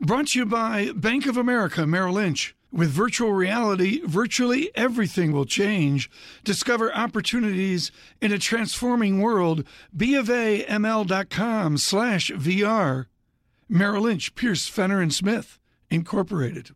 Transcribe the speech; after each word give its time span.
Brought 0.00 0.28
to 0.28 0.40
you 0.40 0.46
by 0.46 0.90
Bank 0.94 1.26
of 1.26 1.36
America 1.36 1.86
Merrill 1.86 2.14
Lynch. 2.14 2.56
With 2.72 2.90
virtual 2.90 3.32
reality, 3.32 4.00
virtually 4.04 4.72
everything 4.74 5.30
will 5.30 5.44
change. 5.44 6.10
Discover 6.42 6.92
opportunities 6.92 7.92
in 8.20 8.32
a 8.32 8.38
transforming 8.38 9.20
world. 9.20 9.64
BofAML.com 9.96 11.78
slash 11.78 12.30
VR. 12.32 13.06
Merrill 13.68 14.02
Lynch, 14.02 14.34
Pierce, 14.34 14.66
Fenner, 14.66 15.00
and 15.00 15.14
Smith, 15.14 15.60
Incorporated. 15.90 16.70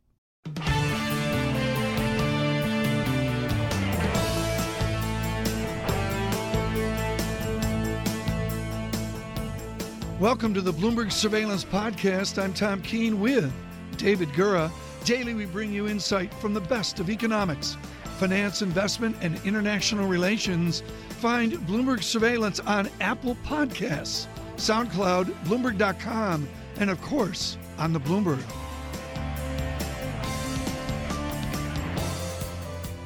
Welcome 10.21 10.53
to 10.55 10.61
the 10.61 10.73
Bloomberg 10.73 11.13
Surveillance 11.13 11.65
Podcast. 11.65 12.43
I'm 12.43 12.53
Tom 12.53 12.83
Keene 12.83 13.21
with 13.21 13.53
David 13.99 14.31
Gura. 14.31 14.69
Daily, 15.05 15.33
we 15.33 15.45
bring 15.45 15.73
you 15.73 15.87
insight 15.87 16.35
from 16.35 16.55
the 16.55 16.61
best 16.61 16.99
of 16.99 17.09
economics, 17.09 17.77
finance, 18.19 18.61
investment, 18.61 19.15
and 19.21 19.41
international 19.47 20.09
relations. 20.09 20.83
Find 21.21 21.53
Bloomberg 21.69 22.03
Surveillance 22.03 22.59
on 22.59 22.91
Apple 23.01 23.37
Podcasts, 23.45 24.27
SoundCloud, 24.57 25.27
Bloomberg.com, 25.45 26.49
and 26.81 26.91
of 26.91 27.01
course, 27.01 27.57
on 27.79 27.93
the 27.93 28.01
Bloomberg. 28.01 28.43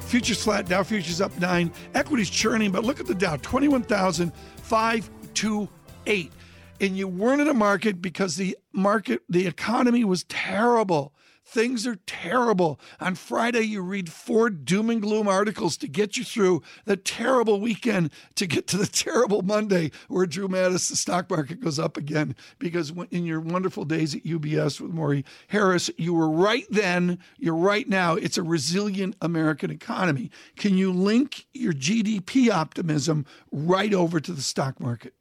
Futures 0.05 0.43
flat, 0.43 0.67
Dow 0.67 0.81
futures 0.81 1.21
up 1.21 1.39
nine, 1.39 1.71
equities 1.93 2.31
churning, 2.31 2.71
but 2.71 2.83
look 2.83 2.99
at 2.99 3.05
the 3.05 3.13
Dow 3.13 3.35
21,528 3.35 6.31
and 6.79 6.97
you 6.97 7.07
weren't 7.07 7.41
in 7.41 7.47
a 7.47 7.53
market 7.53 8.01
because 8.01 8.35
the 8.35 8.57
market, 8.71 9.21
the 9.29 9.47
economy 9.47 10.03
was 10.03 10.23
terrible. 10.25 11.13
Things 11.45 11.85
are 11.85 11.97
terrible. 12.07 12.79
On 13.01 13.15
Friday, 13.15 13.61
you 13.61 13.81
read 13.81 14.11
four 14.11 14.49
doom 14.49 14.89
and 14.89 15.01
gloom 15.01 15.27
articles 15.27 15.75
to 15.77 15.87
get 15.87 16.15
you 16.15 16.23
through 16.23 16.61
the 16.85 16.95
terrible 16.95 17.59
weekend 17.59 18.11
to 18.35 18.47
get 18.47 18.65
to 18.67 18.77
the 18.77 18.85
terrible 18.91 19.41
Monday 19.41 19.91
where 20.07 20.25
Drew 20.25 20.47
Matus, 20.47 20.89
the 20.89 20.95
stock 20.95 21.29
market 21.29 21.59
goes 21.59 21.79
up 21.79 21.97
again. 21.97 22.35
Because 22.59 22.93
in 23.11 23.25
your 23.25 23.41
wonderful 23.41 23.83
days 23.83 24.15
at 24.15 24.23
UBS 24.23 24.79
with 24.79 24.91
Maury 24.91 25.25
Harris, 25.47 25.89
you 25.97 26.13
were 26.13 26.29
right 26.29 26.65
then, 26.69 27.19
you're 27.37 27.55
right 27.55 27.89
now. 27.89 28.15
It's 28.15 28.37
a 28.37 28.43
resilient 28.43 29.17
American 29.21 29.69
economy. 29.69 30.31
Can 30.55 30.77
you 30.77 30.91
link 30.91 31.45
your 31.53 31.73
GDP 31.73 32.49
optimism 32.49 33.25
right 33.51 33.93
over 33.93 34.21
to 34.21 34.31
the 34.31 34.41
stock 34.41 34.79
market? 34.79 35.13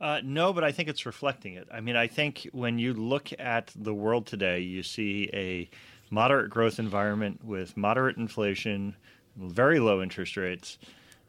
Uh, 0.00 0.20
no, 0.24 0.52
but 0.52 0.64
I 0.64 0.72
think 0.72 0.88
it's 0.88 1.06
reflecting 1.06 1.54
it. 1.54 1.68
I 1.72 1.80
mean, 1.80 1.96
I 1.96 2.06
think 2.08 2.48
when 2.52 2.78
you 2.78 2.92
look 2.94 3.30
at 3.38 3.72
the 3.76 3.94
world 3.94 4.26
today, 4.26 4.60
you 4.60 4.82
see 4.82 5.30
a 5.32 5.68
moderate 6.10 6.50
growth 6.50 6.78
environment 6.78 7.44
with 7.44 7.76
moderate 7.76 8.16
inflation, 8.16 8.96
very 9.36 9.78
low 9.78 10.02
interest 10.02 10.36
rates, 10.36 10.78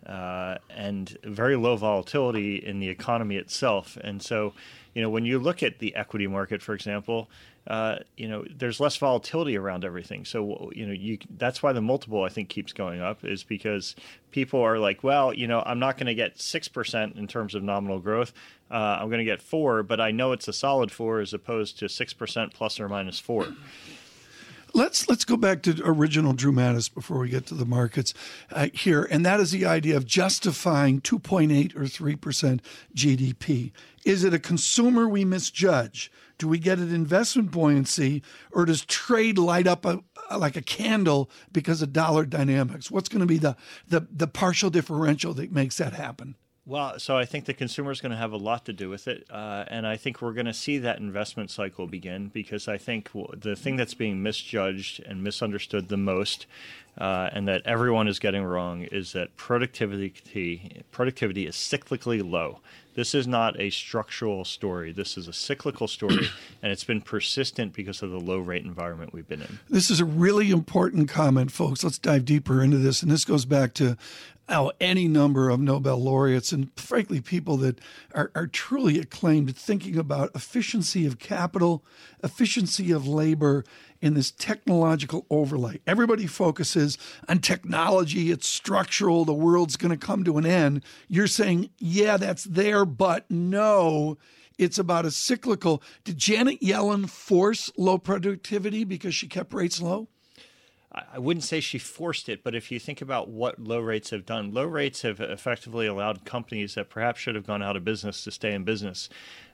uh, 0.06 0.58
and 0.70 1.18
very 1.24 1.56
low 1.56 1.76
volatility 1.76 2.58
in 2.58 2.80
the 2.80 2.90
economy 2.90 3.38
itself. 3.38 3.98
And 4.02 4.22
so, 4.22 4.54
you 4.94 5.02
know, 5.02 5.10
when 5.10 5.26
you 5.26 5.40
look 5.40 5.64
at 5.64 5.80
the 5.80 5.96
equity 5.96 6.28
market, 6.28 6.62
for 6.62 6.74
example, 6.74 7.30
uh, 7.68 7.98
you 8.16 8.28
know, 8.28 8.46
there's 8.56 8.80
less 8.80 8.96
volatility 8.98 9.58
around 9.58 9.84
everything. 9.84 10.24
So, 10.24 10.72
you 10.76 10.86
know, 10.86 10.94
you 10.94 11.18
that's 11.38 11.64
why 11.64 11.74
the 11.74 11.82
multiple 11.82 12.24
I 12.24 12.30
think 12.30 12.50
keeps 12.50 12.74
going 12.74 13.02
up 13.02 13.26
is 13.26 13.44
because 13.44 13.96
people 14.32 14.62
are 14.62 14.78
like, 14.78 15.04
well, 15.04 15.34
you 15.34 15.48
know, 15.48 15.64
I'm 15.66 15.80
not 15.80 15.98
going 15.98 16.08
to 16.08 16.16
get 16.16 16.40
six 16.40 16.68
percent 16.68 17.16
in 17.16 17.28
terms 17.28 17.56
of 17.56 17.64
nominal 17.64 18.00
growth. 18.00 18.34
Uh, 18.70 19.00
I'm 19.02 19.08
going 19.08 19.20
to 19.20 19.26
get 19.26 19.42
four, 19.42 19.82
but 19.82 20.00
I 20.00 20.12
know 20.12 20.32
it's 20.32 20.48
a 20.48 20.54
solid 20.54 20.92
four 20.92 21.20
as 21.20 21.34
opposed 21.34 21.80
to 21.80 21.90
six 21.90 22.14
percent 22.14 22.54
plus 22.54 22.80
or 22.80 22.88
minus 22.88 23.20
four. 23.20 23.48
Let's 24.76 25.10
let's 25.10 25.26
go 25.26 25.38
back 25.38 25.64
to 25.64 25.82
original 25.86 26.34
Drew 26.34 26.52
Matus 26.52 26.94
before 26.94 27.20
we 27.20 27.30
get 27.30 27.48
to 27.48 27.56
the 27.56 27.66
markets 27.66 28.14
uh, 28.52 28.68
here, 28.74 29.08
and 29.10 29.26
that 29.26 29.40
is 29.40 29.52
the 29.52 29.66
idea 29.66 29.96
of 29.96 30.06
justifying 30.06 31.00
2.8 31.02 31.76
or 31.76 31.88
3 31.88 32.16
percent 32.18 32.62
GDP. 32.94 33.72
Is 34.04 34.24
it 34.24 34.34
a 34.36 34.40
consumer 34.40 35.08
we 35.08 35.26
misjudge? 35.26 36.12
Do 36.38 36.48
we 36.48 36.60
get 36.60 36.80
an 36.80 36.94
investment 36.94 37.52
buoyancy, 37.52 38.22
or 38.52 38.66
does 38.66 38.86
trade 38.86 39.38
light 39.38 39.68
up 39.68 39.86
a, 39.86 40.04
like 40.36 40.56
a 40.56 40.62
candle 40.62 41.30
because 41.52 41.82
of 41.82 41.94
dollar 41.94 42.26
dynamics? 42.26 42.92
What's 42.92 43.10
going 43.10 43.22
to 43.22 43.26
be 43.26 43.38
the, 43.38 43.56
the 43.88 44.08
the 44.12 44.28
partial 44.28 44.70
differential 44.70 45.34
that 45.36 45.52
makes 45.52 45.78
that 45.78 45.94
happen? 45.94 46.36
Well, 46.68 46.98
so 46.98 47.16
I 47.16 47.26
think 47.26 47.46
the 47.46 47.54
consumer 47.54 47.92
is 47.92 48.02
going 48.02 48.12
to 48.12 48.18
have 48.18 48.32
a 48.32 48.38
lot 48.38 48.66
to 48.66 48.74
do 48.74 48.90
with 48.90 49.08
it, 49.08 49.28
uh, 49.30 49.66
and 49.68 49.86
I 49.86 49.98
think 49.98 50.20
we're 50.20 50.34
going 50.34 50.48
to 50.48 50.54
see 50.54 50.80
that 50.80 50.98
investment 50.98 51.52
cycle 51.52 51.86
begin 51.86 52.30
because 52.30 52.68
I 52.68 52.80
think 52.80 53.12
the 53.38 53.56
thing 53.56 53.76
that's 53.76 53.94
being 53.94 54.24
misjudged 54.24 55.00
and 55.04 55.24
misunderstood 55.24 55.90
the 55.90 55.98
most, 55.98 56.48
uh, 56.98 57.30
and 57.32 57.48
that 57.48 57.62
everyone 57.66 58.08
is 58.08 58.18
getting 58.18 58.44
wrong, 58.44 58.82
is 58.82 59.14
that 59.14 59.38
productivity 59.38 60.82
productivity 60.90 61.46
is 61.46 61.56
cyclically 61.56 62.28
low. 62.28 62.62
This 62.96 63.14
is 63.14 63.28
not 63.28 63.60
a 63.60 63.70
structural 63.70 64.46
story. 64.46 64.94
This 64.94 65.18
is 65.18 65.28
a 65.28 65.34
cyclical 65.34 65.88
story, 65.88 66.30
and 66.64 66.72
it's 66.72 66.86
been 66.86 67.02
persistent 67.02 67.74
because 67.74 68.02
of 68.02 68.10
the 68.10 68.20
low 68.20 68.40
rate 68.40 68.64
environment 68.64 69.14
we've 69.14 69.28
been 69.28 69.42
in. 69.42 69.60
This 69.70 69.92
is 69.92 70.00
a 70.00 70.06
really 70.06 70.50
important 70.50 71.10
comment, 71.10 71.52
folks. 71.52 71.84
Let's 71.84 72.00
dive 72.00 72.26
deeper 72.26 72.64
into 72.64 72.78
this. 72.78 73.04
And 73.04 73.12
this 73.12 73.26
goes 73.26 73.46
back 73.46 73.74
to 73.76 73.98
how 74.48 74.72
any 74.80 75.08
number 75.08 75.50
of 75.50 75.60
Nobel 75.60 75.98
laureates 75.98 76.52
and 76.52 76.70
frankly 76.76 77.20
people 77.22 77.58
that 77.58 77.80
are, 78.14 78.32
are 78.36 78.48
truly 78.48 79.00
acclaimed 79.00 79.56
thinking 79.56 79.98
about 79.98 80.32
efficiency 80.36 81.06
of 81.06 81.20
capital, 81.20 81.84
efficiency 82.24 82.92
of 82.92 83.08
labor, 83.08 83.64
in 84.02 84.14
this 84.14 84.30
technological 84.30 85.26
overlay. 85.32 85.80
Everybody 85.88 86.28
focuses 86.28 86.98
on 87.28 87.40
technology, 87.40 88.30
it's 88.30 88.48
structural, 88.48 89.26
the 89.26 89.34
world's 89.34 89.78
going 89.78 89.98
to 89.98 90.06
come 90.06 90.24
to 90.26 90.38
an 90.38 90.46
end. 90.46 90.84
You're 91.08 91.26
saying, 91.26 91.72
yeah, 91.80 92.18
that's 92.18 92.44
there, 92.44 92.86
but 92.86 93.30
no, 93.32 94.20
it's 94.60 94.78
about 94.78 95.06
a 95.06 95.12
cyclical. 95.12 95.82
Did 96.04 96.20
Janet 96.20 96.62
Yellen 96.62 97.10
force 97.10 97.72
low 97.78 97.98
productivity 97.98 98.84
because 98.84 99.16
she 99.16 99.28
kept 99.28 99.54
rates 99.54 99.82
low? 99.82 100.08
I 101.14 101.20
wouldn't 101.20 101.44
say 101.44 101.60
she 101.60 101.78
forced 101.78 102.30
it, 102.30 102.44
but 102.44 102.56
if 102.56 102.72
you 102.72 102.80
think 102.80 103.02
about 103.02 103.28
what 103.28 103.60
low 103.60 103.80
rates 103.80 104.12
have 104.12 104.26
done, 104.26 104.54
low 104.54 104.64
rates 104.64 105.02
have 105.02 105.20
effectively 105.20 105.88
allowed 105.88 106.24
companies 106.24 106.76
that 106.76 106.90
perhaps 106.90 107.20
should 107.20 107.36
have 107.36 107.46
gone 107.46 107.62
out 107.62 107.76
of 107.76 107.84
business 107.84 108.24
to 108.24 108.32
stay 108.32 108.54
in 108.54 108.64
business. 108.64 109.10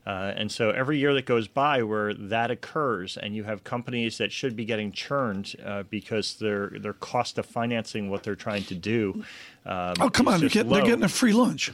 Uh, 0.06 0.34
and 0.36 0.52
so 0.52 0.72
every 0.72 0.98
year 0.98 1.14
that 1.14 1.26
goes 1.26 1.48
by 1.48 1.82
where 1.84 2.14
that 2.14 2.52
occurs, 2.52 3.18
and 3.18 3.36
you 3.36 3.44
have 3.44 3.64
companies 3.64 4.18
that 4.18 4.32
should 4.32 4.56
be 4.56 4.66
getting 4.66 4.92
churned 4.92 5.56
uh, 5.64 5.84
because 5.84 6.36
their 6.36 6.70
their 6.80 6.94
cost 6.94 7.38
of 7.38 7.46
financing 7.46 8.10
what 8.10 8.24
they're 8.24 8.36
trying 8.36 8.64
to 8.64 8.76
do. 8.76 9.24
Um, 9.66 9.94
oh 10.00 10.10
come 10.10 10.28
on, 10.28 10.40
they're 10.40 10.50
getting, 10.50 10.72
they're 10.72 10.86
getting 10.86 11.04
a 11.04 11.10
free 11.10 11.34
lunch. 11.34 11.72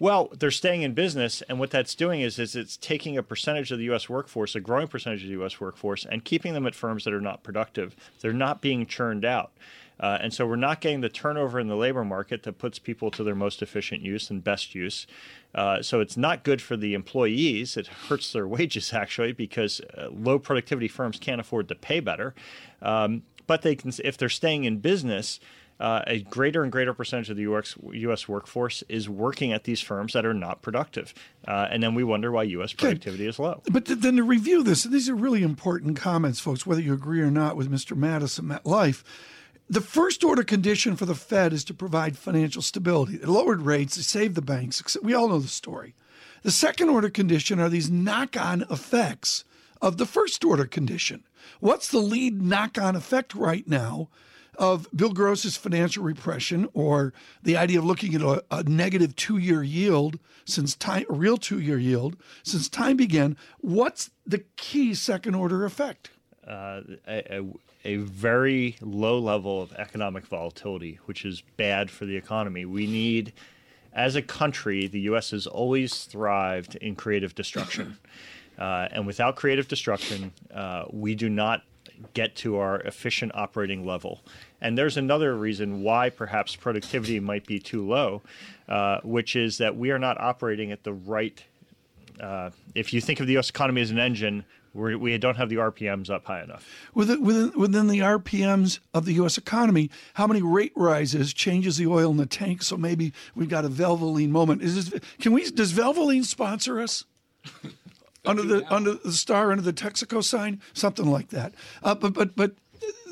Well, 0.00 0.30
they're 0.32 0.50
staying 0.50 0.80
in 0.80 0.94
business, 0.94 1.42
and 1.42 1.60
what 1.60 1.70
that's 1.70 1.94
doing 1.94 2.22
is, 2.22 2.38
is 2.38 2.56
it's 2.56 2.78
taking 2.78 3.18
a 3.18 3.22
percentage 3.22 3.70
of 3.70 3.76
the 3.76 3.84
U.S. 3.84 4.08
workforce, 4.08 4.54
a 4.54 4.60
growing 4.60 4.88
percentage 4.88 5.20
of 5.22 5.26
the 5.28 5.34
U.S. 5.34 5.60
workforce, 5.60 6.06
and 6.06 6.24
keeping 6.24 6.54
them 6.54 6.66
at 6.66 6.74
firms 6.74 7.04
that 7.04 7.12
are 7.12 7.20
not 7.20 7.42
productive. 7.42 7.94
They're 8.20 8.32
not 8.32 8.62
being 8.62 8.86
churned 8.86 9.26
out. 9.26 9.52
Uh, 10.00 10.16
and 10.22 10.32
so 10.32 10.46
we're 10.46 10.56
not 10.56 10.80
getting 10.80 11.02
the 11.02 11.10
turnover 11.10 11.60
in 11.60 11.68
the 11.68 11.76
labor 11.76 12.02
market 12.02 12.44
that 12.44 12.56
puts 12.56 12.78
people 12.78 13.10
to 13.10 13.22
their 13.22 13.34
most 13.34 13.60
efficient 13.60 14.00
use 14.00 14.30
and 14.30 14.42
best 14.42 14.74
use. 14.74 15.06
Uh, 15.54 15.82
so 15.82 16.00
it's 16.00 16.16
not 16.16 16.44
good 16.44 16.62
for 16.62 16.78
the 16.78 16.94
employees. 16.94 17.76
It 17.76 17.86
hurts 17.86 18.32
their 18.32 18.48
wages 18.48 18.94
actually 18.94 19.32
because 19.32 19.82
uh, 19.98 20.08
low 20.10 20.38
productivity 20.38 20.88
firms 20.88 21.18
can't 21.18 21.42
afford 21.42 21.68
to 21.68 21.74
pay 21.74 22.00
better. 22.00 22.34
Um, 22.80 23.24
but 23.46 23.60
they 23.60 23.74
can, 23.74 23.92
if 24.02 24.16
they're 24.16 24.30
staying 24.30 24.64
in 24.64 24.78
business, 24.78 25.40
uh, 25.80 26.02
a 26.06 26.20
greater 26.20 26.62
and 26.62 26.70
greater 26.70 26.92
percentage 26.92 27.30
of 27.30 27.36
the 27.36 27.42
US, 27.44 27.74
US 27.92 28.28
workforce 28.28 28.84
is 28.88 29.08
working 29.08 29.52
at 29.52 29.64
these 29.64 29.80
firms 29.80 30.12
that 30.12 30.26
are 30.26 30.34
not 30.34 30.60
productive. 30.60 31.14
Uh, 31.48 31.68
and 31.70 31.82
then 31.82 31.94
we 31.94 32.04
wonder 32.04 32.30
why 32.30 32.42
U.S. 32.42 32.74
productivity 32.74 33.26
is 33.26 33.38
low. 33.38 33.62
But 33.70 33.86
then 33.86 34.16
to 34.16 34.22
review 34.22 34.62
this, 34.62 34.84
these 34.84 35.08
are 35.08 35.14
really 35.14 35.42
important 35.42 35.96
comments, 35.96 36.38
folks, 36.38 36.66
whether 36.66 36.82
you 36.82 36.92
agree 36.92 37.22
or 37.22 37.30
not 37.30 37.56
with 37.56 37.70
Mr. 37.70 37.96
Matus 37.96 38.38
and 38.38 38.50
MetLife. 38.50 39.02
The 39.70 39.80
first 39.80 40.22
order 40.22 40.42
condition 40.42 40.96
for 40.96 41.06
the 41.06 41.14
Fed 41.14 41.52
is 41.52 41.64
to 41.64 41.74
provide 41.74 42.18
financial 42.18 42.60
stability. 42.60 43.16
They 43.16 43.26
lowered 43.26 43.62
rates, 43.62 43.96
they 43.96 44.02
saved 44.02 44.34
the 44.34 44.42
banks. 44.42 44.96
We 45.02 45.14
all 45.14 45.28
know 45.28 45.38
the 45.38 45.48
story. 45.48 45.94
The 46.42 46.50
second 46.50 46.90
order 46.90 47.08
condition 47.08 47.58
are 47.58 47.68
these 47.68 47.90
knock 47.90 48.36
on 48.38 48.64
effects 48.70 49.44
of 49.80 49.96
the 49.96 50.06
first 50.06 50.44
order 50.44 50.66
condition. 50.66 51.24
What's 51.60 51.88
the 51.88 51.98
lead 51.98 52.42
knock 52.42 52.78
on 52.78 52.96
effect 52.96 53.34
right 53.34 53.66
now 53.66 54.08
of 54.60 54.86
Bill 54.94 55.12
Gross's 55.12 55.56
financial 55.56 56.04
repression 56.04 56.68
or 56.74 57.14
the 57.42 57.56
idea 57.56 57.78
of 57.78 57.86
looking 57.86 58.14
at 58.14 58.20
a, 58.20 58.44
a 58.50 58.62
negative 58.62 59.16
two 59.16 59.38
year 59.38 59.62
yield 59.62 60.20
since 60.44 60.76
time, 60.76 61.06
a 61.08 61.14
real 61.14 61.38
two 61.38 61.58
year 61.58 61.78
yield 61.78 62.16
since 62.42 62.68
time 62.68 62.96
began? 62.96 63.36
What's 63.58 64.10
the 64.26 64.44
key 64.56 64.94
second 64.94 65.34
order 65.34 65.64
effect? 65.64 66.10
Uh, 66.46 66.82
a, 67.08 67.42
a 67.84 67.96
very 67.96 68.76
low 68.82 69.18
level 69.18 69.62
of 69.62 69.72
economic 69.72 70.26
volatility, 70.26 70.98
which 71.06 71.24
is 71.24 71.42
bad 71.56 71.90
for 71.90 72.04
the 72.04 72.16
economy. 72.16 72.66
We 72.66 72.86
need, 72.86 73.32
as 73.94 74.14
a 74.14 74.22
country, 74.22 74.86
the 74.86 75.00
U.S. 75.00 75.30
has 75.30 75.46
always 75.46 76.04
thrived 76.04 76.76
in 76.76 76.94
creative 76.94 77.34
destruction. 77.34 77.98
Uh, 78.58 78.86
and 78.92 79.06
without 79.06 79.36
creative 79.36 79.68
destruction, 79.68 80.32
uh, 80.52 80.84
we 80.90 81.14
do 81.14 81.30
not 81.30 81.62
get 82.14 82.34
to 82.36 82.58
our 82.58 82.80
efficient 82.80 83.32
operating 83.34 83.86
level. 83.86 84.20
And 84.60 84.76
there's 84.76 84.96
another 84.96 85.34
reason 85.36 85.82
why 85.82 86.10
perhaps 86.10 86.56
productivity 86.56 87.20
might 87.20 87.46
be 87.46 87.58
too 87.58 87.86
low, 87.86 88.22
uh, 88.68 89.00
which 89.02 89.36
is 89.36 89.58
that 89.58 89.76
we 89.76 89.90
are 89.90 89.98
not 89.98 90.20
operating 90.20 90.72
at 90.72 90.84
the 90.84 90.92
right. 90.92 91.42
Uh, 92.20 92.50
if 92.74 92.92
you 92.92 93.00
think 93.00 93.20
of 93.20 93.26
the 93.26 93.34
U.S. 93.34 93.48
economy 93.48 93.80
as 93.80 93.90
an 93.90 93.98
engine, 93.98 94.44
we're, 94.74 94.96
we 94.98 95.16
do 95.16 95.26
not 95.26 95.36
have 95.36 95.48
the 95.48 95.56
RPMs 95.56 96.10
up 96.10 96.26
high 96.26 96.42
enough. 96.42 96.68
Within, 96.94 97.24
within, 97.24 97.58
within 97.58 97.86
the 97.88 98.00
RPMs 98.00 98.78
of 98.94 99.04
the 99.04 99.14
U.S. 99.14 99.38
economy, 99.38 99.90
how 100.14 100.26
many 100.26 100.42
rate 100.42 100.72
rises 100.76 101.32
changes 101.32 101.76
the 101.78 101.86
oil 101.86 102.10
in 102.10 102.18
the 102.18 102.26
tank? 102.26 102.62
So 102.62 102.76
maybe 102.76 103.12
we've 103.34 103.48
got 103.48 103.64
a 103.64 103.70
Valvoline 103.70 104.28
moment. 104.28 104.62
Is 104.62 104.90
this, 104.90 105.00
can 105.20 105.32
we? 105.32 105.50
Does 105.50 105.72
Valvoline 105.72 106.24
sponsor 106.24 106.80
us? 106.80 107.04
under 108.24 108.42
the 108.42 108.74
under 108.74 108.94
the 108.94 109.12
star 109.12 109.50
under 109.50 109.62
the 109.62 109.72
Texaco 109.72 110.22
sign, 110.22 110.60
something 110.72 111.06
like 111.06 111.28
that. 111.28 111.54
Uh, 111.82 111.94
but 111.94 112.12
but 112.12 112.36
but 112.36 112.52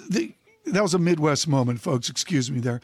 the 0.08 0.32
that 0.72 0.82
was 0.82 0.94
a 0.94 0.98
Midwest 0.98 1.48
moment, 1.48 1.80
folks. 1.80 2.08
Excuse 2.08 2.50
me 2.50 2.60
there. 2.60 2.80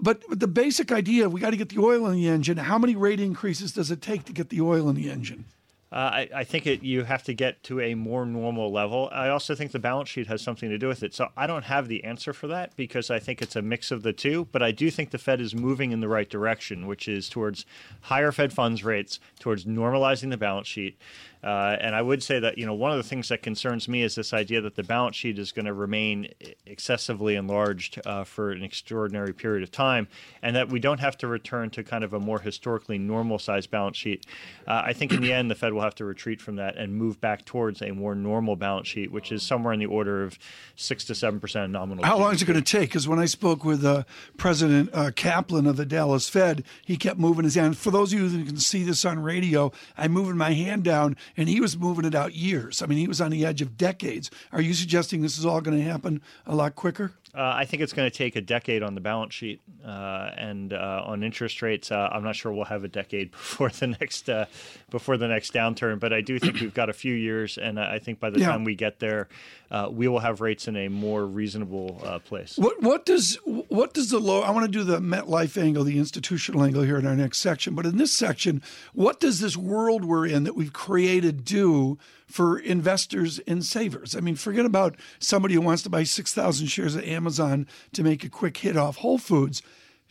But, 0.00 0.22
the 0.28 0.48
basic 0.48 0.92
idea 0.92 1.28
we 1.28 1.40
got 1.40 1.50
to 1.50 1.56
get 1.56 1.70
the 1.70 1.80
oil 1.80 2.06
in 2.06 2.14
the 2.14 2.28
engine. 2.28 2.56
How 2.56 2.78
many 2.78 2.94
rate 2.94 3.20
increases 3.20 3.72
does 3.72 3.90
it 3.90 4.02
take 4.02 4.24
to 4.24 4.32
get 4.32 4.50
the 4.50 4.60
oil 4.60 4.88
in 4.88 4.96
the 4.96 5.10
engine? 5.10 5.46
Uh, 5.92 6.10
I, 6.12 6.28
I, 6.34 6.44
think 6.44 6.66
it, 6.66 6.82
you 6.82 7.04
have 7.04 7.22
to 7.24 7.32
get 7.32 7.62
to 7.64 7.80
a 7.80 7.94
more 7.94 8.26
normal 8.26 8.72
level. 8.72 9.08
I 9.12 9.28
also 9.28 9.54
think 9.54 9.70
the 9.70 9.78
balance 9.78 10.08
sheet 10.08 10.26
has 10.26 10.42
something 10.42 10.68
to 10.68 10.78
do 10.78 10.88
with 10.88 11.04
it. 11.04 11.14
So 11.14 11.28
I 11.36 11.46
don't 11.46 11.64
have 11.64 11.86
the 11.86 12.02
answer 12.02 12.32
for 12.32 12.48
that 12.48 12.76
because 12.76 13.08
I 13.08 13.20
think 13.20 13.40
it's 13.40 13.54
a 13.54 13.62
mix 13.62 13.92
of 13.92 14.02
the 14.02 14.12
two. 14.12 14.48
But 14.50 14.62
I 14.62 14.72
do 14.72 14.90
think 14.90 15.10
the 15.10 15.18
Fed 15.18 15.40
is 15.40 15.54
moving 15.54 15.92
in 15.92 16.00
the 16.00 16.08
right 16.08 16.28
direction, 16.28 16.88
which 16.88 17.06
is 17.06 17.28
towards 17.28 17.64
higher 18.02 18.32
Fed 18.32 18.52
funds 18.52 18.82
rates, 18.82 19.20
towards 19.38 19.64
normalizing 19.64 20.30
the 20.30 20.36
balance 20.36 20.66
sheet. 20.66 20.98
Uh, 21.46 21.76
and 21.80 21.94
I 21.94 22.02
would 22.02 22.24
say 22.24 22.40
that 22.40 22.58
you 22.58 22.66
know 22.66 22.74
one 22.74 22.90
of 22.90 22.96
the 22.96 23.04
things 23.04 23.28
that 23.28 23.40
concerns 23.40 23.86
me 23.86 24.02
is 24.02 24.16
this 24.16 24.32
idea 24.32 24.60
that 24.62 24.74
the 24.74 24.82
balance 24.82 25.14
sheet 25.14 25.38
is 25.38 25.52
going 25.52 25.66
to 25.66 25.72
remain 25.72 26.28
excessively 26.66 27.36
enlarged 27.36 28.00
uh, 28.04 28.24
for 28.24 28.50
an 28.50 28.64
extraordinary 28.64 29.32
period 29.32 29.62
of 29.62 29.70
time, 29.70 30.08
and 30.42 30.56
that 30.56 30.70
we 30.70 30.80
don't 30.80 30.98
have 30.98 31.16
to 31.18 31.28
return 31.28 31.70
to 31.70 31.84
kind 31.84 32.02
of 32.02 32.12
a 32.12 32.18
more 32.18 32.40
historically 32.40 32.98
normal 32.98 33.38
sized 33.38 33.70
balance 33.70 33.96
sheet. 33.96 34.26
Uh, 34.66 34.82
I 34.86 34.92
think 34.92 35.12
in 35.12 35.20
the 35.22 35.32
end 35.32 35.48
the 35.48 35.54
Fed 35.54 35.72
will 35.72 35.82
have 35.82 35.94
to 35.96 36.04
retreat 36.04 36.40
from 36.40 36.56
that 36.56 36.76
and 36.76 36.92
move 36.92 37.20
back 37.20 37.44
towards 37.44 37.80
a 37.80 37.92
more 37.92 38.16
normal 38.16 38.56
balance 38.56 38.88
sheet, 38.88 39.12
which 39.12 39.30
is 39.30 39.44
somewhere 39.44 39.72
in 39.72 39.78
the 39.78 39.86
order 39.86 40.24
of 40.24 40.40
six 40.74 41.04
to 41.04 41.14
seven 41.14 41.38
percent 41.38 41.70
nominal. 41.70 42.04
How 42.04 42.18
long 42.18 42.34
is 42.34 42.42
it 42.42 42.46
going 42.46 42.60
to 42.60 42.72
take? 42.72 42.88
Because 42.88 43.06
when 43.06 43.20
I 43.20 43.26
spoke 43.26 43.64
with 43.64 43.84
uh, 43.84 44.02
President 44.36 44.90
uh, 44.92 45.12
Kaplan 45.14 45.68
of 45.68 45.76
the 45.76 45.86
Dallas 45.86 46.28
Fed, 46.28 46.64
he 46.84 46.96
kept 46.96 47.20
moving 47.20 47.44
his 47.44 47.54
hand. 47.54 47.78
For 47.78 47.92
those 47.92 48.12
of 48.12 48.18
you 48.18 48.28
that 48.28 48.46
can 48.48 48.56
see 48.56 48.82
this 48.82 49.04
on 49.04 49.20
radio, 49.20 49.70
I'm 49.96 50.10
moving 50.10 50.36
my 50.36 50.52
hand 50.52 50.82
down 50.82 51.16
and 51.36 51.48
he 51.48 51.60
was 51.60 51.76
moving 51.76 52.04
it 52.04 52.14
out 52.14 52.34
years. 52.34 52.82
I 52.82 52.86
mean, 52.86 52.98
he 52.98 53.08
was 53.08 53.20
on 53.20 53.30
the 53.30 53.44
edge 53.44 53.62
of 53.62 53.76
decades. 53.76 54.30
Are 54.52 54.60
you 54.60 54.74
suggesting 54.74 55.22
this 55.22 55.38
is 55.38 55.46
all 55.46 55.60
going 55.60 55.76
to 55.76 55.84
happen 55.84 56.22
a 56.46 56.54
lot 56.54 56.74
quicker? 56.74 57.12
Uh, 57.36 57.52
I 57.54 57.66
think 57.66 57.82
it's 57.82 57.92
going 57.92 58.10
to 58.10 58.16
take 58.16 58.34
a 58.34 58.40
decade 58.40 58.82
on 58.82 58.94
the 58.94 59.00
balance 59.02 59.34
sheet, 59.34 59.60
uh, 59.84 60.30
and 60.38 60.72
uh, 60.72 61.02
on 61.04 61.22
interest 61.22 61.60
rates, 61.60 61.92
uh, 61.92 62.08
I'm 62.10 62.24
not 62.24 62.34
sure 62.34 62.50
we'll 62.50 62.64
have 62.64 62.82
a 62.82 62.88
decade 62.88 63.30
before 63.32 63.68
the 63.68 63.88
next 63.88 64.30
uh, 64.30 64.46
before 64.88 65.18
the 65.18 65.28
next 65.28 65.52
downturn. 65.52 66.00
But 66.00 66.14
I 66.14 66.22
do 66.22 66.38
think 66.38 66.60
we've 66.60 66.72
got 66.72 66.88
a 66.88 66.94
few 66.94 67.12
years, 67.12 67.58
and 67.58 67.78
I 67.78 67.98
think 67.98 68.20
by 68.20 68.30
the 68.30 68.40
yeah. 68.40 68.48
time 68.48 68.64
we 68.64 68.74
get 68.74 69.00
there, 69.00 69.28
uh, 69.70 69.88
we 69.90 70.08
will 70.08 70.20
have 70.20 70.40
rates 70.40 70.66
in 70.66 70.76
a 70.76 70.88
more 70.88 71.26
reasonable 71.26 72.00
place. 72.24 72.56
What 72.56 72.80
what 72.82 73.04
does 73.04 73.38
what 73.44 73.92
does 73.92 74.08
the 74.08 74.18
low? 74.18 74.40
I 74.40 74.50
want 74.50 74.64
to 74.64 74.72
do 74.72 74.82
the 74.82 75.00
MetLife 75.00 75.60
angle, 75.60 75.84
the 75.84 75.98
institutional 75.98 76.62
angle 76.62 76.84
here 76.84 76.96
in 76.96 77.06
our 77.06 77.16
next 77.16 77.38
section. 77.38 77.74
But 77.74 77.84
in 77.84 77.98
this 77.98 78.16
section, 78.16 78.62
what 78.94 79.20
does 79.20 79.40
this 79.40 79.58
world 79.58 80.06
we're 80.06 80.26
in 80.26 80.44
that 80.44 80.56
we've 80.56 80.72
created 80.72 81.44
do? 81.44 81.98
For 82.26 82.58
investors 82.58 83.38
and 83.46 83.64
savers. 83.64 84.16
I 84.16 84.20
mean, 84.20 84.34
forget 84.34 84.66
about 84.66 84.96
somebody 85.18 85.54
who 85.54 85.60
wants 85.60 85.82
to 85.84 85.90
buy 85.90 86.02
6,000 86.02 86.66
shares 86.66 86.96
of 86.96 87.04
Amazon 87.04 87.66
to 87.92 88.02
make 88.02 88.24
a 88.24 88.28
quick 88.28 88.56
hit 88.58 88.76
off 88.76 88.96
Whole 88.96 89.18
Foods. 89.18 89.62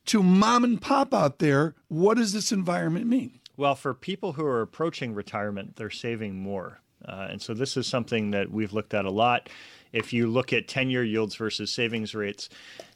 To 0.07 0.21
mom 0.21 0.63
and 0.63 0.81
pop 0.81 1.13
out 1.13 1.39
there, 1.39 1.73
what 1.87 2.17
does 2.17 2.31
this 2.31 2.51
environment 2.51 3.07
mean? 3.07 3.39
Well, 3.57 3.75
for 3.75 3.93
people 3.93 4.33
who 4.33 4.45
are 4.45 4.61
approaching 4.61 5.13
retirement, 5.13 5.77
they're 5.77 5.89
saving 5.89 6.35
more. 6.35 6.79
Uh, 7.03 7.27
and 7.29 7.41
so 7.41 7.53
this 7.53 7.77
is 7.77 7.87
something 7.87 8.31
that 8.31 8.51
we've 8.51 8.73
looked 8.73 8.93
at 8.93 9.05
a 9.05 9.11
lot. 9.11 9.49
If 9.93 10.11
you 10.11 10.27
look 10.27 10.53
at 10.53 10.67
10 10.67 10.89
year 10.89 11.03
yields 11.03 11.35
versus 11.35 11.71
savings 11.71 12.13
rates, 12.13 12.49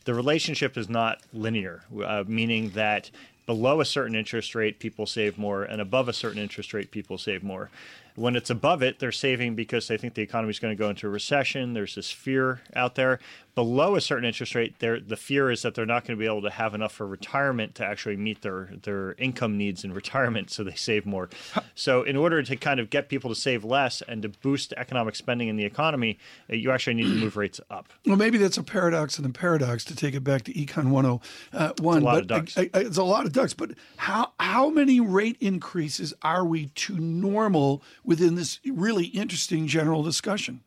the 0.06 0.14
relationship 0.14 0.78
is 0.78 0.90
not 0.90 1.22
linear, 1.34 1.84
uh, 2.04 2.24
meaning 2.28 2.72
that 2.72 3.10
below 3.46 3.82
a 3.82 3.86
certain 3.86 4.16
interest 4.16 4.54
rate, 4.54 4.80
people 4.80 5.06
save 5.06 5.38
more, 5.38 5.64
and 5.64 5.82
above 5.82 6.08
a 6.08 6.14
certain 6.14 6.40
interest 6.40 6.74
rate, 6.74 6.92
people 6.92 7.18
save 7.18 7.42
more. 7.42 7.72
When 8.16 8.36
it's 8.36 8.50
above 8.50 8.84
it, 8.84 9.00
they're 9.00 9.12
saving 9.12 9.56
because 9.56 9.88
they 9.88 9.98
think 9.98 10.14
the 10.14 10.22
economy 10.22 10.52
is 10.52 10.60
going 10.60 10.76
to 10.76 10.82
go 10.82 10.90
into 10.90 11.08
a 11.08 11.10
recession. 11.10 11.74
There's 11.74 11.96
this 11.96 12.12
fear 12.12 12.62
out 12.76 12.96
there 12.96 13.20
below 13.60 13.98
a 13.98 14.00
certain 14.00 14.24
interest 14.24 14.56
rate, 14.56 14.80
the 14.80 15.18
fear 15.18 15.52
is 15.52 15.64
that 15.64 15.76
they're 15.76 15.86
not 15.86 16.06
going 16.06 16.18
to 16.18 16.20
be 16.20 16.26
able 16.26 16.42
to 16.42 16.50
have 16.50 16.74
enough 16.74 16.94
for 16.94 17.06
retirement 17.06 17.76
to 17.76 17.86
actually 17.86 18.16
meet 18.16 18.42
their 18.42 18.70
their 18.84 19.16
income 19.16 19.58
needs 19.58 19.84
in 19.84 19.92
retirement, 19.92 20.50
so 20.50 20.64
they 20.64 20.76
save 20.76 21.06
more. 21.06 21.30
So, 21.76 22.04
in 22.04 22.16
order 22.16 22.42
to 22.42 22.56
kind 22.56 22.80
of 22.80 22.90
get 22.90 23.10
people 23.10 23.30
to 23.30 23.36
save 23.36 23.66
less 23.66 24.02
and 24.02 24.22
to 24.22 24.30
boost 24.30 24.74
economic 24.78 25.16
spending 25.16 25.50
in 25.50 25.58
the 25.58 25.66
economy, 25.66 26.18
uh, 26.50 26.56
you 26.56 26.72
actually 26.72 26.94
need 26.94 27.04
to 27.04 27.16
move 27.16 27.36
rates 27.36 27.60
up. 27.70 27.90
Well, 28.06 28.16
maybe 28.16 28.38
that's 28.38 28.58
a 28.58 28.64
paradox 28.64 29.18
and 29.18 29.26
a 29.26 29.30
paradox 29.30 29.84
to 29.86 29.96
take 29.96 30.16
it 30.16 30.24
back 30.24 30.44
to 30.44 30.54
Econ 30.54 30.90
101. 30.90 31.20
Uh, 31.52 31.70
it's 31.72 31.80
a 31.82 31.84
lot 31.84 32.04
but 32.04 32.22
of 32.22 32.28
ducks. 32.28 32.58
I, 32.58 32.70
I, 32.74 32.80
it's 32.80 32.98
a 32.98 33.04
lot 33.04 33.26
of 33.26 33.34
ducks. 33.34 33.54
But 33.54 33.72
how 33.98 34.32
how 34.40 34.70
many 34.70 35.02
rate 35.02 35.36
increases 35.42 36.14
are 36.22 36.46
we 36.46 36.68
to 36.68 36.98
normal 36.98 37.82
within 38.04 38.36
this 38.36 38.60
really 38.66 39.06
interesting 39.06 39.68
general 39.68 40.04
discussion? 40.04 40.62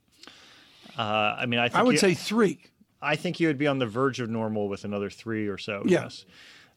Uh, 0.97 1.37
I 1.39 1.47
mean, 1.47 1.61
I, 1.61 1.71
I 1.73 1.83
would 1.83 1.93
you, 1.93 1.99
say 1.99 2.15
three. 2.15 2.61
I 3.01 3.17
think 3.17 3.41
you 3.41 3.49
would 3.49 3.59
be 3.59 3.67
on 3.67 3.79
the 3.79 3.87
verge 3.87 4.21
of 4.21 4.31
normal 4.31 4.69
with 4.69 4.85
another 4.85 5.11
three 5.11 5.49
or 5.49 5.59
so. 5.59 5.83
Yeah. 5.85 6.03
Yes. 6.03 6.25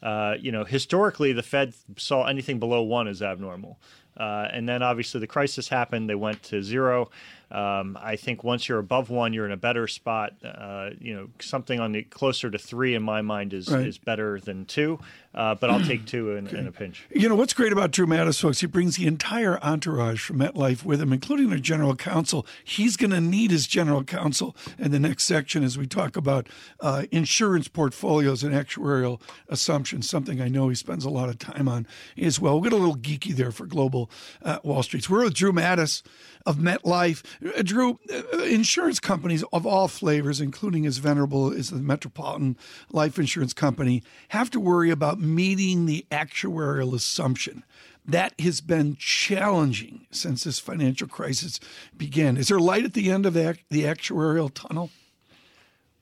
Uh, 0.02 0.36
you 0.40 0.52
know, 0.52 0.64
historically, 0.64 1.34
the 1.34 1.44
Fed 1.44 1.74
saw 1.98 2.26
anything 2.26 2.60
below 2.60 2.82
one 2.82 3.08
as 3.08 3.22
abnormal. 3.22 3.80
Uh, 4.18 4.48
and 4.52 4.68
then 4.68 4.82
obviously 4.82 5.20
the 5.20 5.28
crisis 5.28 5.68
happened. 5.68 6.10
They 6.10 6.16
went 6.16 6.42
to 6.44 6.64
zero. 6.64 7.10
Um, 7.52 7.98
I 8.02 8.16
think 8.16 8.44
once 8.44 8.68
you're 8.68 8.80
above 8.80 9.10
one, 9.10 9.34
you're 9.34 9.46
in 9.46 9.52
a 9.52 9.58
better 9.58 9.88
spot. 9.88 10.34
Uh, 10.44 10.92
you 11.00 11.14
know, 11.14 11.30
something 11.40 11.80
on 11.80 11.92
the 11.92 12.04
closer 12.04 12.50
to 12.50 12.58
three 12.58 12.96
in 12.96 13.04
my 13.04 13.22
mind 13.22 13.54
is 13.54 13.70
right. 13.70 13.86
is 13.86 13.98
better 13.98 14.40
than 14.40 14.66
two. 14.66 15.00
Uh, 15.36 15.54
but 15.54 15.70
I'll 15.70 15.84
take 15.84 16.06
two 16.06 16.32
in, 16.32 16.48
okay. 16.48 16.60
in, 16.60 16.68
a 16.68 16.72
pinch. 16.72 17.06
You 17.14 17.28
know 17.28 17.36
what's 17.36 17.54
great 17.54 17.74
about 17.74 17.92
Drew 17.92 18.08
Matus, 18.08 18.40
folks? 18.40 18.62
He 18.62 18.68
brings 18.68 18.96
the 18.96 19.06
entire 19.06 19.62
entourage 19.62 20.22
from 20.22 20.40
MetLife 20.40 20.86
with 20.86 21.02
him, 21.02 21.12
including 21.12 21.50
their 21.50 21.60
general 21.60 21.94
counsel. 21.94 22.48
He's 22.64 22.96
going 22.96 23.12
to 23.12 23.20
need 23.20 23.52
his 23.52 23.68
general 23.68 24.06
counsel 24.06 24.56
in 24.80 24.92
the 24.92 25.00
next 25.00 25.26
section 25.26 25.62
as 25.62 25.78
we 25.78 25.88
talk 25.88 26.16
about 26.16 26.48
uh, 26.80 27.04
insurance 27.12 27.68
portfolios 27.68 28.44
and 28.44 28.56
actuarial 28.56 29.20
assumptions. 29.50 30.10
Something 30.10 30.40
I 30.40 30.48
know 30.48 30.70
he 30.70 30.76
spends 30.76 31.04
a 31.04 31.10
lot 31.10 31.28
of 31.28 31.38
time 31.38 31.68
on 31.68 31.86
as 32.18 32.40
well. 32.40 32.54
We'll 32.54 32.70
get 32.70 32.74
a 32.74 32.78
little 32.78 32.96
geeky 32.96 33.36
there 33.36 33.52
for 33.52 33.66
global 33.66 34.10
uh, 34.42 34.60
Wall 34.64 34.84
Streets. 34.84 35.10
We're 35.10 35.26
with 35.26 35.34
Drew 35.34 35.52
Matus 35.52 36.02
of 36.46 36.58
MetLife. 36.58 37.24
Uh, 37.58 37.62
Drew, 37.62 38.00
uh, 38.12 38.38
insurance 38.44 39.00
companies 39.00 39.44
of 39.52 39.66
all 39.66 39.88
flavors, 39.88 40.40
including 40.42 40.86
as 40.86 40.98
venerable 40.98 41.52
as 41.52 41.70
the 41.70 41.78
Metropolitan 41.78 42.58
Life 42.92 43.18
Insurance 43.18 43.54
Company, 43.54 44.04
have 44.30 44.50
to 44.52 44.60
worry 44.60 44.92
about 44.92 45.20
meeting 45.20 45.86
the 45.86 46.06
actuarial 46.12 46.94
assumption. 46.94 47.64
That 48.08 48.40
has 48.40 48.62
been 48.62 48.96
challenging 48.98 50.06
since 50.12 50.44
this 50.44 50.60
financial 50.60 51.08
crisis 51.08 51.60
began. 51.98 52.38
Is 52.38 52.50
there 52.50 52.60
light 52.60 52.86
at 52.86 52.94
the 52.94 53.10
end 53.10 53.26
of 53.26 53.34
the 53.34 53.58
actuarial 53.72 54.52
tunnel? 54.54 54.92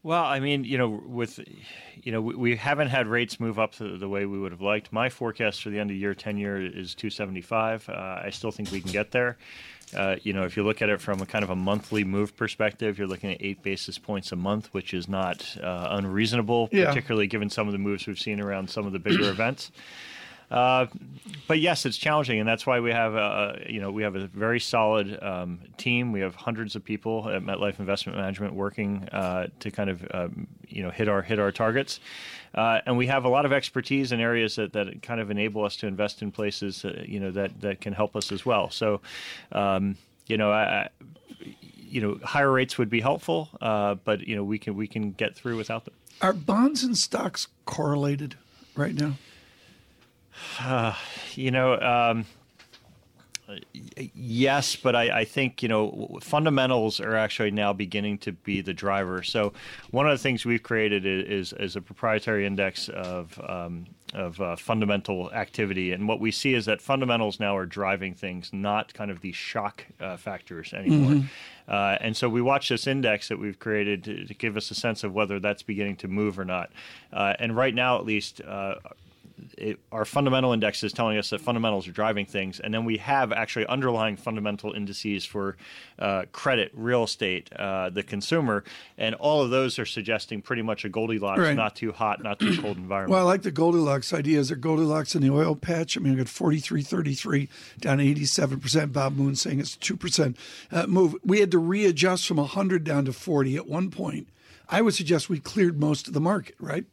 Well, 0.04 0.26
I 0.26 0.42
mean, 0.42 0.66
you 0.66 0.78
know, 0.78 0.90
with 0.90 1.40
you 2.04 2.12
know, 2.12 2.22
we, 2.22 2.36
we 2.36 2.56
haven't 2.58 2.90
had 2.90 3.08
rates 3.08 3.40
move 3.40 3.58
up 3.58 3.76
the, 3.76 3.98
the, 3.98 4.10
way 4.10 4.26
we 4.26 4.38
would 4.38 4.52
have 4.52 4.60
liked. 4.60 4.92
My 4.92 5.08
forecast 5.08 5.64
for 5.64 5.70
the 5.70 5.80
end 5.80 5.92
of 5.92 5.96
year, 5.96 6.14
ten 6.14 6.38
year, 6.38 6.62
is 6.62 6.94
two 6.94 7.10
seventy 7.10 7.42
five. 7.42 7.88
Uh, 7.88 8.22
I 8.26 8.30
still 8.30 8.52
think 8.52 8.70
we 8.72 8.82
can 8.82 8.92
get 8.92 9.12
there. 9.12 9.38
Uh, 9.96 10.18
you 10.24 10.34
know, 10.34 10.44
if 10.44 10.58
you 10.58 10.64
look 10.64 10.82
at 10.82 10.90
it 10.90 11.00
from 11.00 11.22
a 11.22 11.26
kind 11.26 11.44
of 11.44 11.50
a 11.50 11.56
monthly 11.56 12.04
move 12.04 12.36
perspective, 12.36 12.98
you're 12.98 13.08
looking 13.08 13.32
at 13.32 13.38
eight 13.40 13.64
basis 13.64 13.98
points 13.98 14.32
a 14.34 14.36
month, 14.36 14.74
which 14.74 14.94
is 14.94 15.08
not 15.08 15.56
uh, 15.62 15.88
unreasonable, 15.92 16.68
yeah. 16.72 16.88
particularly 16.88 17.28
given 17.28 17.50
some 17.50 17.68
of 17.68 17.72
the 17.72 17.78
moves 17.78 18.06
we've 18.06 18.20
seen 18.20 18.42
around 18.42 18.70
some 18.70 18.86
of 18.86 18.92
the 18.92 19.00
bigger 19.00 19.30
events. 19.30 19.72
Uh, 20.54 20.86
but 21.48 21.60
yes, 21.60 21.86
it's 21.86 21.98
challenging, 21.98 22.40
and 22.40 22.48
that's 22.48 22.66
why 22.68 22.80
we 22.80 22.92
have 22.92 23.16
a 23.16 23.66
you 23.68 23.82
know 23.82 23.92
we 23.92 24.04
have 24.04 24.16
a 24.16 24.28
very 24.28 24.60
solid 24.60 25.22
um, 25.22 25.60
team. 25.78 26.12
We 26.12 26.20
have 26.20 26.36
hundreds 26.36 26.76
of 26.76 26.86
people 26.86 27.28
at 27.28 27.42
MetLife 27.42 27.80
Investment 27.80 28.18
Management 28.18 28.54
working 28.54 29.10
uh, 29.12 29.48
to 29.60 29.72
kind 29.72 29.90
of 29.90 30.06
um, 30.14 30.48
you 30.68 30.84
know 30.84 30.92
hit 30.92 31.10
our 31.10 31.24
hit 31.24 31.40
our 31.40 31.52
targets, 31.52 32.00
uh, 32.54 32.82
and 32.86 32.98
we 32.98 33.08
have 33.08 33.26
a 33.26 33.30
lot 33.30 33.46
of 33.46 33.52
expertise 33.52 34.12
in 34.12 34.20
areas 34.20 34.56
that, 34.58 34.74
that 34.74 35.02
kind 35.02 35.20
of 35.20 35.32
enable 35.32 35.66
us 35.66 35.76
to 35.78 35.88
invest 35.88 36.22
in 36.22 36.32
places 36.32 36.86
uh, 36.86 37.04
you 37.04 37.20
know 37.20 37.32
that 37.32 37.60
that 37.62 37.82
can 37.82 37.94
help 37.94 38.16
us 38.16 38.32
as 38.32 38.46
well. 38.46 38.70
So, 38.70 39.02
um, 39.54 39.98
you 40.28 40.38
know, 40.38 40.52
I, 40.52 40.90
you 41.78 42.00
know, 42.00 42.20
higher 42.24 42.52
rates 42.52 42.78
would 42.78 42.92
be 42.92 43.02
helpful, 43.02 43.50
uh, 43.60 43.96
but 43.96 44.28
you 44.28 44.36
know 44.36 44.44
we 44.44 44.60
can 44.60 44.76
we 44.76 44.88
can 44.88 45.14
get 45.14 45.36
through 45.36 45.58
without 45.58 45.86
them. 45.86 45.96
Are 46.22 46.32
bonds 46.32 46.84
and 46.84 46.96
stocks 46.96 47.48
correlated 47.66 48.36
right 48.76 48.94
now? 48.94 49.16
You 51.36 51.50
know, 51.50 51.80
um, 51.80 52.26
Yes, 54.16 54.76
but 54.76 54.96
I, 54.96 55.20
I, 55.20 55.26
think 55.26 55.62
you 55.62 55.68
know 55.68 56.18
fundamentals 56.22 57.02
are 57.02 57.16
actually 57.16 57.52
now 57.52 57.74
beginning 57.74 58.18
to 58.20 58.32
be 58.32 58.62
the 58.62 58.74
driver. 58.74 59.22
So 59.22 59.52
one 59.92 60.08
of 60.08 60.18
the 60.18 60.22
things 60.22 60.46
we've 60.46 60.64
created 60.64 61.06
is, 61.06 61.52
is, 61.52 61.60
is 61.60 61.76
a 61.76 61.82
proprietary 61.82 62.46
index 62.46 62.88
of 62.88 63.40
um, 63.46 63.86
of 64.14 64.40
uh, 64.40 64.56
fundamental 64.56 65.32
activity, 65.34 65.92
and 65.92 66.08
what 66.08 66.22
we 66.22 66.32
see 66.32 66.54
is 66.54 66.66
that 66.66 66.82
fundamentals 66.82 67.40
now 67.40 67.58
are 67.58 67.66
driving 67.66 68.14
things, 68.14 68.52
not 68.54 68.94
kind 68.94 69.12
of 69.12 69.20
the 69.20 69.34
shock 69.34 69.86
uh, 70.00 70.16
factors 70.16 70.74
anymore. 70.74 71.12
Mm-hmm. 71.12 71.28
Uh, 71.68 71.98
and 72.00 72.16
so 72.16 72.30
we 72.30 72.42
watch 72.42 72.70
this 72.70 72.88
index 72.88 73.28
that 73.28 73.40
we've 73.40 73.60
created 73.60 74.04
to, 74.04 74.26
to, 74.26 74.34
give 74.34 74.58
us 74.58 74.70
a 74.70 74.76
sense 74.76 75.04
of 75.04 75.14
whether 75.14 75.40
that's 75.40 75.64
beginning 75.64 75.96
to 75.96 76.10
move 76.10 76.38
or 76.38 76.44
not. 76.44 76.70
Uh, 77.12 77.34
and 77.40 77.56
right 77.56 77.74
now, 77.74 77.98
at 77.98 78.06
least, 78.06 78.42
uh, 78.42 78.76
it, 79.58 79.80
our 79.92 80.06
fundamental 80.06 80.54
index 80.54 80.84
is 80.84 80.94
telling 80.94 81.18
us 81.18 81.30
that 81.30 81.42
fundamentals 81.42 81.88
are 81.88 81.92
driving 81.92 82.26
things, 82.26 82.60
and 82.60 82.74
then 82.74 82.86
we 82.86 82.98
have 82.98 83.32
actually 83.32 83.66
underlying 83.68 84.18
fundamental 84.18 84.74
indices 84.74 85.26
for 85.26 85.58
uh, 86.00 86.24
credit, 86.32 86.72
real 86.74 87.04
estate, 87.04 87.52
uh, 87.54 87.90
the 87.90 88.04
consumer, 88.04 88.64
and 88.98 89.16
all 89.16 89.42
of 89.42 89.50
those 89.50 89.80
are 89.80 89.86
suggesting 89.86 90.42
pretty 90.42 90.62
much 90.62 90.86
a 90.86 90.90
Goldilocks, 90.90 91.40
right. 91.40 91.56
not 91.56 91.76
too 91.76 91.92
hot, 91.92 92.24
not 92.24 92.40
too 92.40 92.60
cold 92.62 92.78
environment. 92.84 93.12
Well, 93.12 93.22
I 93.22 93.30
like 93.30 93.44
the 93.44 93.52
Goldilocks 93.52 94.14
idea. 94.14 94.40
Is 94.40 94.50
there 94.50 94.58
Goldilocks 94.58 95.16
in 95.16 95.22
the 95.22 95.32
oil 95.32 95.56
patch? 95.56 95.98
I 95.98 96.02
mean, 96.02 96.14
I 96.14 96.18
got 96.18 96.28
43.33 96.28 97.50
down 97.80 98.00
87 98.00 98.60
percent. 98.60 98.94
Bob 98.94 99.16
Moon 99.16 99.36
saying 99.36 99.60
it's 99.60 99.76
two 99.76 99.98
percent 99.98 100.38
uh, 100.72 100.88
move. 100.88 101.16
We 101.24 101.40
had 101.40 101.52
to 101.52 101.60
readjust 101.60 102.28
from 102.28 102.38
100 102.38 102.84
down 102.84 103.06
to 103.06 103.14
40 103.14 103.56
at 103.56 103.68
one 103.68 103.90
point. 103.90 104.28
I 104.70 104.82
would 104.82 104.94
suggest 104.94 105.30
we 105.30 105.40
cleared 105.40 105.80
most 105.80 106.08
of 106.08 106.14
the 106.14 106.22
market, 106.22 106.56
right? 106.60 106.86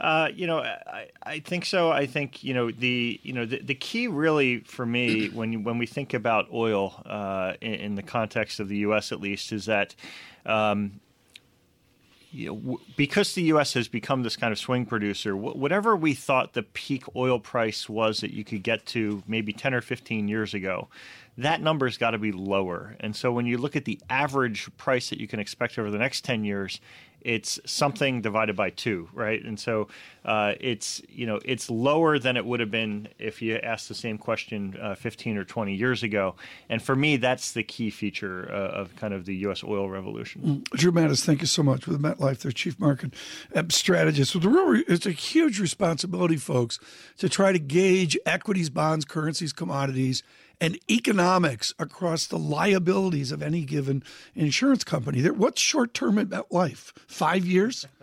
Uh, 0.00 0.28
you 0.34 0.46
know, 0.46 0.58
I, 0.58 1.08
I 1.22 1.38
think 1.38 1.64
so. 1.64 1.90
I 1.90 2.06
think 2.06 2.42
you 2.42 2.52
know 2.52 2.70
the 2.70 3.20
you 3.22 3.32
know 3.32 3.46
the, 3.46 3.60
the 3.60 3.74
key 3.74 4.08
really 4.08 4.60
for 4.60 4.84
me 4.84 5.28
when 5.32 5.62
when 5.62 5.78
we 5.78 5.86
think 5.86 6.14
about 6.14 6.46
oil 6.52 7.00
uh, 7.06 7.54
in, 7.60 7.74
in, 7.74 7.94
the 7.94 8.02
context 8.02 8.58
of 8.58 8.68
the 8.68 8.78
U.S. 8.78 9.12
at 9.12 9.20
least 9.20 9.52
is 9.52 9.66
that. 9.66 9.94
Um, 10.44 11.00
you 12.34 12.48
know, 12.48 12.56
w- 12.56 12.78
because 12.96 13.34
the 13.34 13.42
U.S. 13.44 13.74
has 13.74 13.86
become 13.86 14.24
this 14.24 14.36
kind 14.36 14.50
of 14.50 14.58
swing 14.58 14.86
producer, 14.86 15.30
w- 15.30 15.56
whatever 15.56 15.94
we 15.94 16.14
thought 16.14 16.52
the 16.54 16.64
peak 16.64 17.04
oil 17.14 17.38
price 17.38 17.88
was 17.88 18.20
that 18.20 18.32
you 18.32 18.42
could 18.42 18.64
get 18.64 18.84
to 18.86 19.22
maybe 19.28 19.52
10 19.52 19.72
or 19.72 19.80
15 19.80 20.26
years 20.26 20.52
ago, 20.52 20.88
that 21.38 21.60
number's 21.62 21.96
got 21.96 22.10
to 22.10 22.18
be 22.18 22.32
lower. 22.32 22.96
And 22.98 23.14
so 23.14 23.30
when 23.30 23.46
you 23.46 23.56
look 23.56 23.76
at 23.76 23.84
the 23.84 24.00
average 24.10 24.68
price 24.76 25.10
that 25.10 25.20
you 25.20 25.28
can 25.28 25.38
expect 25.38 25.78
over 25.78 25.92
the 25.92 25.98
next 25.98 26.24
10 26.24 26.44
years, 26.44 26.80
it's 27.24 27.58
something 27.64 28.20
divided 28.20 28.54
by 28.54 28.70
two, 28.70 29.08
right? 29.14 29.42
And 29.42 29.58
so 29.58 29.88
uh, 30.24 30.54
it's 30.60 31.02
you 31.08 31.26
know 31.26 31.40
it's 31.44 31.70
lower 31.70 32.18
than 32.18 32.36
it 32.36 32.44
would 32.44 32.60
have 32.60 32.70
been 32.70 33.08
if 33.18 33.42
you 33.42 33.56
asked 33.56 33.88
the 33.88 33.94
same 33.94 34.18
question 34.18 34.76
uh, 34.80 34.94
15 34.94 35.38
or 35.38 35.44
20 35.44 35.74
years 35.74 36.02
ago. 36.02 36.36
And 36.68 36.82
for 36.82 36.94
me, 36.94 37.16
that's 37.16 37.52
the 37.52 37.62
key 37.62 37.90
feature 37.90 38.48
uh, 38.50 38.80
of 38.80 38.94
kind 38.96 39.14
of 39.14 39.24
the 39.24 39.34
U.S. 39.36 39.64
oil 39.64 39.88
revolution. 39.88 40.42
Mm. 40.42 40.78
Drew 40.78 40.92
Matus, 40.92 41.24
thank 41.24 41.40
you 41.40 41.46
so 41.46 41.62
much 41.62 41.86
with 41.86 42.00
MetLife, 42.00 42.40
their 42.40 42.52
chief 42.52 42.78
market 42.78 43.14
strategist. 43.70 44.34
Well, 44.34 44.42
the 44.42 44.48
real, 44.48 44.84
it's 44.86 45.06
a 45.06 45.12
huge 45.12 45.58
responsibility, 45.58 46.36
folks, 46.36 46.78
to 47.18 47.28
try 47.28 47.52
to 47.52 47.58
gauge 47.58 48.18
equities, 48.26 48.70
bonds, 48.70 49.04
currencies, 49.04 49.52
commodities 49.52 50.22
and 50.60 50.78
economics 50.90 51.74
across 51.78 52.26
the 52.26 52.38
liabilities 52.38 53.32
of 53.32 53.42
any 53.42 53.62
given 53.62 54.02
insurance 54.34 54.84
company. 54.84 55.22
What's 55.28 55.60
short 55.60 55.94
term 55.94 56.18
at 56.18 56.52
life? 56.52 56.92
Five 57.06 57.44
years? 57.44 57.86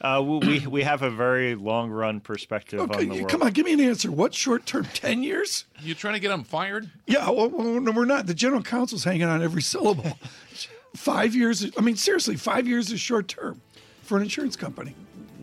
Uh, 0.00 0.22
we 0.22 0.64
we 0.66 0.82
have 0.82 1.02
a 1.02 1.10
very 1.10 1.56
long 1.56 1.90
run 1.90 2.20
perspective 2.20 2.80
okay, 2.80 2.98
on 2.98 3.08
the 3.08 3.14
world. 3.16 3.28
Come 3.28 3.42
on, 3.42 3.50
give 3.50 3.66
me 3.66 3.72
an 3.72 3.80
answer. 3.80 4.10
What 4.12 4.32
short 4.32 4.64
term? 4.64 4.84
Ten 4.94 5.24
years? 5.24 5.64
You 5.80 5.94
trying 5.94 6.14
to 6.14 6.20
get 6.20 6.28
them 6.28 6.44
fired? 6.44 6.88
Yeah, 7.06 7.30
well, 7.30 7.48
well, 7.48 7.80
no, 7.80 7.90
we're 7.90 8.04
not. 8.04 8.26
The 8.26 8.34
general 8.34 8.62
counsel's 8.62 9.02
hanging 9.02 9.24
on 9.24 9.42
every 9.42 9.62
syllable. 9.62 10.18
five 10.96 11.34
years. 11.34 11.68
I 11.76 11.80
mean, 11.80 11.96
seriously, 11.96 12.36
five 12.36 12.68
years 12.68 12.92
is 12.92 13.00
short 13.00 13.26
term 13.26 13.60
for 14.02 14.16
an 14.16 14.22
insurance 14.22 14.56
company 14.56 14.94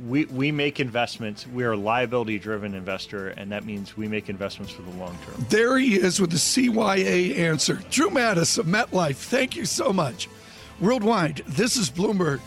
we, 0.06 0.26
we 0.26 0.52
make 0.52 0.80
investments. 0.80 1.48
We 1.48 1.64
are 1.64 1.72
a 1.72 1.78
liability 1.78 2.38
driven 2.38 2.76
investor, 2.76 3.30
and 3.30 3.52
that 3.52 3.66
means 3.66 3.98
we 3.98 4.08
make 4.08 4.30
investments 4.30 4.72
for 4.72 4.84
the 4.84 4.92
long 4.92 5.18
term. 5.26 5.46
There 5.50 5.78
he 5.78 5.96
is 5.96 6.20
with 6.20 6.32
the 6.32 6.38
CYA 6.38 7.38
answer. 7.38 7.82
Drew 7.90 8.10
Matus 8.10 8.58
of 8.58 8.68
MetLife, 8.68 9.16
thank 9.16 9.56
you 9.56 9.66
so 9.66 9.92
much. 9.92 10.30
Worldwide, 10.80 11.38
this 11.48 11.78
is 11.78 11.90
Bloomberg. 11.90 12.40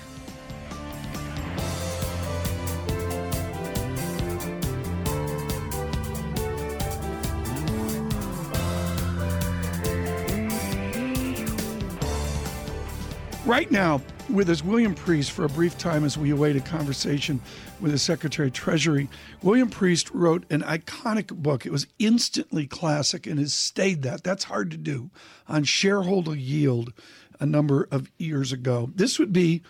Right 13.45 13.71
now, 13.71 14.03
with 14.29 14.51
us 14.51 14.63
William 14.63 14.95
Priest 14.95 15.31
for 15.31 15.45
a 15.45 15.49
brief 15.49 15.79
time 15.79 16.05
as 16.05 16.19
we 16.19 16.31
await 16.31 16.57
a 16.57 16.61
conversation 16.61 17.41
with 17.81 17.93
the 17.93 17.99
Secretary 17.99 18.49
of 18.49 18.55
Treasury. 18.55 19.09
William 19.43 19.71
Priest 19.71 20.11
wrote 20.11 20.45
an 20.51 20.63
iconic 20.63 21.35
book. 21.35 21.65
It 21.65 21.73
was 21.73 21.87
instantly 21.99 22.67
classic 22.67 23.27
and 23.27 23.39
has 23.39 23.55
stayed 23.55 24.03
that. 24.03 24.25
That's 24.25 24.45
hard 24.45 24.71
to 24.71 24.77
do 24.77 25.11
on 25.47 25.65
shareholder 25.65 26.35
yield 26.35 26.93
a 27.41 27.47
number 27.47 27.89
of 27.91 28.11
years 28.19 28.53
ago. 28.53 28.91
This 28.95 29.19
would 29.19 29.33
be 29.33 29.63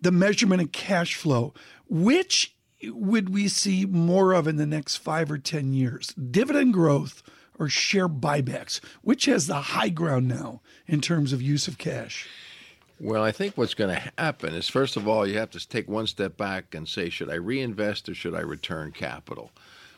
the 0.00 0.12
measurement 0.12 0.60
of 0.60 0.72
cash 0.72 1.14
flow. 1.14 1.54
Which 1.88 2.54
would 2.84 3.30
we 3.30 3.48
see 3.48 3.86
more 3.86 4.32
of 4.32 4.46
in 4.46 4.56
the 4.56 4.66
next 4.66 4.96
five 4.96 5.30
or 5.30 5.38
10 5.38 5.72
years? 5.72 6.08
Dividend 6.14 6.74
growth 6.74 7.22
or 7.58 7.68
share 7.68 8.08
buybacks? 8.08 8.80
Which 9.02 9.24
has 9.26 9.46
the 9.46 9.54
high 9.54 9.90
ground 9.90 10.28
now 10.28 10.60
in 10.86 11.00
terms 11.00 11.32
of 11.32 11.40
use 11.40 11.68
of 11.68 11.78
cash? 11.78 12.28
Well, 13.00 13.24
I 13.24 13.32
think 13.32 13.56
what's 13.56 13.74
going 13.74 13.94
to 13.94 14.12
happen 14.16 14.54
is, 14.54 14.68
first 14.68 14.96
of 14.96 15.08
all, 15.08 15.26
you 15.26 15.38
have 15.38 15.50
to 15.50 15.68
take 15.68 15.88
one 15.88 16.06
step 16.06 16.36
back 16.36 16.74
and 16.74 16.88
say, 16.88 17.10
should 17.10 17.30
I 17.30 17.34
reinvest 17.34 18.08
or 18.08 18.14
should 18.14 18.34
I 18.34 18.40
return 18.40 18.92
capital? 18.92 19.50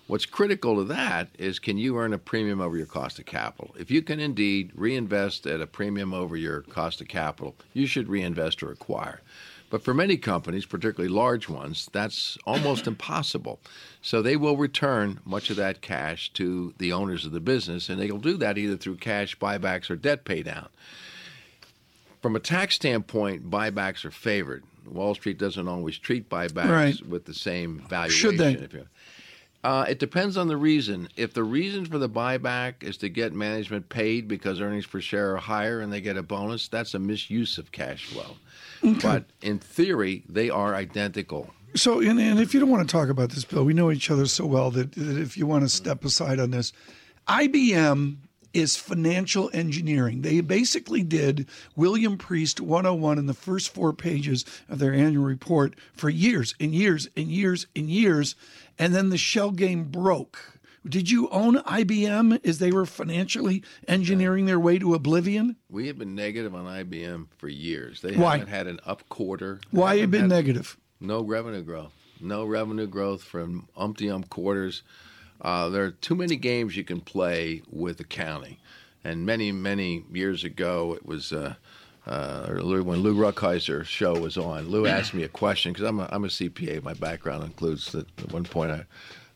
What's 0.06 0.26
critical 0.26 0.76
to 0.76 0.84
that 0.84 1.28
is 1.38 1.58
can 1.58 1.78
you 1.78 1.96
earn 1.98 2.12
a 2.12 2.18
premium 2.18 2.60
over 2.60 2.76
your 2.76 2.86
cost 2.86 3.18
of 3.18 3.24
capital? 3.24 3.74
If 3.78 3.90
you 3.90 4.02
can 4.02 4.20
indeed 4.20 4.70
reinvest 4.74 5.46
at 5.46 5.62
a 5.62 5.66
premium 5.66 6.12
over 6.12 6.36
your 6.36 6.60
cost 6.60 7.00
of 7.00 7.08
capital, 7.08 7.56
you 7.72 7.86
should 7.86 8.08
reinvest 8.08 8.62
or 8.62 8.70
acquire. 8.70 9.20
But 9.70 9.82
for 9.82 9.94
many 9.94 10.18
companies, 10.18 10.66
particularly 10.66 11.12
large 11.12 11.48
ones, 11.48 11.88
that's 11.92 12.36
almost 12.44 12.86
impossible. 12.86 13.60
So 14.02 14.20
they 14.20 14.36
will 14.36 14.58
return 14.58 15.20
much 15.24 15.48
of 15.48 15.56
that 15.56 15.80
cash 15.80 16.30
to 16.34 16.74
the 16.78 16.92
owners 16.92 17.24
of 17.24 17.32
the 17.32 17.40
business, 17.40 17.88
and 17.88 18.00
they'll 18.00 18.18
do 18.18 18.36
that 18.36 18.58
either 18.58 18.76
through 18.76 18.96
cash 18.96 19.38
buybacks 19.38 19.90
or 19.90 19.96
debt 19.96 20.24
paydown. 20.24 20.68
From 22.24 22.36
a 22.36 22.40
tax 22.40 22.74
standpoint, 22.76 23.50
buybacks 23.50 24.02
are 24.06 24.10
favored. 24.10 24.64
Wall 24.90 25.14
Street 25.14 25.36
doesn't 25.36 25.68
always 25.68 25.98
treat 25.98 26.30
buybacks 26.30 26.70
right. 26.70 27.06
with 27.06 27.26
the 27.26 27.34
same 27.34 27.84
valuation. 27.86 28.30
Should 28.30 28.38
they? 28.38 28.84
Uh, 29.62 29.84
it 29.90 29.98
depends 29.98 30.38
on 30.38 30.48
the 30.48 30.56
reason. 30.56 31.10
If 31.16 31.34
the 31.34 31.44
reason 31.44 31.84
for 31.84 31.98
the 31.98 32.08
buyback 32.08 32.82
is 32.82 32.96
to 32.96 33.10
get 33.10 33.34
management 33.34 33.90
paid 33.90 34.26
because 34.26 34.62
earnings 34.62 34.86
per 34.86 35.02
share 35.02 35.34
are 35.34 35.36
higher 35.36 35.80
and 35.80 35.92
they 35.92 36.00
get 36.00 36.16
a 36.16 36.22
bonus, 36.22 36.66
that's 36.66 36.94
a 36.94 36.98
misuse 36.98 37.58
of 37.58 37.72
cash 37.72 38.06
flow. 38.06 38.36
Okay. 38.82 38.98
But 39.02 39.24
in 39.42 39.58
theory, 39.58 40.24
they 40.26 40.48
are 40.48 40.74
identical. 40.74 41.50
So, 41.74 42.00
and, 42.00 42.18
and, 42.18 42.40
if 42.40 42.54
you 42.54 42.60
don't 42.60 42.70
want 42.70 42.88
to 42.88 42.90
talk 42.90 43.10
about 43.10 43.32
this, 43.32 43.44
Bill, 43.44 43.64
we 43.64 43.74
know 43.74 43.90
each 43.90 44.10
other 44.10 44.24
so 44.24 44.46
well 44.46 44.70
that, 44.70 44.92
that 44.92 45.18
if 45.18 45.36
you 45.36 45.46
want 45.46 45.64
to 45.64 45.68
step 45.68 46.02
aside 46.06 46.40
on 46.40 46.52
this, 46.52 46.72
IBM 47.28 48.16
is 48.54 48.76
financial 48.76 49.50
engineering. 49.52 50.22
They 50.22 50.40
basically 50.40 51.02
did 51.02 51.48
William 51.76 52.16
Priest 52.16 52.60
101 52.60 53.18
in 53.18 53.26
the 53.26 53.34
first 53.34 53.74
four 53.74 53.92
pages 53.92 54.44
of 54.68 54.78
their 54.78 54.94
annual 54.94 55.24
report 55.24 55.74
for 55.94 56.08
years 56.08 56.54
and 56.60 56.74
years 56.74 57.08
and 57.16 57.28
years 57.28 57.66
and 57.74 57.90
years. 57.90 58.36
And 58.78 58.94
then 58.94 59.10
the 59.10 59.18
shell 59.18 59.50
game 59.50 59.84
broke. 59.84 60.38
Did 60.86 61.10
you 61.10 61.28
own 61.30 61.56
IBM 61.56 62.44
as 62.44 62.58
they 62.58 62.70
were 62.70 62.84
financially 62.84 63.62
engineering 63.88 64.44
their 64.44 64.60
way 64.60 64.78
to 64.78 64.94
oblivion? 64.94 65.56
We 65.70 65.86
have 65.86 65.98
been 65.98 66.14
negative 66.14 66.54
on 66.54 66.66
IBM 66.66 67.28
for 67.38 67.48
years. 67.48 68.02
They 68.02 68.14
Why? 68.14 68.36
haven't 68.36 68.52
had 68.52 68.66
an 68.66 68.80
up 68.84 69.08
quarter. 69.08 69.60
Why 69.70 69.92
have 69.92 70.00
you 70.00 70.06
been 70.08 70.28
negative? 70.28 70.76
No 71.00 71.22
revenue 71.22 71.62
growth. 71.62 71.92
No 72.20 72.44
revenue 72.44 72.86
growth 72.86 73.22
from 73.22 73.68
umpty 73.76 74.10
ump 74.10 74.28
quarters. 74.28 74.82
Uh, 75.40 75.68
there 75.68 75.84
are 75.84 75.90
too 75.90 76.14
many 76.14 76.36
games 76.36 76.76
you 76.76 76.84
can 76.84 77.00
play 77.00 77.62
with 77.70 78.00
accounting. 78.00 78.56
And 79.04 79.26
many, 79.26 79.52
many 79.52 80.04
years 80.12 80.44
ago, 80.44 80.94
it 80.94 81.04
was 81.04 81.32
uh, 81.32 81.54
uh, 82.06 82.46
when 82.46 83.00
Lou 83.00 83.14
Rukeyser's 83.14 83.88
show 83.88 84.18
was 84.18 84.36
on. 84.36 84.68
Lou 84.68 84.86
asked 84.86 85.14
me 85.14 85.22
a 85.22 85.28
question 85.28 85.72
because 85.72 85.86
I'm 85.86 86.00
a, 86.00 86.08
I'm 86.10 86.24
a 86.24 86.28
CPA. 86.28 86.82
My 86.82 86.94
background 86.94 87.44
includes 87.44 87.92
that 87.92 88.06
at 88.18 88.32
one 88.32 88.44
point 88.44 88.72
I, 88.72 88.84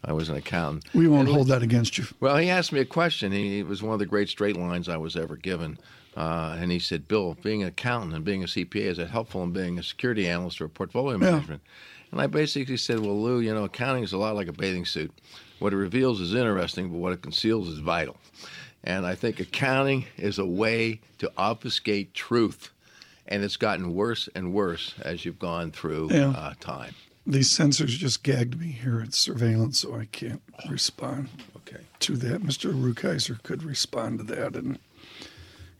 I 0.05 0.12
was 0.12 0.28
an 0.28 0.37
accountant. 0.37 0.85
We 0.95 1.09
won't 1.09 1.28
and 1.28 1.37
hold 1.37 1.49
that 1.49 1.62
against 1.62 1.99
you. 1.99 2.07
Well, 2.21 2.37
he 2.37 2.49
asked 2.49 2.73
me 2.73 2.81
a 2.81 2.85
question. 2.87 3.33
He, 3.33 3.59
it 3.61 3.67
was 3.67 3.83
one 3.83 3.93
of 3.93 3.99
the 3.99 4.07
great 4.07 4.28
straight 4.28 4.57
lines 4.57 4.88
I 4.88 4.97
was 4.97 5.17
ever 5.17 5.37
given. 5.37 5.78
Uh, 6.17 6.57
and 6.59 6.73
he 6.73 6.78
said, 6.78 7.07
Bill, 7.07 7.37
being 7.43 7.62
an 7.62 7.69
accountant 7.69 8.14
and 8.14 8.25
being 8.25 8.43
a 8.43 8.47
CPA, 8.47 8.76
is 8.76 8.97
that 8.97 9.09
helpful 9.09 9.43
in 9.45 9.52
being 9.52 9.78
a 9.78 9.83
security 9.83 10.28
analyst 10.28 10.61
or 10.61 10.69
portfolio 10.69 11.17
management? 11.19 11.62
Yeah. 11.64 12.12
And 12.12 12.21
I 12.21 12.26
basically 12.26 12.76
said, 12.76 13.00
well, 13.00 13.21
Lou, 13.21 13.40
you 13.40 13.55
know, 13.55 13.64
accounting 13.64 14.02
is 14.02 14.12
a 14.12 14.19
lot 14.19 14.35
like 14.35 14.49
a 14.49 14.52
bathing 14.52 14.85
suit. 14.85 15.12
What 15.59 15.73
it 15.73 15.77
reveals 15.77 16.21
is 16.21 16.35
interesting, 16.35 16.88
but 16.91 16.99
what 16.99 17.12
it 17.12 17.23
conceals 17.23 17.69
is 17.69 17.79
vital. 17.79 18.17
And 18.85 19.05
I 19.05 19.15
think 19.15 19.41
accounting 19.41 20.07
is 20.17 20.38
a 20.38 20.47
way 20.47 21.00
to 21.19 21.31
obfuscate 21.37 22.15
truth. 22.15 22.71
And 23.27 23.45
it's 23.45 23.57
gotten 23.57 23.95
worse 23.95 24.29
and 24.35 24.55
worse 24.55 24.95
as 25.03 25.25
you've 25.25 25.38
gone 25.38 25.71
through 25.73 26.09
Yeah. 26.12 26.31
uh, 26.31 26.55
time. 26.61 26.95
These 27.27 27.50
censors 27.50 27.95
just 27.99 28.23
gagged 28.23 28.59
me 28.59 28.69
here 28.69 29.00
at 29.03 29.12
surveillance, 29.12 29.81
so 29.81 29.95
I 29.97 30.07
can't 30.07 30.41
respond 30.71 31.29
Okay. 31.57 31.83
to 32.00 32.17
that. 32.17 32.43
Mr. 32.43 32.73
Rukeyser 32.73 33.43
could 33.43 33.62
respond 33.65 34.19
to 34.21 34.25
that, 34.35 34.57
and 34.57 34.79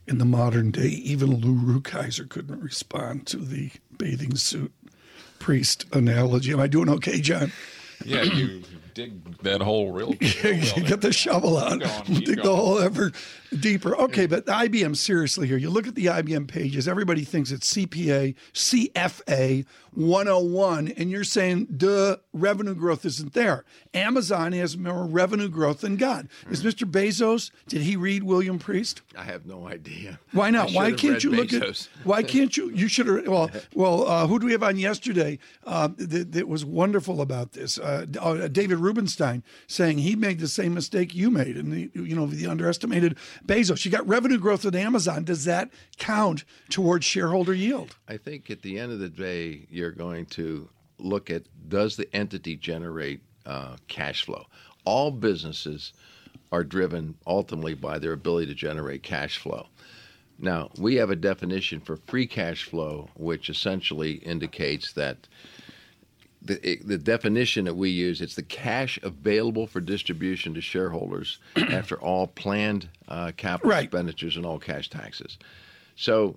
in 0.07 0.19
the 0.19 0.27
modern 0.27 0.71
day, 0.73 0.89
even 0.89 1.37
Lou 1.37 1.55
Rukeyser 1.81 2.29
couldn't 2.29 2.61
respond 2.61 3.27
to 3.29 3.39
the 3.39 3.71
bathing 3.97 4.37
suit 4.37 4.73
priest 5.39 5.87
analogy. 5.93 6.53
Am 6.53 6.61
I 6.61 6.67
doing 6.67 6.91
okay, 6.91 7.19
John? 7.23 7.53
Yeah, 8.05 8.25
you 8.25 8.63
dig 8.99 9.39
that 9.43 9.61
hole 9.61 9.93
real, 9.93 10.09
real 10.21 10.85
get 10.85 11.01
the 11.01 11.13
shovel 11.13 11.57
out, 11.57 11.81
Keep 11.81 11.83
going, 11.83 12.05
keep 12.05 12.25
dig 12.25 12.43
the 12.43 12.57
hole 12.57 12.81
ever 12.81 13.13
deeper. 13.61 13.97
Okay, 13.97 14.27
but 14.27 14.45
IBM, 14.47 14.97
seriously 14.97 15.47
here, 15.47 15.57
you 15.57 15.71
look 15.71 15.87
at 15.87 15.95
the 15.95 16.07
IBM 16.07 16.49
pages, 16.49 16.89
everybody 16.89 17.25
thinks 17.25 17.53
it's 17.53 17.73
CPA, 17.73 18.35
CFA 18.53 19.65
101, 19.95 20.89
and 20.97 21.11
you're 21.11 21.25
saying, 21.25 21.67
the 21.71 22.21
revenue 22.33 22.75
growth 22.75 23.05
isn't 23.05 23.35
there. 23.35 23.65
Amazon 23.95 24.53
has 24.53 24.77
more 24.77 25.07
revenue 25.07 25.49
growth 25.49 25.81
than 25.81 25.97
God. 25.97 26.29
Is 26.51 26.63
Mr. 26.63 26.89
Bezos, 26.91 27.51
did 27.67 27.83
he 27.83 27.97
read 27.97 28.23
William 28.23 28.59
Priest? 28.59 29.03
I 29.17 29.25
have 29.25 29.47
no 29.47 29.67
idea. 29.67 30.21
Why 30.33 30.51
not? 30.51 30.71
Why 30.73 30.93
can't 30.93 31.23
you 31.25 31.31
look 31.31 31.49
Bezos. 31.49 31.89
at? 31.89 32.07
Why 32.07 32.23
can't 32.23 32.57
you? 32.57 32.71
You 32.71 32.89
should 32.89 33.07
have. 33.07 33.27
Well, 33.27 33.51
well. 33.75 34.07
Uh, 34.09 34.27
who 34.27 34.39
do 34.39 34.47
we 34.47 34.53
have 34.53 34.63
on 34.63 34.77
yesterday? 34.77 35.39
Uh, 35.65 35.89
that, 35.97 36.33
that 36.33 36.49
was 36.49 36.65
wonderful 36.65 37.21
about 37.21 37.53
this. 37.53 37.79
Uh, 37.79 38.07
uh, 38.21 38.49
David 38.49 38.79
Rubenstein 38.79 39.43
saying 39.67 39.99
he 39.99 40.17
made 40.17 40.39
the 40.39 40.49
same 40.49 40.75
mistake 40.75 41.15
you 41.15 41.31
made, 41.31 41.57
and 41.57 41.73
the, 41.73 41.91
you 41.95 42.15
know 42.15 42.27
the 42.27 42.47
underestimated 42.47 43.17
Bezos. 43.45 43.85
You 43.85 43.91
got 43.91 44.07
revenue 44.07 44.39
growth 44.39 44.65
at 44.65 44.75
Amazon. 44.75 45.25
Does 45.25 45.45
that 45.45 45.71
count 45.99 46.45
towards 46.69 47.05
shareholder 47.05 47.55
yield? 47.55 47.97
I 48.09 48.17
think 48.17 48.51
at 48.51 48.63
the 48.63 48.79
end 48.79 48.93
of 48.93 48.99
the 48.99 49.09
day, 49.09 49.67
you're 49.79 49.91
going 49.93 50.27
to 50.27 50.69
look 50.99 51.31
at 51.31 51.45
does 51.69 51.97
the 51.97 52.15
entity 52.15 52.57
generate 52.57 53.21
uh, 53.47 53.77
cash 53.87 54.25
flow? 54.25 54.47
All 54.85 55.11
businesses 55.11 55.93
are 56.53 56.65
driven 56.65 57.15
ultimately 57.27 57.75
by 57.75 57.99
their 57.99 58.13
ability 58.13 58.47
to 58.49 58.55
generate 58.55 59.03
cash 59.03 59.39
flow. 59.39 59.69
Now, 60.39 60.71
we 60.79 60.97
have 60.97 61.11
a 61.11 61.17
definition 61.17 61.81
for 61.81 61.97
free 61.97 62.27
cash 62.27 62.65
flow, 62.65 63.09
which 63.17 63.51
essentially 63.51 64.13
indicates 64.15 64.93
that 64.93 65.29
the, 66.41 66.79
the 66.85 66.99
definition 66.99 67.65
that 67.65 67.75
we 67.75 67.91
use 67.91 68.21
it's 68.21 68.37
the 68.37 68.43
cash 68.45 68.99
available 69.03 69.67
for 69.67 69.81
distribution 69.81 70.55
to 70.55 70.61
shareholders 70.61 71.39
after 71.57 72.01
all 72.01 72.29
planned 72.29 72.89
uh, 73.09 73.33
capital 73.37 73.71
Right. 73.71 73.85
expenditures 73.85 74.37
and 74.37 74.47
all 74.47 74.59
cash 74.61 74.89
taxes. 74.89 75.37
So, 75.97 76.37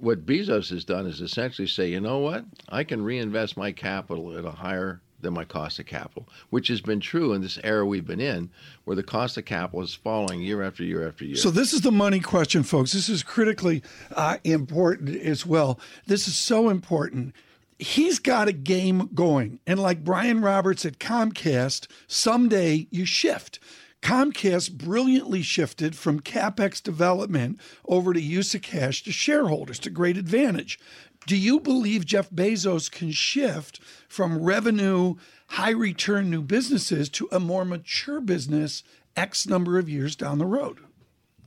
what 0.00 0.26
Bezos 0.26 0.70
has 0.70 0.84
done 0.84 1.06
is 1.06 1.20
essentially 1.20 1.68
say, 1.68 1.88
you 1.88 2.00
know 2.00 2.18
what, 2.18 2.44
I 2.68 2.84
can 2.84 3.02
reinvest 3.02 3.56
my 3.56 3.72
capital 3.72 4.36
at 4.36 4.44
a 4.44 4.50
higher 4.50 5.00
than 5.24 5.34
my 5.34 5.44
cost 5.44 5.78
of 5.80 5.86
capital, 5.86 6.28
which 6.50 6.68
has 6.68 6.80
been 6.80 7.00
true 7.00 7.32
in 7.32 7.40
this 7.40 7.58
era 7.64 7.84
we've 7.84 8.06
been 8.06 8.20
in, 8.20 8.50
where 8.84 8.94
the 8.94 9.02
cost 9.02 9.36
of 9.36 9.44
capital 9.44 9.82
is 9.82 9.94
falling 9.94 10.40
year 10.40 10.62
after 10.62 10.84
year 10.84 11.08
after 11.08 11.24
year. 11.24 11.36
So 11.36 11.50
this 11.50 11.72
is 11.72 11.80
the 11.80 11.90
money 11.90 12.20
question, 12.20 12.62
folks. 12.62 12.92
This 12.92 13.08
is 13.08 13.22
critically 13.22 13.82
uh, 14.12 14.36
important 14.44 15.16
as 15.16 15.44
well. 15.44 15.80
This 16.06 16.28
is 16.28 16.36
so 16.36 16.68
important. 16.68 17.34
He's 17.78 18.20
got 18.20 18.46
a 18.46 18.52
game 18.52 19.10
going, 19.14 19.58
and 19.66 19.80
like 19.80 20.04
Brian 20.04 20.40
Roberts 20.40 20.86
at 20.86 20.98
Comcast, 21.00 21.88
someday 22.06 22.86
you 22.90 23.04
shift. 23.04 23.58
Comcast 24.04 24.76
brilliantly 24.76 25.40
shifted 25.40 25.96
from 25.96 26.20
capex 26.20 26.82
development 26.82 27.58
over 27.88 28.12
to 28.12 28.20
use 28.20 28.54
of 28.54 28.60
cash 28.60 29.02
to 29.02 29.10
shareholders 29.10 29.78
to 29.78 29.88
great 29.88 30.18
advantage. 30.18 30.78
Do 31.26 31.38
you 31.38 31.58
believe 31.58 32.04
Jeff 32.04 32.28
Bezos 32.28 32.90
can 32.90 33.12
shift 33.12 33.80
from 34.06 34.42
revenue, 34.42 35.14
high 35.48 35.70
return 35.70 36.28
new 36.28 36.42
businesses 36.42 37.08
to 37.08 37.30
a 37.32 37.40
more 37.40 37.64
mature 37.64 38.20
business 38.20 38.82
X 39.16 39.46
number 39.46 39.78
of 39.78 39.88
years 39.88 40.14
down 40.14 40.36
the 40.36 40.44
road? 40.44 40.80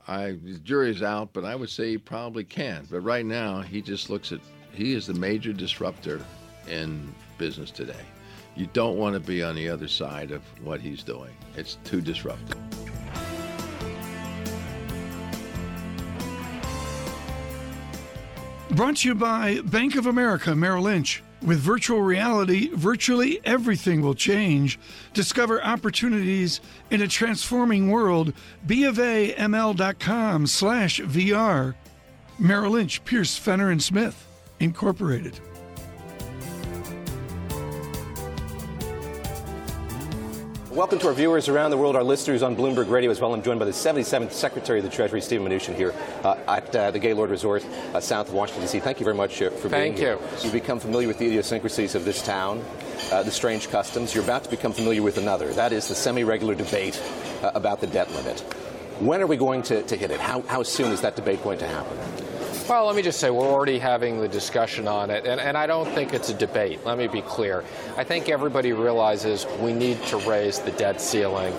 I 0.08 0.32
the 0.32 0.58
jury's 0.58 1.04
out, 1.04 1.34
but 1.34 1.46
I 1.46 1.54
would 1.54 1.70
say 1.70 1.92
he 1.92 1.98
probably 2.00 2.44
can. 2.44 2.88
But 2.90 3.02
right 3.02 3.26
now, 3.26 3.62
he 3.62 3.84
just 3.84 4.10
looks 4.10 4.32
at 4.32 4.40
he 4.74 4.94
is 4.94 5.06
the 5.06 5.14
major 5.14 5.54
disruptor 5.54 6.22
in 6.68 7.14
business 7.38 7.70
today. 7.70 8.06
You 8.58 8.68
don't 8.74 8.98
want 8.98 9.14
to 9.14 9.20
be 9.20 9.44
on 9.44 9.54
the 9.54 9.70
other 9.70 9.88
side 9.88 10.32
of 10.32 10.42
what 10.64 10.82
he's 10.82 11.04
doing. 11.04 11.30
It's 11.56 11.78
too 11.84 12.02
disruptive. 12.02 12.58
Brought 18.72 18.98
to 18.98 19.08
you 19.08 19.16
by 19.16 19.62
Bank 19.62 19.96
of 19.96 20.08
America 20.08 20.56
Merrill 20.56 20.84
Lynch. 20.84 21.24
With 21.44 21.60
virtual 21.60 22.02
reality, 22.02 22.70
virtually 22.74 23.40
everything 23.46 24.02
will 24.02 24.16
change. 24.16 24.80
Discover 25.14 25.64
opportunities 25.64 26.60
in 26.90 27.04
a 27.04 27.08
transforming 27.08 27.92
world. 27.92 28.34
BofAML.com 28.66 30.48
slash 30.48 31.00
VR. 31.02 31.76
Merrill 32.40 32.72
Lynch, 32.72 33.06
Pierce, 33.06 33.38
Fenner, 33.38 33.70
and 33.70 33.82
Smith, 33.82 34.26
Incorporated. 34.60 35.40
Welcome 40.78 41.00
to 41.00 41.08
our 41.08 41.14
viewers 41.14 41.50
around 41.50 41.72
the 41.72 41.78
world, 41.78 41.96
our 41.96 42.04
listeners 42.04 42.44
on 42.44 42.56
Bloomberg 42.56 42.88
Radio 42.88 43.10
as 43.10 43.20
well. 43.20 43.34
I'm 43.34 43.42
joined 43.42 43.58
by 43.58 43.66
the 43.66 43.72
77th 43.72 44.32
Secretary 44.32 44.78
of 44.78 44.86
the 44.86 44.92
Treasury, 44.92 45.22
Steven 45.22 45.48
Mnuchin, 45.48 45.74
here 45.74 45.92
uh, 46.24 46.38
at 46.48 46.76
uh, 46.76 46.92
the 46.92 47.00
Gaylord 47.00 47.32
Resort, 47.32 47.66
uh, 47.96 48.00
south 48.00 48.28
of 48.28 48.36
Washington, 48.36 48.62
D.C. 48.62 48.80
Thank 48.82 49.00
you 49.00 49.04
very 49.04 49.16
much 49.16 49.42
uh, 49.42 49.50
for 49.50 49.70
Thank 49.70 49.96
being 49.96 49.98
here. 49.98 50.18
Thank 50.18 50.38
you. 50.38 50.44
You've 50.44 50.54
become 50.54 50.80
familiar 50.80 51.08
with 51.08 51.18
the 51.18 51.26
idiosyncrasies 51.26 51.96
of 51.96 52.06
this 52.06 52.22
town, 52.22 52.64
uh, 53.12 53.24
the 53.24 53.32
strange 53.32 53.72
customs. 53.72 54.14
You're 54.14 54.24
about 54.24 54.44
to 54.44 54.52
become 54.52 54.72
familiar 54.72 55.02
with 55.02 55.18
another. 55.18 55.52
That 55.54 55.74
is 55.74 55.88
the 55.88 55.96
semi-regular 55.96 56.54
debate 56.54 57.02
uh, 57.42 57.50
about 57.56 57.82
the 57.82 57.88
debt 57.88 58.12
limit. 58.12 58.42
When 59.00 59.20
are 59.24 59.28
we 59.28 59.36
going 59.36 59.64
to, 59.64 59.82
to 59.82 59.96
hit 59.96 60.12
it? 60.12 60.20
How, 60.20 60.42
how 60.42 60.62
soon 60.62 60.92
is 60.92 61.02
that 61.02 61.16
debate 61.16 61.44
going 61.44 61.58
to 61.58 61.68
happen? 61.68 61.98
Well, 62.70 62.86
let 62.86 62.98
me 62.98 63.02
just 63.02 63.22
say 63.22 63.30
we're 63.30 63.46
already 63.46 63.80
having 63.80 64.20
the 64.20 64.28
discussion 64.28 64.90
on 64.90 65.10
it, 65.10 65.26
and, 65.26 65.40
and 65.40 65.58
I 65.58 65.68
don't 65.68 65.90
think 65.94 66.14
it's 66.14 66.28
a 66.28 66.34
debate. 66.34 66.86
Let 66.86 66.98
me 66.98 67.08
be 67.08 67.22
clear. 67.22 67.64
I 67.96 68.04
think 68.04 68.28
everybody 68.28 68.74
realizes 68.74 69.48
we 69.62 69.72
need 69.72 70.04
to 70.08 70.18
raise 70.30 70.60
the 70.60 70.72
debt 70.72 71.00
ceiling. 71.00 71.56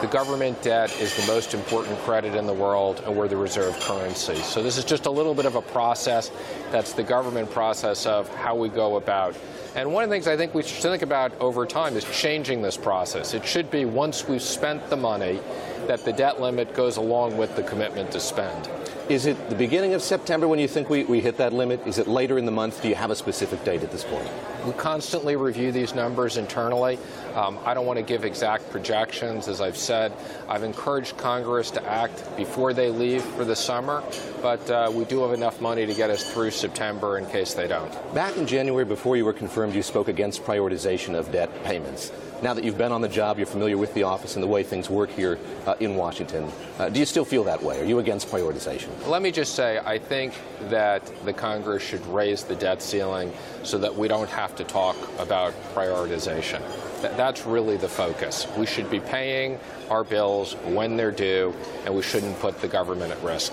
The 0.00 0.08
government 0.10 0.60
debt 0.60 0.90
is 1.00 1.16
the 1.16 1.32
most 1.32 1.54
important 1.54 1.96
credit 2.00 2.34
in 2.34 2.48
the 2.48 2.52
world, 2.52 3.00
and 3.06 3.16
we're 3.16 3.28
the 3.28 3.36
reserve 3.36 3.78
currency. 3.78 4.34
So 4.34 4.60
this 4.60 4.76
is 4.76 4.84
just 4.84 5.06
a 5.06 5.10
little 5.10 5.34
bit 5.34 5.46
of 5.46 5.54
a 5.54 5.62
process. 5.62 6.32
That's 6.72 6.94
the 6.94 7.04
government 7.04 7.48
process 7.52 8.04
of 8.04 8.28
how 8.34 8.56
we 8.56 8.70
go 8.70 8.96
about. 8.96 9.36
And 9.76 9.92
one 9.92 10.02
of 10.02 10.10
the 10.10 10.16
things 10.16 10.26
I 10.26 10.36
think 10.36 10.52
we 10.52 10.64
should 10.64 10.82
think 10.82 11.02
about 11.02 11.32
over 11.40 11.64
time 11.64 11.96
is 11.96 12.04
changing 12.10 12.60
this 12.60 12.76
process. 12.76 13.34
It 13.34 13.46
should 13.46 13.70
be 13.70 13.84
once 13.84 14.26
we've 14.26 14.42
spent 14.42 14.90
the 14.90 14.96
money, 14.96 15.38
that 15.86 16.04
the 16.04 16.12
debt 16.12 16.40
limit 16.40 16.74
goes 16.74 16.96
along 16.96 17.36
with 17.36 17.54
the 17.54 17.62
commitment 17.62 18.10
to 18.10 18.20
spend. 18.20 18.68
Is 19.08 19.26
it 19.26 19.50
the 19.50 19.54
beginning 19.54 19.92
of 19.92 20.02
September 20.02 20.48
when 20.48 20.58
you 20.58 20.66
think 20.66 20.88
we, 20.88 21.04
we 21.04 21.20
hit 21.20 21.36
that 21.36 21.52
limit? 21.52 21.86
Is 21.86 21.98
it 21.98 22.08
later 22.08 22.38
in 22.38 22.46
the 22.46 22.52
month? 22.52 22.80
Do 22.80 22.88
you 22.88 22.94
have 22.94 23.10
a 23.10 23.14
specific 23.14 23.62
date 23.62 23.82
at 23.82 23.92
this 23.92 24.02
point? 24.02 24.28
We 24.64 24.72
constantly 24.72 25.36
review 25.36 25.72
these 25.72 25.94
numbers 25.94 26.38
internally. 26.38 26.98
Um, 27.34 27.58
I 27.66 27.74
don't 27.74 27.84
want 27.84 27.98
to 27.98 28.02
give 28.02 28.24
exact 28.24 28.70
projections. 28.70 29.46
As 29.46 29.60
I've 29.60 29.76
said, 29.76 30.12
I've 30.48 30.62
encouraged 30.62 31.18
Congress 31.18 31.70
to 31.72 31.84
act 31.84 32.34
before 32.36 32.72
they 32.72 32.88
leave 32.88 33.22
for 33.22 33.44
the 33.44 33.56
summer, 33.56 34.02
but 34.40 34.70
uh, 34.70 34.90
we 34.94 35.04
do 35.04 35.20
have 35.20 35.32
enough 35.32 35.60
money 35.60 35.84
to 35.84 35.92
get 35.92 36.08
us 36.08 36.32
through 36.32 36.50
September 36.52 37.18
in 37.18 37.26
case 37.26 37.52
they 37.52 37.68
don't. 37.68 37.92
Back 38.14 38.38
in 38.38 38.46
January, 38.46 38.86
before 38.86 39.18
you 39.18 39.26
were 39.26 39.34
confirmed, 39.34 39.74
you 39.74 39.82
spoke 39.82 40.08
against 40.08 40.44
prioritization 40.44 41.14
of 41.14 41.30
debt 41.30 41.50
payments. 41.64 42.10
Now 42.42 42.52
that 42.52 42.64
you've 42.64 42.76
been 42.76 42.92
on 42.92 43.00
the 43.00 43.08
job, 43.08 43.38
you're 43.38 43.46
familiar 43.46 43.78
with 43.78 43.94
the 43.94 44.02
office 44.02 44.34
and 44.34 44.42
the 44.42 44.46
way 44.46 44.62
things 44.62 44.90
work 44.90 45.08
here 45.10 45.38
uh, 45.66 45.76
in 45.80 45.96
Washington. 45.96 46.50
Uh, 46.78 46.88
do 46.90 47.00
you 47.00 47.06
still 47.06 47.24
feel 47.24 47.44
that 47.44 47.62
way? 47.62 47.80
Are 47.80 47.84
you 47.84 48.00
against 48.00 48.28
prioritization? 48.28 48.90
Let 49.06 49.22
me 49.22 49.30
just 49.30 49.54
say, 49.54 49.78
I 49.78 49.98
think 49.98 50.34
that 50.68 51.10
the 51.24 51.32
Congress 51.32 51.82
should 51.82 52.04
raise 52.06 52.44
the 52.44 52.54
debt 52.56 52.82
ceiling 52.82 53.32
so 53.62 53.78
that 53.78 53.94
we 53.94 54.08
don't 54.08 54.28
have 54.28 54.53
to 54.56 54.64
talk 54.64 54.96
about 55.18 55.54
prioritization. 55.74 56.60
Th- 57.00 57.16
that's 57.16 57.46
really 57.46 57.76
the 57.76 57.88
focus. 57.88 58.46
We 58.56 58.66
should 58.66 58.90
be 58.90 59.00
paying 59.00 59.58
our 59.90 60.04
bills 60.04 60.54
when 60.64 60.96
they're 60.96 61.10
due, 61.10 61.54
and 61.84 61.94
we 61.94 62.02
shouldn't 62.02 62.38
put 62.40 62.60
the 62.60 62.68
government 62.68 63.12
at 63.12 63.22
risk. 63.22 63.52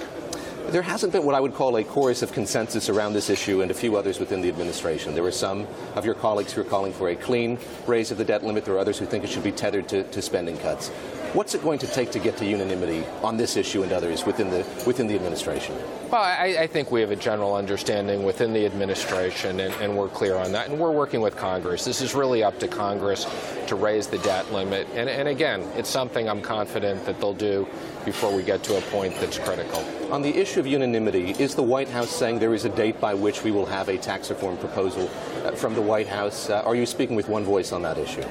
There 0.68 0.82
hasn't 0.82 1.12
been 1.12 1.26
what 1.26 1.36
I 1.36 1.40
would 1.42 1.54
call 1.54 1.76
a 1.76 1.84
chorus 1.84 2.22
of 2.22 2.32
consensus 2.32 2.88
around 2.88 3.12
this 3.14 3.30
issue 3.30 3.62
and 3.62 3.72
a 3.72 3.74
few 3.74 3.98
others 3.98 4.20
within 4.20 4.42
the 4.42 4.48
administration. 4.48 5.14
There 5.14 5.26
are 5.26 5.32
some 5.32 5.68
of 5.96 6.06
your 6.06 6.16
colleagues 6.16 6.54
who 6.54 6.62
are 6.62 6.66
calling 6.66 6.94
for 6.94 7.10
a 7.10 7.16
clean 7.16 7.58
raise 7.88 8.10
of 8.12 8.18
the 8.18 8.24
debt 8.24 8.44
limit. 8.44 8.64
There 8.64 8.76
are 8.76 8.80
others 8.80 8.98
who 8.98 9.06
think 9.06 9.26
it 9.26 9.30
should 9.30 9.44
be 9.44 9.52
tethered 9.52 9.90
to, 9.90 10.04
to 10.04 10.22
spending 10.22 10.58
cuts. 10.60 10.90
What's 11.34 11.56
it 11.56 11.63
going 11.63 11.80
to 11.80 11.88
take 11.88 12.12
to 12.12 12.20
get 12.20 12.36
to 12.38 12.46
unanimity 12.46 13.06
on 13.24 13.38
this 13.38 13.56
issue 13.56 13.84
and 13.84 13.94
others 13.94 14.26
within 14.26 14.50
the 14.50 14.65
within 14.86 15.08
the 15.08 15.15
administration? 15.15 15.74
Well, 16.12 16.22
I, 16.22 16.58
I 16.60 16.67
think 16.67 16.91
we 16.91 17.00
have 17.00 17.12
a 17.12 17.15
general 17.15 17.56
understanding 17.56 18.24
within 18.24 18.52
the 18.52 18.65
administration, 18.65 19.62
and, 19.62 19.74
and, 19.76 19.96
we're 19.96 20.10
clear 20.10 20.36
on 20.36 20.52
that. 20.52 20.67
And 20.67 20.78
we're 20.78 20.91
working 20.91 21.22
with 21.22 21.38
Congress. 21.38 21.86
This 21.86 22.02
is 22.02 22.13
really 22.13 22.44
up 22.44 22.60
to 22.60 22.67
Congress 22.67 23.26
to 23.67 23.76
raise 23.76 24.08
the 24.08 24.17
debt 24.17 24.52
limit. 24.52 24.88
And, 24.94 25.08
and 25.08 25.30
again, 25.30 25.62
it's 25.78 25.89
something 25.89 26.28
I'm 26.28 26.41
confident 26.41 27.06
that 27.06 27.22
they'll 27.22 27.34
do 27.34 27.65
before 28.04 28.36
we 28.36 28.44
get 28.44 28.62
to 28.63 28.78
a 28.78 28.82
point 28.82 29.15
that's 29.22 29.39
critical. 29.39 29.80
On 30.12 30.22
the 30.22 30.36
issue 30.36 30.60
of 30.60 30.67
unanimity, 30.67 31.32
is 31.39 31.56
the 31.56 31.63
White 31.63 31.88
House 31.88 32.10
saying 32.10 32.39
there 32.39 32.54
is 32.54 32.65
a 32.65 32.76
date 32.76 33.00
by 33.00 33.13
which 33.13 33.46
we 33.46 33.52
will 33.52 33.67
have 33.67 33.88
a 33.88 33.98
tax 33.98 34.30
reform 34.30 34.58
proposal 34.58 35.10
uh, 35.46 35.52
from 35.52 35.76
the 35.76 35.82
White 35.82 36.08
House? 36.08 36.50
Uh, 36.50 36.62
are 36.65 36.76
you 36.76 36.86
speaking 36.86 37.15
with 37.15 37.30
one 37.30 37.46
voice 37.46 37.72
on 37.72 37.84
that 37.84 37.98
issue? 37.98 38.26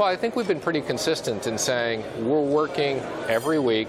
Well, 0.00 0.08
I 0.08 0.16
think 0.16 0.34
we've 0.34 0.48
been 0.48 0.60
pretty 0.60 0.80
consistent 0.80 1.46
in 1.46 1.58
saying 1.58 2.02
we're 2.26 2.40
working 2.40 3.00
every 3.28 3.58
week 3.58 3.88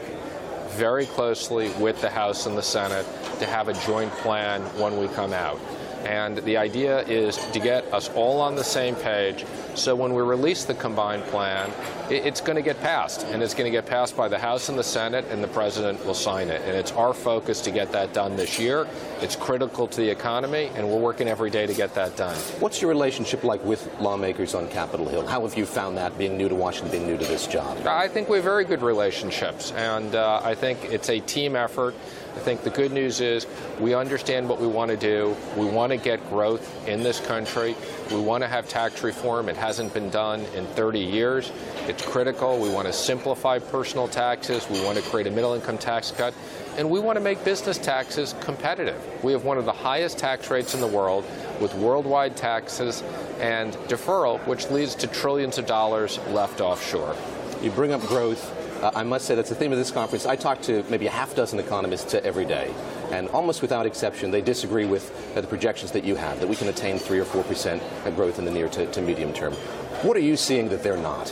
very 0.71 1.05
closely 1.05 1.69
with 1.79 2.01
the 2.01 2.09
House 2.09 2.47
and 2.47 2.57
the 2.57 2.61
Senate 2.61 3.05
to 3.39 3.45
have 3.45 3.69
a 3.69 3.73
joint 3.85 4.11
plan 4.15 4.61
when 4.77 4.97
we 4.97 5.07
come 5.07 5.31
out. 5.31 5.57
And 6.05 6.37
the 6.39 6.57
idea 6.57 7.01
is 7.07 7.37
to 7.37 7.59
get 7.59 7.85
us 7.93 8.09
all 8.09 8.41
on 8.41 8.55
the 8.55 8.63
same 8.63 8.95
page 8.95 9.45
so 9.75 9.95
when 9.95 10.13
we 10.13 10.21
release 10.21 10.65
the 10.65 10.73
combined 10.73 11.23
plan, 11.25 11.71
it's 12.09 12.41
going 12.41 12.57
to 12.57 12.61
get 12.61 12.79
passed. 12.81 13.25
And 13.27 13.41
it's 13.41 13.53
going 13.53 13.65
to 13.65 13.71
get 13.71 13.85
passed 13.85 14.17
by 14.17 14.27
the 14.27 14.37
House 14.37 14.67
and 14.67 14.77
the 14.77 14.83
Senate, 14.83 15.25
and 15.29 15.41
the 15.41 15.47
President 15.47 16.05
will 16.05 16.13
sign 16.13 16.49
it. 16.49 16.61
And 16.63 16.75
it's 16.75 16.91
our 16.91 17.13
focus 17.13 17.61
to 17.61 17.71
get 17.71 17.91
that 17.93 18.13
done 18.13 18.35
this 18.35 18.59
year. 18.59 18.85
It's 19.21 19.35
critical 19.35 19.87
to 19.87 19.97
the 19.97 20.09
economy, 20.09 20.69
and 20.75 20.89
we're 20.89 20.99
working 20.99 21.27
every 21.27 21.49
day 21.49 21.65
to 21.65 21.73
get 21.73 21.93
that 21.95 22.17
done. 22.17 22.35
What's 22.59 22.81
your 22.81 22.89
relationship 22.89 23.43
like 23.43 23.63
with 23.63 23.89
lawmakers 23.99 24.55
on 24.55 24.67
Capitol 24.67 25.07
Hill? 25.07 25.25
How 25.25 25.41
have 25.41 25.57
you 25.57 25.65
found 25.65 25.97
that 25.97 26.17
being 26.17 26.37
new 26.37 26.49
to 26.49 26.55
Washington, 26.55 26.91
being 26.91 27.07
new 27.07 27.17
to 27.17 27.25
this 27.25 27.47
job? 27.47 27.77
I 27.87 28.07
think 28.07 28.27
we 28.27 28.37
have 28.37 28.43
very 28.43 28.65
good 28.65 28.81
relationships, 28.81 29.71
and 29.71 30.15
uh, 30.15 30.41
I 30.43 30.53
think 30.53 30.83
it's 30.85 31.09
a 31.09 31.19
team 31.21 31.55
effort. 31.55 31.95
I 32.35 32.39
think 32.39 32.63
the 32.63 32.69
good 32.69 32.91
news 32.93 33.19
is 33.19 33.45
we 33.79 33.93
understand 33.93 34.47
what 34.47 34.61
we 34.61 34.67
want 34.67 34.89
to 34.89 34.97
do. 34.97 35.35
We 35.57 35.65
want 35.65 35.91
to 35.91 35.97
get 35.97 36.27
growth 36.29 36.87
in 36.87 37.03
this 37.03 37.19
country. 37.19 37.75
We 38.09 38.21
want 38.21 38.41
to 38.43 38.47
have 38.47 38.69
tax 38.69 39.03
reform. 39.03 39.49
It 39.49 39.57
hasn't 39.57 39.93
been 39.93 40.09
done 40.09 40.41
in 40.55 40.65
30 40.67 40.99
years. 40.99 41.51
It's 41.87 42.05
critical. 42.05 42.57
We 42.57 42.69
want 42.69 42.87
to 42.87 42.93
simplify 42.93 43.59
personal 43.59 44.07
taxes. 44.07 44.67
We 44.69 44.83
want 44.83 44.97
to 44.97 45.03
create 45.03 45.27
a 45.27 45.31
middle 45.31 45.53
income 45.53 45.77
tax 45.77 46.11
cut. 46.11 46.33
And 46.77 46.89
we 46.89 47.01
want 47.01 47.17
to 47.17 47.23
make 47.23 47.43
business 47.43 47.77
taxes 47.77 48.33
competitive. 48.39 49.01
We 49.23 49.33
have 49.33 49.43
one 49.43 49.57
of 49.57 49.65
the 49.65 49.73
highest 49.73 50.17
tax 50.17 50.49
rates 50.49 50.73
in 50.73 50.79
the 50.79 50.87
world 50.87 51.25
with 51.59 51.73
worldwide 51.75 52.37
taxes 52.37 53.03
and 53.41 53.73
deferral, 53.89 54.39
which 54.47 54.69
leads 54.71 54.95
to 54.95 55.07
trillions 55.07 55.57
of 55.57 55.65
dollars 55.65 56.17
left 56.29 56.61
offshore. 56.61 57.15
You 57.61 57.71
bring 57.71 57.91
up 57.91 58.01
growth. 58.01 58.57
Uh, 58.81 58.89
I 58.95 59.03
must 59.03 59.25
say 59.25 59.35
that's 59.35 59.49
the 59.49 59.55
theme 59.55 59.71
of 59.71 59.77
this 59.77 59.91
conference. 59.91 60.25
I 60.25 60.35
talk 60.35 60.59
to 60.63 60.83
maybe 60.89 61.05
a 61.05 61.11
half 61.11 61.35
dozen 61.35 61.59
economists 61.59 62.15
every 62.15 62.45
day, 62.45 62.73
and 63.11 63.29
almost 63.29 63.61
without 63.61 63.85
exception, 63.85 64.31
they 64.31 64.41
disagree 64.41 64.85
with 64.85 65.11
uh, 65.37 65.41
the 65.41 65.47
projections 65.47 65.91
that 65.91 66.03
you 66.03 66.15
have 66.15 66.39
that 66.39 66.47
we 66.47 66.55
can 66.55 66.67
attain 66.67 66.97
three 66.97 67.19
or 67.19 67.25
four 67.25 67.43
percent 67.43 67.83
growth 68.15 68.39
in 68.39 68.45
the 68.45 68.51
near 68.51 68.67
to, 68.69 68.91
to 68.91 69.01
medium 69.01 69.33
term. 69.33 69.53
What 70.01 70.17
are 70.17 70.21
you 70.21 70.35
seeing 70.35 70.67
that 70.69 70.81
they're 70.81 70.97
not? 70.97 71.31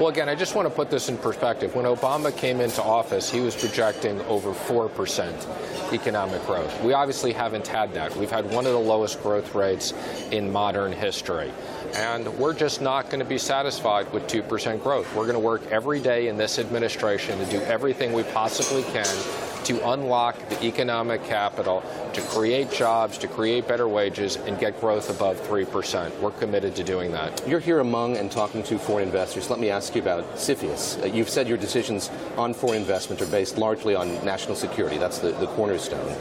Well, 0.00 0.08
again, 0.08 0.30
I 0.30 0.34
just 0.34 0.54
want 0.54 0.66
to 0.66 0.74
put 0.74 0.88
this 0.88 1.10
in 1.10 1.18
perspective. 1.18 1.74
When 1.74 1.84
Obama 1.84 2.34
came 2.34 2.62
into 2.62 2.82
office, 2.82 3.30
he 3.30 3.40
was 3.40 3.54
projecting 3.54 4.18
over 4.22 4.52
4% 4.52 5.92
economic 5.92 6.42
growth. 6.46 6.82
We 6.82 6.94
obviously 6.94 7.34
haven't 7.34 7.66
had 7.66 7.92
that. 7.92 8.16
We've 8.16 8.30
had 8.30 8.50
one 8.50 8.64
of 8.64 8.72
the 8.72 8.78
lowest 8.78 9.22
growth 9.22 9.54
rates 9.54 9.92
in 10.30 10.50
modern 10.50 10.90
history. 10.92 11.52
And 11.96 12.26
we're 12.38 12.54
just 12.54 12.80
not 12.80 13.10
going 13.10 13.18
to 13.18 13.26
be 13.26 13.36
satisfied 13.36 14.10
with 14.10 14.26
2% 14.26 14.82
growth. 14.82 15.06
We're 15.14 15.24
going 15.26 15.34
to 15.34 15.38
work 15.38 15.66
every 15.70 16.00
day 16.00 16.28
in 16.28 16.38
this 16.38 16.58
administration 16.58 17.38
to 17.38 17.44
do 17.50 17.60
everything 17.64 18.14
we 18.14 18.22
possibly 18.22 18.84
can 18.84 19.49
to 19.70 19.90
unlock 19.90 20.36
the 20.48 20.64
economic 20.64 21.22
capital, 21.24 21.80
to 22.12 22.20
create 22.22 22.72
jobs, 22.72 23.16
to 23.18 23.28
create 23.28 23.68
better 23.68 23.86
wages, 23.86 24.34
and 24.34 24.58
get 24.58 24.80
growth 24.80 25.08
above 25.10 25.40
3%. 25.46 26.18
We're 26.18 26.32
committed 26.32 26.74
to 26.74 26.82
doing 26.82 27.12
that. 27.12 27.46
You're 27.46 27.60
here 27.60 27.78
among 27.78 28.16
and 28.16 28.32
talking 28.32 28.64
to 28.64 28.78
foreign 28.80 29.06
investors. 29.06 29.48
Let 29.48 29.60
me 29.60 29.70
ask 29.70 29.94
you 29.94 30.02
about 30.02 30.24
CFIUS. 30.34 31.04
Uh, 31.04 31.06
you've 31.06 31.28
said 31.28 31.46
your 31.46 31.56
decisions 31.56 32.10
on 32.36 32.52
foreign 32.52 32.78
investment 32.78 33.22
are 33.22 33.26
based 33.26 33.58
largely 33.58 33.94
on 33.94 34.12
national 34.24 34.56
security. 34.56 34.98
That's 34.98 35.20
the, 35.20 35.30
the 35.32 35.46
cornerstone. 35.46 36.16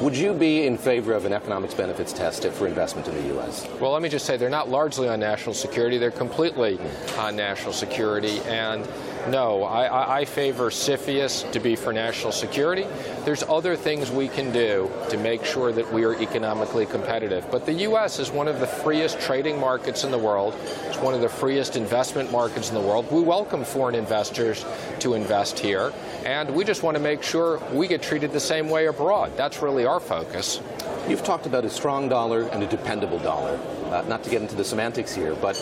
Would 0.00 0.16
you 0.16 0.32
be 0.32 0.64
in 0.64 0.78
favor 0.78 1.12
of 1.12 1.24
an 1.24 1.32
economics 1.32 1.74
benefits 1.74 2.12
test 2.12 2.46
for 2.46 2.68
investment 2.68 3.08
in 3.08 3.14
the 3.16 3.34
U.S.? 3.34 3.66
Well, 3.80 3.90
let 3.90 4.02
me 4.02 4.08
just 4.08 4.26
say 4.26 4.36
they're 4.36 4.48
not 4.48 4.68
largely 4.68 5.08
on 5.08 5.18
national 5.18 5.54
security. 5.54 5.98
They're 5.98 6.12
completely 6.12 6.78
on 7.18 7.34
national 7.34 7.72
security. 7.72 8.38
And 8.42 8.88
no, 9.28 9.62
I, 9.62 10.18
I, 10.18 10.24
favor 10.24 10.68
CFIUS 10.70 11.52
to 11.52 11.60
be 11.60 11.76
for 11.76 11.92
national 11.92 12.32
security. 12.32 12.86
There's 13.24 13.44
other 13.44 13.76
things 13.76 14.10
we 14.10 14.26
can 14.28 14.52
do 14.52 14.90
to 15.10 15.16
make 15.16 15.44
sure 15.44 15.70
that 15.70 15.92
we 15.92 16.04
are 16.04 16.20
economically 16.20 16.86
competitive. 16.86 17.48
But 17.50 17.64
the 17.64 17.72
U.S. 17.72 18.18
is 18.18 18.30
one 18.30 18.48
of 18.48 18.58
the 18.58 18.66
freest 18.66 19.20
trading 19.20 19.60
markets 19.60 20.02
in 20.02 20.10
the 20.10 20.18
world. 20.18 20.54
It's 20.86 20.98
one 20.98 21.14
of 21.14 21.20
the 21.20 21.28
freest 21.28 21.76
investment 21.76 22.32
markets 22.32 22.68
in 22.68 22.74
the 22.74 22.80
world. 22.80 23.10
We 23.12 23.20
welcome 23.20 23.64
foreign 23.64 23.94
investors 23.94 24.64
to 25.00 25.14
invest 25.14 25.58
here. 25.58 25.92
And 26.24 26.52
we 26.52 26.64
just 26.64 26.82
want 26.82 26.96
to 26.96 27.02
make 27.02 27.22
sure 27.22 27.60
we 27.72 27.86
get 27.86 28.02
treated 28.02 28.32
the 28.32 28.40
same 28.40 28.68
way 28.68 28.86
abroad. 28.86 29.36
That's 29.36 29.62
really 29.62 29.86
our 29.86 30.00
focus. 30.00 30.60
You've 31.08 31.24
talked 31.24 31.46
about 31.46 31.64
a 31.64 31.70
strong 31.70 32.08
dollar 32.08 32.42
and 32.48 32.62
a 32.62 32.66
dependable 32.66 33.18
dollar. 33.18 33.58
Uh, 33.86 34.02
not 34.08 34.22
to 34.22 34.30
get 34.30 34.40
into 34.40 34.54
the 34.54 34.64
semantics 34.64 35.12
here, 35.12 35.34
but 35.34 35.56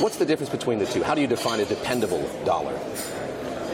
what's 0.00 0.16
the 0.16 0.26
difference 0.26 0.50
between 0.50 0.78
the 0.78 0.86
two? 0.86 1.02
How 1.02 1.14
do 1.14 1.22
you 1.22 1.26
define 1.26 1.60
a 1.60 1.64
dependable 1.64 2.28
dollar? 2.44 2.78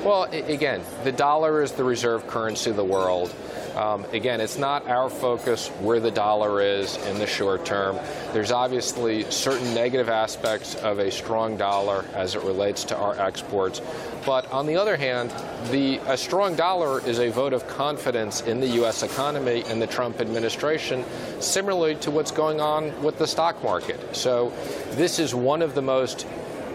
Well, 0.05 0.25
again, 0.25 0.83
the 1.03 1.11
dollar 1.11 1.61
is 1.61 1.73
the 1.73 1.83
reserve 1.83 2.27
currency 2.29 2.71
of 2.71 2.77
the 2.77 2.85
world. 2.85 3.35
Um, 3.77 4.05
again, 4.13 4.41
it's 4.41 4.59
not 4.59 4.89
our 4.89 5.11
focus 5.11 5.69
where 5.81 6.01
the 6.01 6.11
dollar 6.11 6.61
is 6.61 6.97
in 7.07 7.19
the 7.19 7.27
short 7.27 7.65
term. 7.65 7.99
There's 8.33 8.53
obviously 8.53 9.31
certain 9.31 9.75
negative 9.75 10.09
aspects 10.09 10.75
of 10.77 10.99
a 10.99 11.11
strong 11.11 11.57
dollar 11.57 12.05
as 12.15 12.35
it 12.35 12.43
relates 12.43 12.85
to 12.85 12.97
our 12.97 13.19
exports. 13.19 13.81
But 14.27 14.51
on 14.53 14.67
the 14.67 14.77
other 14.77 14.97
hand, 14.97 15.31
the, 15.71 15.99
a 16.07 16.17
strong 16.17 16.55
dollar 16.55 17.01
is 17.07 17.19
a 17.19 17.31
vote 17.31 17.53
of 17.53 17.67
confidence 17.67 18.41
in 18.43 18.61
the 18.61 18.69
U.S. 18.81 19.03
economy 19.03 19.63
and 19.67 19.81
the 19.81 19.87
Trump 19.87 20.21
administration, 20.21 21.05
similarly 21.41 21.95
to 21.97 22.11
what's 22.11 22.31
going 22.31 22.61
on 22.61 23.03
with 23.03 23.19
the 23.19 23.27
stock 23.27 23.63
market. 23.63 24.17
So 24.17 24.53
this 24.93 25.19
is 25.19 25.35
one 25.35 25.63
of 25.63 25.75
the 25.75 25.83
most 25.83 26.27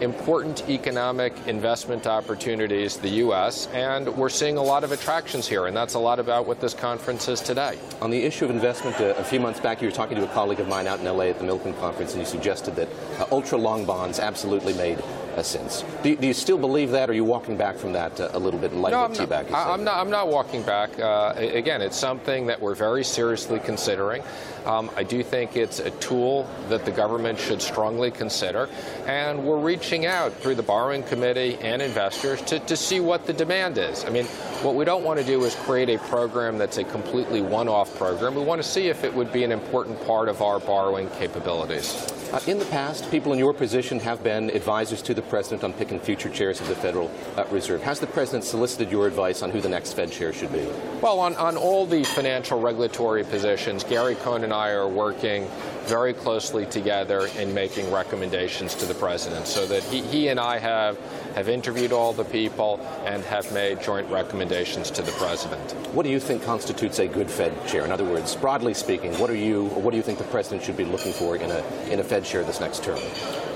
important 0.04 0.70
economic 0.70 1.34
investment 1.48 2.06
opportunities, 2.06 2.98
the 2.98 3.10
U.S., 3.10 3.68
and 3.74 4.08
we're 4.16 4.30
seeing 4.30 4.58
a 4.58 4.62
lot 4.62 4.84
of 4.84 4.92
attractions 4.92 5.48
here, 5.48 5.66
and 5.66 5.76
that's 5.76 5.96
a 5.96 6.00
lot 6.00 6.20
about 6.20 6.46
what 6.46 6.60
this 6.60 6.74
conference 6.74 7.28
is 7.28 7.42
today. 7.42 7.78
On 8.02 8.10
the 8.10 8.24
issue 8.24 8.46
of 8.46 8.52
investment, 8.52 9.00
uh, 9.00 9.16
a 9.18 9.24
few 9.24 9.40
months 9.40 9.60
back, 9.60 9.82
you 9.82 9.88
were 9.88 9.94
talking 9.94 10.18
to 10.18 10.24
a 10.24 10.34
colleague 10.34 10.60
of 10.60 10.68
mine 10.68 10.88
out 10.88 11.00
in 11.00 11.08
L.A. 11.08 11.30
at 11.30 11.40
the 11.40 11.46
Milken 11.46 11.78
Conference, 11.80 12.12
and 12.14 12.22
you 12.22 12.26
suggested 12.26 12.76
that 12.76 12.90
uh, 13.20 13.26
ultra 13.32 13.58
long 13.58 13.86
bonds 13.86 14.20
absolutely 14.20 14.74
made 14.74 15.00
a 15.38 15.44
sense. 15.44 15.84
Do, 16.04 16.16
do, 16.16 16.28
you 16.28 16.34
still 16.34 16.58
believe 16.58 16.92
that, 16.92 17.10
or 17.10 17.12
are 17.12 17.16
you 17.16 17.24
walking 17.24 17.58
back 17.58 17.76
from 17.78 17.94
that 17.94 18.20
uh, 18.20 18.30
a 18.34 18.40
little 18.40 18.60
bit 18.60 18.72
in 18.72 18.82
light 18.82 18.92
no, 18.92 19.06
of 19.06 19.12
what 19.12 19.30
TBAC 19.30 19.52
I'm 19.54 19.84
not, 19.84 19.98
I'm 19.98 20.10
not 20.10 20.28
walking 20.28 20.64
back. 20.64 20.98
Uh, 21.00 21.34
again, 21.36 21.82
it's 21.82 21.98
something 21.98 22.46
that 22.48 22.62
we're 22.62 22.76
very 22.76 23.04
seriously 23.04 23.60
considering. 23.60 24.22
Um, 24.66 24.90
I 24.96 25.04
do 25.04 25.24
think 25.24 25.58
it's 25.58 25.80
a 25.80 25.92
tool 25.92 26.50
that 26.70 26.86
the 26.86 26.92
government 26.92 27.38
should 27.38 27.62
strongly 27.62 28.12
consider, 28.12 28.70
and 29.06 29.44
we're 29.44 29.60
reaching 29.60 30.06
out 30.06 30.34
through 30.34 30.56
the 30.56 30.64
borrowing 30.64 31.04
committee 31.04 31.58
and 31.62 31.82
investors 31.82 32.42
to, 32.44 32.60
to 32.60 32.78
see 32.78 33.00
what 33.00 33.26
the 33.26 33.34
demand 33.34 33.78
is. 33.78 34.06
I 34.06 34.10
mean, 34.10 34.26
what 34.64 34.76
we 34.76 34.86
don't 34.86 35.04
want 35.04 35.20
to 35.20 35.26
do 35.26 35.44
is 35.44 35.56
create 35.56 35.90
a 35.90 35.98
program 35.98 36.58
that's 36.58 36.78
a 36.78 36.84
completely 36.86 37.42
one-off 37.42 37.94
program. 37.98 38.36
We 38.36 38.44
want 38.44 38.64
to 38.64 38.68
see 38.68 38.88
if 38.88 39.04
it 39.04 39.14
would 39.14 39.34
be 39.34 39.44
an 39.44 39.52
important 39.52 40.02
part 40.06 40.30
of 40.30 40.42
our 40.42 40.60
borrowing 40.60 41.10
capabilities. 41.12 42.23
Uh, 42.34 42.40
in 42.48 42.58
the 42.58 42.66
past, 42.66 43.12
people 43.12 43.32
in 43.32 43.38
your 43.38 43.54
position 43.54 44.00
have 44.00 44.24
been 44.24 44.50
advisors 44.50 45.04
to 45.04 45.14
the 45.14 45.22
president 45.22 45.64
on 45.64 45.72
picking 45.72 46.00
future 46.00 46.30
chairs 46.30 46.60
of 46.60 46.68
the 46.68 46.74
Federal 46.74 47.12
uh, 47.38 47.46
Reserve. 47.52 47.84
Has 47.84 48.00
the 48.00 48.08
president 48.08 48.44
solicited 48.44 48.92
your 48.92 49.06
advice 49.06 49.44
on 49.44 49.52
who 49.52 49.62
the 49.62 49.70
next 49.70 49.94
Fed 49.94 50.12
chair 50.12 50.34
should 50.34 50.52
be? 50.52 50.68
Well, 51.00 51.20
on, 51.20 51.36
on 51.36 51.58
all 51.58 51.86
the 51.86 52.04
financial 52.04 52.60
regulatory 52.60 53.24
positions, 53.24 53.84
Gary 53.84 54.16
Cohn 54.16 54.44
and 54.44 54.52
I 54.52 54.72
are 54.72 54.88
working 54.88 55.48
very 55.86 56.14
closely 56.14 56.66
together 56.66 57.28
in 57.38 57.54
making 57.54 57.92
recommendations 57.92 58.76
to 58.76 58.86
the 58.86 58.94
president 58.94 59.48
so 59.48 59.66
that 59.66 59.84
he, 59.84 60.02
he 60.02 60.28
and 60.30 60.40
I 60.40 60.58
have, 60.58 60.98
have 61.36 61.50
interviewed 61.50 61.92
all 61.92 62.14
the 62.14 62.24
people 62.26 62.80
and 63.06 63.24
have 63.26 63.52
made 63.54 63.82
joint 63.82 64.10
recommendations 64.10 64.90
to 64.92 65.02
the 65.02 65.12
president. 65.14 65.72
What 65.94 66.04
do 66.04 66.10
you 66.10 66.20
think 66.20 66.44
constitutes 66.44 67.00
a 67.00 67.08
good 67.08 67.30
Fed 67.30 67.54
chair? 67.68 67.84
In 67.84 67.92
other 67.92 68.06
words, 68.06 68.36
broadly 68.36 68.74
speaking, 68.74 69.14
what 69.20 69.30
are 69.30 69.36
you 69.36 69.66
what 69.66 69.92
do 69.92 69.98
you 69.98 70.04
think 70.04 70.18
the 70.18 70.24
president 70.26 70.64
should 70.64 70.78
be 70.78 70.86
looking 70.86 71.14
for 71.14 71.36
in 71.36 71.52
a 71.52 71.64
in 71.92 72.00
a 72.00 72.04
Fed 72.04 72.24
chair 72.24 72.44
this 72.44 72.60
next 72.60 72.84
term? 72.84 73.00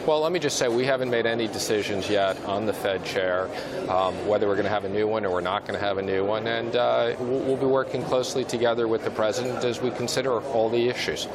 Well, 0.07 0.21
let 0.21 0.31
me 0.31 0.39
just 0.39 0.57
say 0.57 0.69
we 0.69 0.85
haven't 0.85 1.09
made 1.09 1.25
any 1.25 1.47
decisions 1.49 2.09
yet 2.09 2.41
on 2.45 2.65
the 2.65 2.71
Fed 2.71 3.03
chair, 3.03 3.49
um, 3.89 4.15
whether 4.25 4.47
we're 4.47 4.55
going 4.55 4.63
to 4.63 4.69
have 4.69 4.85
a 4.85 4.89
new 4.89 5.05
one 5.05 5.25
or 5.25 5.33
we're 5.33 5.41
not 5.41 5.67
going 5.67 5.77
to 5.77 5.85
have 5.85 5.97
a 5.97 6.01
new 6.01 6.23
one, 6.23 6.47
and 6.47 6.77
uh, 6.77 7.13
we'll, 7.19 7.39
we'll 7.41 7.57
be 7.57 7.65
working 7.65 8.01
closely 8.03 8.45
together 8.45 8.87
with 8.87 9.03
the 9.03 9.11
president 9.11 9.65
as 9.65 9.81
we 9.81 9.91
consider 9.91 10.39
all 10.39 10.69
the 10.69 10.87
issues. 10.87 11.27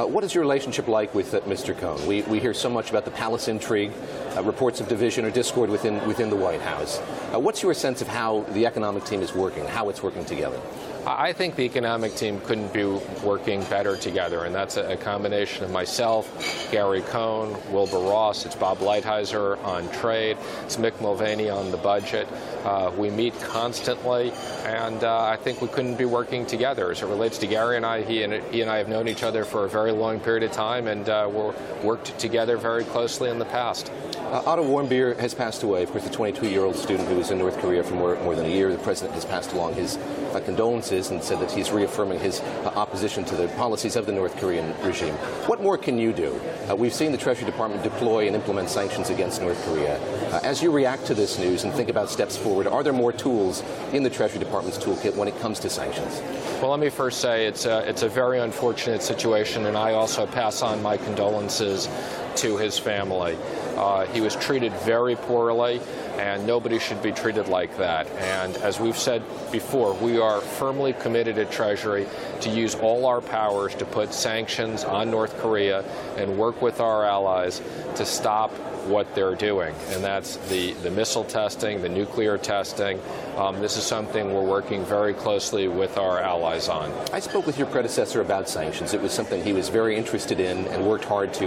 Uh, 0.00 0.06
what 0.06 0.24
is 0.24 0.34
your 0.34 0.40
relationship 0.40 0.88
like 0.88 1.14
with 1.14 1.34
uh, 1.34 1.40
Mr. 1.40 1.76
Cohn? 1.76 2.06
We, 2.06 2.22
we 2.22 2.40
hear 2.40 2.54
so 2.54 2.70
much 2.70 2.88
about 2.88 3.04
the 3.04 3.10
palace 3.10 3.46
intrigue, 3.46 3.92
uh, 4.34 4.42
reports 4.42 4.80
of 4.80 4.88
division 4.88 5.26
or 5.26 5.30
discord 5.30 5.68
within, 5.68 6.04
within 6.06 6.30
the 6.30 6.36
White 6.36 6.62
House. 6.62 6.98
Uh, 7.34 7.38
what's 7.38 7.62
your 7.62 7.74
sense 7.74 8.00
of 8.00 8.08
how 8.08 8.40
the 8.52 8.64
economic 8.64 9.04
team 9.04 9.20
is 9.20 9.34
working, 9.34 9.66
how 9.66 9.90
it's 9.90 10.02
working 10.02 10.24
together? 10.24 10.58
I 11.06 11.32
think 11.32 11.56
the 11.56 11.64
economic 11.64 12.14
team 12.14 12.40
couldn't 12.42 12.72
be 12.72 12.84
working 13.24 13.64
better 13.64 13.96
together, 13.96 14.44
and 14.44 14.54
that's 14.54 14.76
a, 14.76 14.96
combination 14.96 15.64
of 15.64 15.72
myself, 15.72 16.70
Gary 16.70 17.00
Cohn, 17.02 17.56
Wilbur 17.72 17.98
Ross, 17.98 18.46
it's 18.46 18.54
Bob 18.54 18.78
Lighthizer 18.78 19.62
on 19.64 19.90
trade, 19.90 20.36
it's 20.62 20.76
Mick 20.76 21.00
Mulvaney 21.00 21.50
on 21.50 21.72
the 21.72 21.76
budget. 21.76 22.28
Uh, 22.62 22.92
we 22.96 23.10
meet 23.10 23.38
constantly, 23.40 24.30
and 24.64 25.02
uh, 25.02 25.24
I 25.24 25.36
think 25.36 25.60
we 25.60 25.66
couldn't 25.66 25.96
be 25.96 26.04
working 26.04 26.46
together. 26.46 26.92
As 26.92 27.02
it 27.02 27.06
relates 27.06 27.36
to 27.38 27.48
Gary 27.48 27.76
and 27.76 27.84
I, 27.84 28.02
he 28.02 28.22
and, 28.22 28.34
he 28.54 28.60
and 28.60 28.70
I 28.70 28.76
have 28.76 28.88
known 28.88 29.08
each 29.08 29.24
other 29.24 29.44
for 29.44 29.64
a 29.64 29.68
very 29.68 29.81
long 29.90 30.20
period 30.20 30.42
of 30.42 30.52
time, 30.52 30.86
and 30.86 31.08
uh, 31.08 31.28
we've 31.28 31.82
worked 31.82 32.18
together 32.18 32.56
very 32.56 32.84
closely 32.84 33.30
in 33.30 33.38
the 33.38 33.46
past. 33.46 33.90
Uh, 34.16 34.42
Otto 34.46 34.62
Warmbier 34.62 35.18
has 35.18 35.34
passed 35.34 35.62
away. 35.62 35.82
Of 35.82 35.90
course, 35.90 36.04
the 36.04 36.10
22-year-old 36.10 36.76
student 36.76 37.08
who 37.08 37.16
was 37.16 37.30
in 37.30 37.38
North 37.38 37.58
Korea 37.58 37.82
for 37.82 37.94
more, 37.94 38.14
more 38.22 38.36
than 38.36 38.44
a 38.44 38.48
year. 38.48 38.70
The 38.70 38.78
president 38.78 39.14
has 39.14 39.24
passed 39.24 39.52
along 39.52 39.74
his 39.74 39.96
condolences 40.40 41.10
and 41.10 41.22
said 41.22 41.40
that 41.40 41.50
he's 41.50 41.70
reaffirming 41.70 42.18
his 42.18 42.40
uh, 42.40 42.72
opposition 42.76 43.24
to 43.24 43.36
the 43.36 43.48
policies 43.48 43.96
of 43.96 44.06
the 44.06 44.12
North 44.12 44.36
Korean 44.36 44.74
regime. 44.82 45.14
What 45.46 45.60
more 45.60 45.78
can 45.78 45.98
you 45.98 46.12
do? 46.12 46.40
Uh, 46.70 46.76
we've 46.76 46.94
seen 46.94 47.12
the 47.12 47.18
Treasury 47.18 47.46
Department 47.46 47.82
deploy 47.82 48.26
and 48.26 48.36
implement 48.36 48.68
sanctions 48.68 49.10
against 49.10 49.40
North 49.40 49.62
Korea. 49.64 49.98
Uh, 50.32 50.40
as 50.42 50.62
you 50.62 50.70
react 50.70 51.06
to 51.06 51.14
this 51.14 51.38
news 51.38 51.64
and 51.64 51.72
think 51.72 51.88
about 51.88 52.10
steps 52.10 52.36
forward, 52.36 52.66
are 52.66 52.82
there 52.82 52.92
more 52.92 53.12
tools 53.12 53.62
in 53.92 54.02
the 54.02 54.10
Treasury 54.10 54.38
Department's 54.38 54.78
toolkit 54.78 55.16
when 55.16 55.28
it 55.28 55.38
comes 55.40 55.58
to 55.60 55.70
sanctions? 55.70 56.20
Well, 56.60 56.70
let 56.70 56.80
me 56.80 56.90
first 56.90 57.20
say 57.20 57.46
it's 57.46 57.66
a, 57.66 57.88
it's 57.88 58.02
a 58.02 58.08
very 58.08 58.38
unfortunate 58.38 59.02
situation, 59.02 59.66
and 59.66 59.76
I 59.76 59.92
also 59.92 60.26
pass 60.26 60.62
on 60.62 60.82
my 60.82 60.96
condolences 60.96 61.88
to 62.36 62.56
his 62.56 62.78
family. 62.78 63.36
Uh, 63.76 64.06
he 64.06 64.20
was 64.20 64.36
treated 64.36 64.72
very 64.84 65.16
poorly, 65.16 65.80
and 66.18 66.46
nobody 66.46 66.78
should 66.78 67.02
be 67.02 67.12
treated 67.12 67.48
like 67.48 67.76
that. 67.78 68.06
And 68.12 68.56
as 68.58 68.78
we've 68.78 68.98
said 68.98 69.22
before, 69.50 69.94
we 69.94 70.18
are 70.18 70.40
firmly 70.40 70.92
committed 70.92 71.38
at 71.38 71.50
Treasury 71.50 72.06
to 72.42 72.50
use 72.50 72.74
all 72.74 73.06
our 73.06 73.20
powers 73.20 73.74
to 73.76 73.84
put 73.84 74.12
sanctions 74.12 74.84
on 74.84 75.10
North 75.10 75.38
Korea 75.38 75.84
and 76.16 76.36
work 76.36 76.60
with 76.60 76.80
our 76.80 77.04
allies 77.04 77.62
to 77.96 78.04
stop 78.04 78.50
what 78.86 79.14
they're 79.14 79.36
doing, 79.36 79.74
and 79.90 80.02
that's 80.02 80.36
the, 80.48 80.72
the 80.82 80.90
missile 80.90 81.24
testing, 81.24 81.80
the 81.82 81.88
nuclear 81.88 82.36
testing. 82.36 83.00
Um, 83.36 83.60
this 83.60 83.76
is 83.76 83.84
something 83.84 84.34
we're 84.34 84.42
working 84.42 84.84
very 84.84 85.14
closely 85.14 85.68
with 85.68 85.96
our 85.98 86.18
allies 86.18 86.68
on. 86.68 86.92
I 87.12 87.20
spoke 87.20 87.46
with 87.46 87.58
your 87.58 87.68
predecessor 87.68 88.20
about 88.20 88.48
sanctions. 88.48 88.92
It 88.92 89.00
was 89.00 89.12
something 89.12 89.42
he 89.42 89.52
was 89.52 89.68
very 89.68 89.96
interested 89.96 90.40
in 90.40 90.66
and 90.66 90.84
worked 90.84 91.04
hard 91.04 91.32
to 91.34 91.46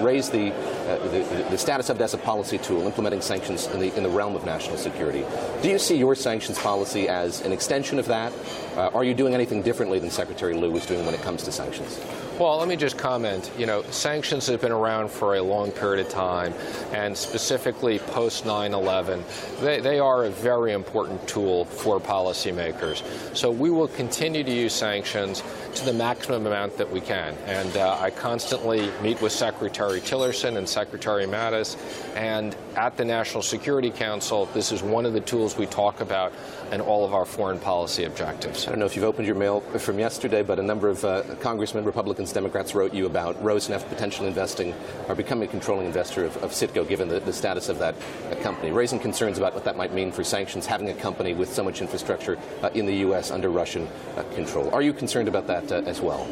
raise 0.00 0.21
the, 0.30 0.52
uh, 0.52 0.98
the, 1.08 1.46
the, 1.50 1.58
status 1.58 1.88
of 1.88 2.00
it 2.00 2.02
as 2.02 2.14
a 2.14 2.18
policy 2.18 2.58
tool, 2.58 2.82
implementing 2.82 3.20
sanctions 3.20 3.66
in 3.68 3.80
the, 3.80 3.94
in 3.96 4.02
the 4.02 4.08
realm 4.08 4.36
of 4.36 4.44
national 4.44 4.76
security. 4.76 5.24
Do 5.62 5.68
you 5.68 5.78
see 5.78 5.96
your 5.96 6.14
sanctions 6.14 6.58
policy 6.58 7.08
as 7.08 7.40
an 7.42 7.52
extension 7.52 7.98
of 7.98 8.06
that? 8.06 8.32
Uh, 8.76 8.90
are 8.94 9.04
you 9.04 9.14
doing 9.14 9.34
anything 9.34 9.62
differently 9.62 9.98
than 9.98 10.10
Secretary 10.10 10.54
Lew 10.54 10.70
was 10.70 10.86
doing 10.86 11.04
when 11.04 11.14
it 11.14 11.22
comes 11.22 11.42
to 11.44 11.52
sanctions? 11.52 12.00
Well, 12.38 12.56
let 12.56 12.66
me 12.66 12.76
just 12.76 12.96
comment. 12.96 13.50
You 13.58 13.66
know, 13.66 13.82
sanctions 13.90 14.46
have 14.46 14.62
been 14.62 14.72
around 14.72 15.10
for 15.10 15.36
a 15.36 15.42
long 15.42 15.70
period 15.70 16.06
of 16.06 16.10
time, 16.10 16.54
and 16.90 17.16
specifically 17.16 17.98
post 17.98 18.46
9 18.46 18.72
11, 18.72 19.22
they, 19.60 19.80
they 19.80 19.98
are 19.98 20.24
a 20.24 20.30
very 20.30 20.72
important 20.72 21.28
tool 21.28 21.66
for 21.66 22.00
policymakers. 22.00 23.02
So 23.36 23.50
we 23.50 23.68
will 23.68 23.88
continue 23.88 24.42
to 24.44 24.50
use 24.50 24.72
sanctions 24.72 25.42
to 25.74 25.84
the 25.84 25.92
maximum 25.92 26.46
amount 26.46 26.78
that 26.78 26.90
we 26.90 27.02
can. 27.02 27.34
And 27.44 27.76
uh, 27.76 27.98
I 28.00 28.08
constantly 28.08 28.90
meet 29.02 29.20
with 29.20 29.32
Secretary 29.32 30.00
Tillerson 30.00 30.56
and 30.56 30.66
Secretary 30.66 31.26
Mattis, 31.26 31.76
and 32.16 32.56
at 32.76 32.96
the 32.96 33.04
National 33.04 33.42
Security 33.42 33.90
Council, 33.90 34.46
this 34.54 34.72
is 34.72 34.82
one 34.82 35.04
of 35.04 35.12
the 35.12 35.20
tools 35.20 35.58
we 35.58 35.66
talk 35.66 36.00
about 36.00 36.32
in 36.72 36.80
all 36.80 37.04
of 37.04 37.12
our 37.12 37.26
foreign 37.26 37.58
policy 37.60 38.04
objectives. 38.04 38.66
I 38.66 38.70
don't 38.70 38.78
know 38.78 38.86
if 38.86 38.96
you've 38.96 39.04
opened 39.04 39.26
your 39.26 39.36
mail 39.36 39.60
from 39.60 39.98
yesterday, 39.98 40.42
but 40.42 40.58
a 40.58 40.62
number 40.62 40.88
of 40.88 41.04
uh, 41.04 41.22
congressmen, 41.40 41.84
Republicans, 41.84 42.32
Democrats 42.32 42.74
wrote 42.74 42.94
you 42.94 43.04
about 43.04 43.40
Rosneft 43.42 43.88
potentially 43.90 44.26
investing 44.26 44.74
or 45.06 45.14
becoming 45.14 45.46
a 45.46 45.50
controlling 45.50 45.84
investor 45.84 46.24
of, 46.24 46.34
of 46.38 46.50
Citgo, 46.50 46.88
given 46.88 47.08
the, 47.08 47.20
the, 47.20 47.32
status 47.32 47.68
of 47.68 47.78
that 47.78 47.94
uh, 48.30 48.36
company, 48.36 48.72
raising 48.72 48.98
concerns 48.98 49.36
about 49.36 49.52
what 49.52 49.64
that 49.64 49.76
might 49.76 49.92
mean 49.92 50.10
for 50.10 50.24
sanctions, 50.24 50.64
having 50.64 50.88
a 50.88 50.94
company 50.94 51.34
with 51.34 51.52
so 51.52 51.62
much 51.62 51.82
infrastructure 51.82 52.38
uh, 52.62 52.70
in 52.72 52.86
the 52.86 52.96
U.S. 52.96 53.30
under 53.30 53.50
Russian 53.50 53.86
uh, 54.16 54.22
control. 54.34 54.70
Are 54.70 54.82
you 54.82 54.94
concerned 54.94 55.28
about 55.28 55.46
that 55.48 55.70
uh, 55.70 55.82
as 55.86 56.00
well? 56.00 56.26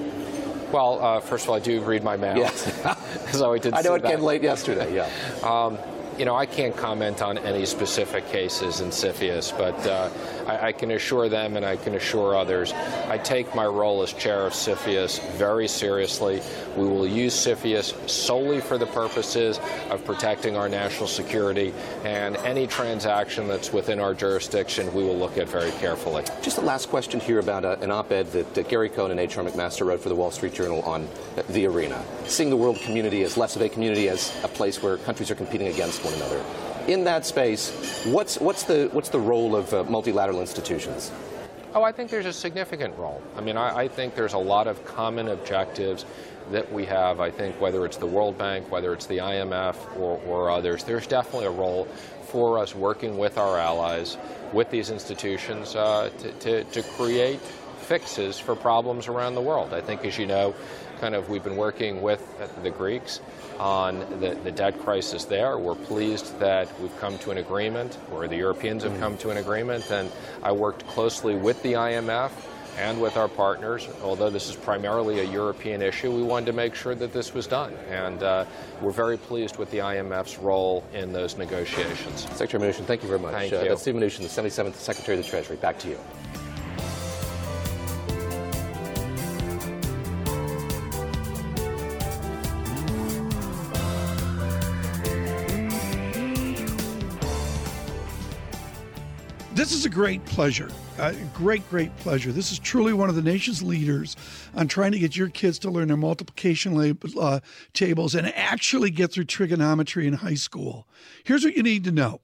Well, 0.72 1.02
uh, 1.02 1.20
first 1.20 1.44
of 1.44 1.50
all, 1.50 1.56
I 1.56 1.60
do 1.60 1.80
read 1.82 2.02
my 2.02 2.16
mail. 2.16 2.38
Yes. 2.38 2.72
so 3.32 3.52
I 3.52 3.58
did. 3.58 3.74
I 3.74 3.82
know 3.82 3.94
it 3.94 4.02
that. 4.02 4.12
came 4.12 4.20
late 4.20 4.42
yesterday. 4.42 4.94
Yeah. 4.94 5.10
Um, 5.40 5.78
you 6.20 6.26
know, 6.26 6.36
I 6.36 6.44
can't 6.44 6.76
comment 6.76 7.22
on 7.22 7.38
any 7.38 7.64
specific 7.64 8.28
cases 8.28 8.80
in 8.80 8.90
CFIUS, 8.90 9.56
but 9.56 9.86
uh, 9.86 10.10
I, 10.46 10.66
I, 10.66 10.72
can 10.72 10.90
assure 10.90 11.30
them 11.30 11.56
and 11.56 11.64
I 11.64 11.76
can 11.76 11.94
assure 11.94 12.36
others, 12.36 12.74
I 13.08 13.16
take 13.16 13.54
my 13.54 13.64
role 13.64 14.02
as 14.02 14.12
chair 14.12 14.42
of 14.42 14.52
CFIUS 14.52 15.26
very 15.38 15.66
seriously. 15.66 16.42
We 16.76 16.86
will 16.86 17.06
use 17.06 17.32
CFIUS 17.32 18.10
solely 18.10 18.60
for 18.60 18.76
the 18.76 18.84
purposes 18.84 19.58
of 19.88 20.04
protecting 20.04 20.58
our 20.58 20.68
national 20.68 21.06
security, 21.06 21.72
and 22.04 22.36
any 22.38 22.66
transaction 22.66 23.48
that's 23.48 23.72
within 23.72 23.98
our 23.98 24.12
jurisdiction, 24.12 24.92
we 24.92 25.02
will 25.02 25.16
look 25.16 25.38
at 25.38 25.48
very 25.48 25.70
carefully. 25.72 26.24
Just 26.42 26.58
a 26.58 26.60
last 26.60 26.90
question 26.90 27.18
here 27.18 27.38
about 27.38 27.64
uh, 27.64 27.78
an 27.80 27.90
op-ed 27.90 28.30
that 28.32 28.58
uh, 28.58 28.62
Gary 28.64 28.90
Cohn 28.90 29.10
and 29.10 29.18
H.R. 29.18 29.42
McMaster 29.42 29.86
wrote 29.86 30.02
for 30.02 30.10
the 30.10 30.16
Wall 30.16 30.30
Street 30.30 30.52
Journal 30.52 30.82
on 30.82 31.08
the 31.48 31.64
arena, 31.64 32.04
seeing 32.26 32.50
the 32.50 32.56
world 32.58 32.76
community 32.80 33.22
as 33.22 33.38
less 33.38 33.56
of 33.56 33.62
a 33.62 33.70
community 33.70 34.10
as 34.10 34.38
a 34.44 34.48
place 34.48 34.82
where 34.82 34.98
countries 34.98 35.30
are 35.30 35.34
competing 35.34 35.68
against 35.68 36.04
one 36.04 36.09
one 36.10 36.22
another. 36.22 36.44
In 36.92 37.04
that 37.04 37.26
space, 37.26 38.04
what's, 38.06 38.38
what's, 38.38 38.64
the, 38.64 38.88
what's 38.92 39.10
the 39.10 39.18
role 39.18 39.54
of 39.54 39.72
uh, 39.72 39.84
multilateral 39.84 40.40
institutions? 40.40 41.12
Oh, 41.72 41.84
I 41.84 41.92
think 41.92 42.10
there's 42.10 42.26
a 42.26 42.32
significant 42.32 42.96
role. 42.98 43.22
I 43.36 43.40
mean, 43.42 43.56
I, 43.56 43.82
I, 43.82 43.88
think 43.88 44.16
there's 44.16 44.32
a 44.32 44.38
lot 44.38 44.66
of 44.66 44.84
common 44.84 45.28
objectives 45.28 46.04
that 46.50 46.72
we 46.72 46.84
have. 46.86 47.20
I 47.20 47.30
think 47.30 47.60
whether 47.60 47.86
it's 47.86 47.96
the 47.96 48.06
World 48.06 48.36
Bank, 48.36 48.72
whether 48.72 48.92
it's 48.92 49.06
the 49.06 49.18
IMF, 49.18 49.76
or, 49.96 50.20
or 50.26 50.50
others, 50.50 50.82
there's 50.82 51.06
definitely 51.06 51.46
a 51.46 51.52
role 51.52 51.84
for 52.22 52.58
us 52.58 52.74
working 52.74 53.18
with 53.18 53.38
our 53.38 53.56
allies, 53.56 54.16
with 54.52 54.68
these 54.70 54.90
institutions, 54.90 55.76
uh, 55.76 56.10
to, 56.18 56.32
to, 56.32 56.64
to 56.64 56.82
create 56.82 57.40
fixes 57.90 58.38
for 58.38 58.56
problems 58.56 59.06
around 59.06 59.34
the 59.34 59.40
world. 59.40 59.72
I 59.72 59.80
think, 59.80 60.04
as 60.04 60.18
you 60.18 60.26
know, 60.26 60.54
kind 61.00 61.14
of 61.14 61.30
we've 61.30 61.42
been 61.42 61.56
working 61.56 62.02
with 62.02 62.22
the 62.62 62.70
Greeks 62.70 63.20
on 63.58 64.00
the, 64.20 64.38
the 64.44 64.52
debt 64.52 64.78
crisis 64.80 65.24
there. 65.24 65.58
We're 65.58 65.74
pleased 65.74 66.38
that 66.38 66.68
we've 66.80 66.96
come 66.98 67.18
to 67.20 67.30
an 67.30 67.38
agreement, 67.38 67.98
or 68.12 68.28
the 68.28 68.36
Europeans 68.36 68.82
have 68.84 68.98
come 69.00 69.16
to 69.18 69.30
an 69.30 69.38
agreement, 69.38 69.90
and 69.90 70.12
I 70.42 70.52
worked 70.52 70.86
closely 70.86 71.34
with 71.34 71.62
the 71.62 71.72
IMF 71.72 72.30
and 72.78 73.00
with 73.00 73.16
our 73.16 73.28
partners. 73.28 73.88
Although 74.02 74.30
this 74.30 74.48
is 74.48 74.56
primarily 74.56 75.20
a 75.20 75.24
European 75.24 75.82
issue, 75.82 76.14
we 76.14 76.22
wanted 76.22 76.46
to 76.46 76.52
make 76.52 76.74
sure 76.74 76.94
that 76.94 77.12
this 77.12 77.34
was 77.34 77.46
done. 77.46 77.74
And 77.90 78.22
uh, 78.22 78.44
we're 78.80 78.92
very 78.92 79.16
pleased 79.16 79.56
with 79.56 79.70
the 79.70 79.78
IMF's 79.78 80.38
role 80.38 80.84
in 80.92 81.12
those 81.12 81.36
negotiations. 81.36 82.22
Secretary 82.36 82.62
Mnuchin, 82.62 82.84
thank 82.84 83.02
you 83.02 83.08
very 83.08 83.20
much. 83.20 83.32
Thank 83.32 83.52
uh, 83.52 83.62
you. 83.62 83.68
That's 83.70 83.82
Steve 83.82 83.94
Mnuchin, 83.94 84.18
the 84.18 84.42
77th 84.42 84.74
Secretary 84.74 85.18
of 85.18 85.24
the 85.24 85.30
Treasury. 85.30 85.56
Back 85.56 85.78
to 85.80 85.88
you. 85.88 85.98
Great 99.90 100.24
pleasure. 100.26 100.70
Great, 101.34 101.68
great 101.68 101.94
pleasure. 101.98 102.32
This 102.32 102.52
is 102.52 102.58
truly 102.58 102.92
one 102.92 103.08
of 103.08 103.16
the 103.16 103.22
nation's 103.22 103.62
leaders 103.62 104.16
on 104.54 104.68
trying 104.68 104.92
to 104.92 104.98
get 104.98 105.16
your 105.16 105.28
kids 105.28 105.58
to 105.60 105.70
learn 105.70 105.88
their 105.88 105.96
multiplication 105.96 106.96
uh, 107.18 107.40
tables 107.72 108.14
and 108.14 108.32
actually 108.34 108.90
get 108.90 109.12
through 109.12 109.24
trigonometry 109.24 110.06
in 110.06 110.14
high 110.14 110.34
school. 110.34 110.86
Here's 111.24 111.44
what 111.44 111.56
you 111.56 111.62
need 111.62 111.84
to 111.84 111.92
know 111.92 112.20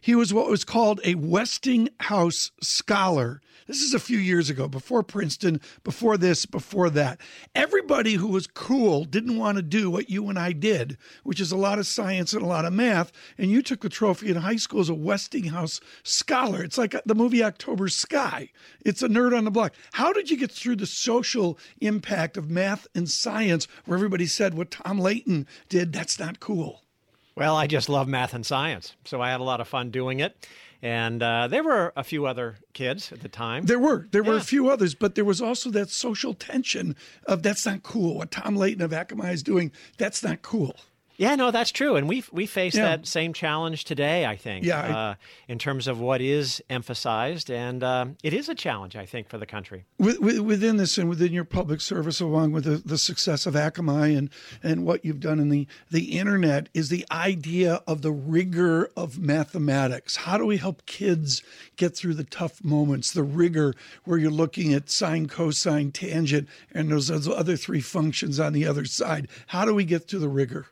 he 0.00 0.14
was 0.14 0.32
what 0.32 0.48
was 0.48 0.64
called 0.64 1.00
a 1.04 1.14
Westinghouse 1.14 2.52
Scholar 2.60 3.40
this 3.66 3.80
is 3.80 3.94
a 3.94 3.98
few 3.98 4.18
years 4.18 4.48
ago, 4.48 4.68
before 4.68 5.02
Princeton, 5.02 5.60
before 5.82 6.16
this, 6.16 6.46
before 6.46 6.88
that. 6.90 7.20
Everybody 7.54 8.14
who 8.14 8.28
was 8.28 8.46
cool 8.46 9.04
didn't 9.04 9.38
want 9.38 9.56
to 9.56 9.62
do 9.62 9.90
what 9.90 10.08
you 10.08 10.28
and 10.28 10.38
I 10.38 10.52
did, 10.52 10.96
which 11.24 11.40
is 11.40 11.50
a 11.50 11.56
lot 11.56 11.78
of 11.78 11.86
science 11.86 12.32
and 12.32 12.42
a 12.42 12.46
lot 12.46 12.64
of 12.64 12.72
math. 12.72 13.10
And 13.36 13.50
you 13.50 13.62
took 13.62 13.80
the 13.80 13.88
trophy 13.88 14.30
in 14.30 14.36
high 14.36 14.56
school 14.56 14.80
as 14.80 14.88
a 14.88 14.94
Westinghouse 14.94 15.80
scholar. 16.04 16.62
It's 16.62 16.78
like 16.78 16.94
uh, 16.94 17.00
the 17.04 17.14
movie 17.14 17.42
October 17.42 17.88
Sky. 17.88 18.50
It's 18.84 19.02
a 19.02 19.08
nerd 19.08 19.36
on 19.36 19.44
the 19.44 19.50
block. 19.50 19.74
How 19.92 20.12
did 20.12 20.30
you 20.30 20.36
get 20.36 20.52
through 20.52 20.76
the 20.76 20.86
social 20.86 21.58
impact 21.80 22.36
of 22.36 22.50
math 22.50 22.86
and 22.94 23.10
science 23.10 23.66
where 23.84 23.96
everybody 23.96 24.26
said 24.26 24.54
what 24.54 24.70
Tom 24.70 24.98
Leighton 24.98 25.46
did, 25.68 25.92
that's 25.92 26.18
not 26.18 26.40
cool? 26.40 26.82
Well, 27.36 27.54
I 27.54 27.66
just 27.66 27.90
love 27.90 28.08
math 28.08 28.32
and 28.32 28.46
science, 28.46 28.94
so 29.04 29.20
I 29.20 29.30
had 29.30 29.40
a 29.40 29.44
lot 29.44 29.60
of 29.60 29.68
fun 29.68 29.90
doing 29.90 30.20
it. 30.20 30.48
And 30.82 31.22
uh, 31.22 31.48
there 31.48 31.64
were 31.64 31.92
a 31.96 32.04
few 32.04 32.26
other 32.26 32.56
kids 32.72 33.12
at 33.12 33.20
the 33.20 33.28
time. 33.28 33.66
There 33.66 33.78
were. 33.78 34.06
There 34.10 34.22
were 34.22 34.36
a 34.36 34.40
few 34.40 34.68
others, 34.68 34.94
but 34.94 35.14
there 35.14 35.24
was 35.24 35.40
also 35.40 35.70
that 35.70 35.90
social 35.90 36.34
tension 36.34 36.96
of 37.26 37.42
that's 37.42 37.66
not 37.66 37.82
cool. 37.82 38.18
What 38.18 38.30
Tom 38.30 38.56
Leighton 38.56 38.82
of 38.82 38.90
Akamai 38.90 39.32
is 39.32 39.42
doing, 39.42 39.72
that's 39.98 40.22
not 40.22 40.42
cool. 40.42 40.76
Yeah, 41.18 41.34
no, 41.34 41.50
that's 41.50 41.70
true, 41.72 41.96
and 41.96 42.08
we 42.08 42.24
we 42.30 42.44
face 42.46 42.74
Yeah. 42.74 42.82
that 42.84 43.06
same 43.06 43.32
challenge 43.32 43.84
today. 43.84 44.26
I 44.26 44.36
think, 44.36 44.64
Yeah, 44.66 44.80
I- 44.80 44.90
uh, 45.10 45.14
in 45.48 45.58
terms 45.58 45.86
of 45.88 45.98
what 45.98 46.20
is 46.20 46.62
emphasized, 46.68 47.50
and 47.50 47.82
um, 47.82 48.16
it 48.22 48.34
is 48.34 48.48
a 48.48 48.54
challenge, 48.54 48.96
I 48.96 49.06
think, 49.06 49.28
for 49.28 49.38
the 49.38 49.46
country. 49.46 49.84
With, 49.98 50.18
with, 50.20 50.40
within 50.40 50.76
this 50.76 50.98
and 50.98 51.08
within 51.08 51.32
your 51.32 51.44
public 51.44 51.80
service, 51.80 52.20
along 52.20 52.52
with 52.52 52.64
the, 52.64 52.76
the 52.76 52.98
success 52.98 53.46
of 53.46 53.54
Akamai 53.54 54.16
and, 54.16 54.28
and 54.62 54.84
what 54.84 55.04
you've 55.04 55.20
done 55.20 55.38
in 55.40 55.48
the, 55.48 55.66
the 55.90 56.18
internet, 56.18 56.68
is 56.74 56.88
the 56.90 57.06
idea 57.10 57.80
of 57.86 58.02
the 58.02 58.12
rigor 58.12 58.90
of 58.96 59.18
mathematics. 59.18 60.16
How 60.16 60.36
do 60.36 60.44
we 60.44 60.58
help 60.58 60.84
kids 60.86 61.42
get 61.76 61.96
through 61.96 62.14
the 62.14 62.24
tough 62.24 62.62
moments, 62.62 63.12
the 63.12 63.22
rigor 63.22 63.74
where 64.04 64.18
you're 64.18 64.30
looking 64.30 64.74
at 64.74 64.90
sine, 64.90 65.26
cosine, 65.28 65.92
tangent, 65.92 66.48
and 66.72 66.90
those, 66.92 67.08
those 67.08 67.28
other 67.28 67.56
three 67.56 67.80
functions 67.80 68.38
on 68.38 68.52
the 68.52 68.66
other 68.66 68.84
side? 68.84 69.28
How 69.48 69.64
do 69.64 69.74
we 69.74 69.84
get 69.84 70.08
through 70.08 70.20
the 70.20 70.28
rigor? 70.28 70.66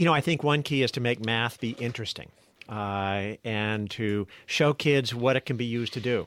You 0.00 0.06
know, 0.06 0.14
I 0.14 0.22
think 0.22 0.42
one 0.42 0.62
key 0.62 0.82
is 0.82 0.90
to 0.92 1.00
make 1.00 1.22
math 1.22 1.60
be 1.60 1.72
interesting. 1.72 2.30
Uh, 2.70 3.36
and 3.44 3.90
to 3.90 4.26
show 4.46 4.72
kids 4.72 5.14
what 5.14 5.36
it 5.36 5.44
can 5.44 5.58
be 5.58 5.66
used 5.66 5.92
to 5.92 6.00
do. 6.00 6.26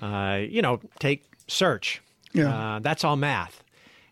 Uh, 0.00 0.40
you 0.48 0.62
know, 0.62 0.80
take 0.98 1.24
search. 1.46 2.00
Yeah. 2.32 2.76
Uh, 2.76 2.78
that's 2.78 3.04
all 3.04 3.16
math. 3.16 3.62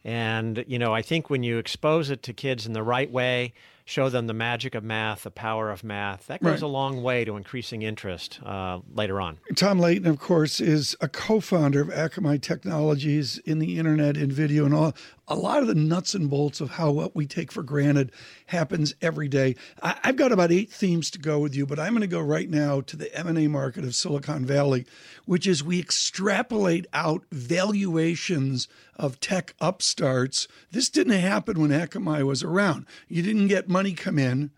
And, 0.04 0.64
you 0.66 0.78
know, 0.78 0.92
I 0.92 1.00
think 1.00 1.30
when 1.30 1.42
you 1.42 1.56
expose 1.56 2.10
it 2.10 2.22
to 2.24 2.34
kids 2.34 2.66
in 2.66 2.74
the 2.74 2.82
right 2.82 3.10
way, 3.10 3.54
show 3.90 4.09
them 4.09 4.29
the 4.29 4.33
magic 4.33 4.76
of 4.76 4.85
math, 4.85 5.24
the 5.24 5.31
power 5.33 5.68
of 5.68 5.83
math, 5.83 6.29
that 6.29 6.40
goes 6.40 6.53
Right. 6.53 6.62
a 6.62 6.66
long 6.68 7.03
way 7.03 7.24
to 7.24 7.37
increasing 7.37 7.83
interest 7.83 8.38
uh, 8.44 8.79
later 8.94 9.20
on. 9.20 9.38
Tom 9.57 9.81
Leighton, 9.81 10.07
of 10.07 10.20
course, 10.20 10.61
is 10.61 10.94
a 11.00 11.09
co-founder 11.09 11.81
of 11.81 11.88
Akamai 11.88 12.40
Technologies 12.40 13.38
in 13.38 13.59
the 13.59 13.79
internet 13.81 14.16
and 14.16 14.33
video 14.33 14.64
and 14.64 14.72
all. 14.72 14.94
A 15.26 15.35
lot 15.35 15.61
of 15.61 15.68
the 15.68 15.74
nuts 15.76 16.14
and 16.14 16.29
bolts 16.31 16.61
of 16.61 16.70
how 16.70 16.90
what 16.90 17.14
we 17.14 17.24
take 17.26 17.50
for 17.53 17.62
granted 17.62 18.11
happens 18.46 18.94
every 19.00 19.29
day. 19.29 19.55
I, 19.83 19.96
I've 20.05 20.16
got 20.16 20.33
about 20.33 20.50
eight 20.53 20.72
themes 20.72 21.11
to 21.12 21.18
go 21.20 21.38
with 21.40 21.55
you, 21.55 21.66
but 21.66 21.79
I'm 21.79 21.92
going 21.92 22.00
to 22.00 22.07
go 22.09 22.20
right 22.20 22.48
now 22.50 22.81
to 22.83 22.96
the 22.96 23.12
M&A 23.16 23.46
market 23.48 23.85
of 23.85 23.94
Silicon 23.94 24.44
Valley, 24.44 24.87
which 25.26 25.46
is 25.46 25.62
we 25.64 25.79
extrapolate 25.81 26.87
out 26.92 27.24
valuations 27.31 28.66
of 28.96 29.18
tech 29.20 29.55
upstarts. 29.61 30.46
This 30.72 30.90
didn't 30.90 31.14
happen 31.14 31.61
when 31.61 31.70
Akamai 31.70 32.22
was 32.24 32.42
around. 32.42 32.87
You 33.09 33.22
didn't 33.22 33.46
get 33.48 33.68
money 33.80 33.94
come 33.94 34.18
in, 34.18 34.50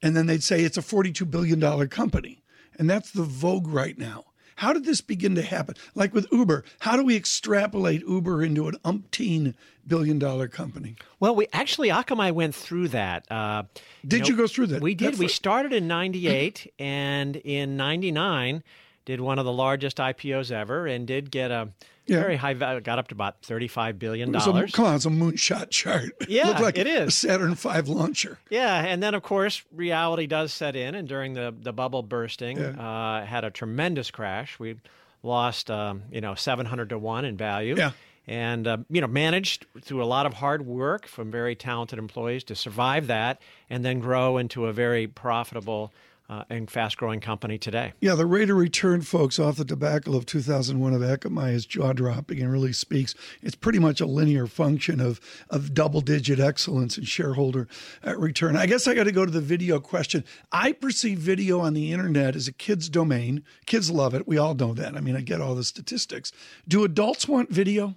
and 0.00 0.16
then 0.16 0.24
they'd 0.24 0.42
say 0.42 0.62
it's 0.62 0.78
a 0.78 0.80
$42 0.80 1.30
billion 1.30 1.86
company. 1.88 2.42
And 2.78 2.88
that's 2.88 3.10
the 3.10 3.24
vogue 3.24 3.66
right 3.66 3.98
now. 3.98 4.24
How 4.56 4.72
did 4.72 4.86
this 4.86 5.02
begin 5.02 5.34
to 5.34 5.42
happen? 5.42 5.74
Like 5.94 6.14
with 6.14 6.26
Uber, 6.32 6.64
how 6.78 6.96
do 6.96 7.04
we 7.04 7.14
extrapolate 7.14 8.00
Uber 8.08 8.42
into 8.42 8.68
an 8.68 8.76
umpteen 8.82 9.54
billion 9.86 10.18
dollar 10.18 10.48
company? 10.48 10.96
Well, 11.18 11.34
we 11.34 11.46
actually 11.52 11.90
Akamai 11.90 12.32
went 12.32 12.54
through 12.54 12.88
that. 12.88 13.30
Uh, 13.30 13.64
Did 14.06 14.28
you 14.28 14.36
go 14.36 14.46
through 14.46 14.68
that? 14.68 14.80
We 14.80 14.94
did. 14.94 15.14
That 15.14 15.18
we 15.18 15.28
started 15.28 15.72
in 15.72 15.88
'98, 15.88 16.72
and 16.78 17.36
in 17.36 17.76
'99 17.78 18.62
did 19.06 19.20
one 19.20 19.38
of 19.38 19.46
the 19.46 19.52
largest 19.52 19.96
IPOs 19.96 20.52
ever, 20.52 20.86
and 20.86 21.06
did 21.06 21.30
get 21.30 21.50
a 21.50 21.70
Yeah. 22.10 22.20
very 22.20 22.36
high 22.36 22.54
value. 22.54 22.80
Got 22.80 22.98
up 22.98 23.08
to 23.08 23.14
about 23.14 23.42
thirty-five 23.42 23.98
billion 23.98 24.34
It's 24.34 24.44
a- 24.46 24.50
dollars. 24.52 24.72
come 24.72 24.84
on, 24.86 24.96
it's 24.96 25.06
a 25.06 25.10
moonshot 25.10 25.70
chart. 25.70 26.10
Yeah, 26.28 26.48
Looked 26.48 26.60
like 26.60 26.78
it 26.78 26.86
is. 26.86 27.08
a 27.08 27.10
Saturn 27.10 27.54
V 27.54 27.80
launcher. 27.82 28.38
Yeah, 28.50 28.84
and 28.84 29.02
then 29.02 29.14
of 29.14 29.22
course 29.22 29.62
reality 29.72 30.26
does 30.26 30.52
set 30.52 30.76
in, 30.76 30.94
and 30.94 31.06
during 31.08 31.34
the 31.34 31.54
the 31.58 31.72
bubble 31.72 32.02
bursting, 32.02 32.58
uh, 32.58 33.24
had 33.24 33.44
a 33.44 33.50
tremendous 33.50 34.10
crash. 34.10 34.58
We 34.58 34.76
lost, 35.22 35.70
um, 35.70 36.02
you 36.10 36.20
know, 36.20 36.34
seven 36.34 36.66
hundred 36.66 36.88
to 36.90 36.98
one 36.98 37.24
in 37.24 37.36
value. 37.36 37.76
Yeah. 37.76 37.92
And 38.26 38.66
uh, 38.66 38.76
you 38.88 39.00
know, 39.00 39.06
managed 39.08 39.66
through 39.80 40.02
a 40.02 40.06
lot 40.06 40.24
of 40.26 40.34
hard 40.34 40.64
work 40.64 41.06
from 41.06 41.30
very 41.32 41.56
talented 41.56 41.98
employees 41.98 42.44
to 42.44 42.54
survive 42.54 43.08
that, 43.08 43.40
and 43.68 43.84
then 43.84 43.98
grow 43.98 44.36
into 44.38 44.66
a 44.66 44.72
very 44.72 45.06
profitable 45.08 45.92
uh, 46.30 46.44
and 46.48 46.70
fast-growing 46.70 47.18
company 47.18 47.58
today. 47.58 47.92
Yeah, 48.00 48.14
the 48.14 48.24
rate 48.24 48.50
of 48.50 48.56
return, 48.56 49.02
folks, 49.02 49.40
off 49.40 49.56
the 49.56 49.64
debacle 49.64 50.14
of 50.14 50.26
2001 50.26 50.94
of 50.94 51.00
Akamai 51.00 51.52
is 51.52 51.66
jaw 51.66 51.92
dropping 51.92 52.40
and 52.40 52.52
really 52.52 52.72
speaks. 52.72 53.16
It's 53.42 53.56
pretty 53.56 53.80
much 53.80 54.00
a 54.00 54.06
linear 54.06 54.46
function 54.46 55.00
of, 55.00 55.20
of 55.50 55.74
double 55.74 56.00
digit 56.00 56.38
excellence 56.38 56.96
and 56.96 57.06
shareholder 57.06 57.66
uh, 58.06 58.16
return. 58.16 58.56
I 58.56 58.66
guess 58.66 58.86
I 58.86 58.94
got 58.94 59.04
to 59.04 59.12
go 59.12 59.26
to 59.26 59.32
the 59.32 59.40
video 59.40 59.80
question. 59.80 60.24
I 60.52 60.70
perceive 60.70 61.18
video 61.18 61.58
on 61.58 61.74
the 61.74 61.92
internet 61.92 62.36
as 62.36 62.46
a 62.46 62.52
kid's 62.52 62.88
domain. 62.88 63.42
Kids 63.66 63.90
love 63.90 64.14
it. 64.14 64.28
We 64.28 64.38
all 64.38 64.54
know 64.54 64.72
that. 64.74 64.96
I 64.96 65.00
mean, 65.00 65.16
I 65.16 65.22
get 65.22 65.40
all 65.40 65.56
the 65.56 65.64
statistics. 65.64 66.30
Do 66.68 66.84
adults 66.84 67.26
want 67.26 67.50
video? 67.50 67.96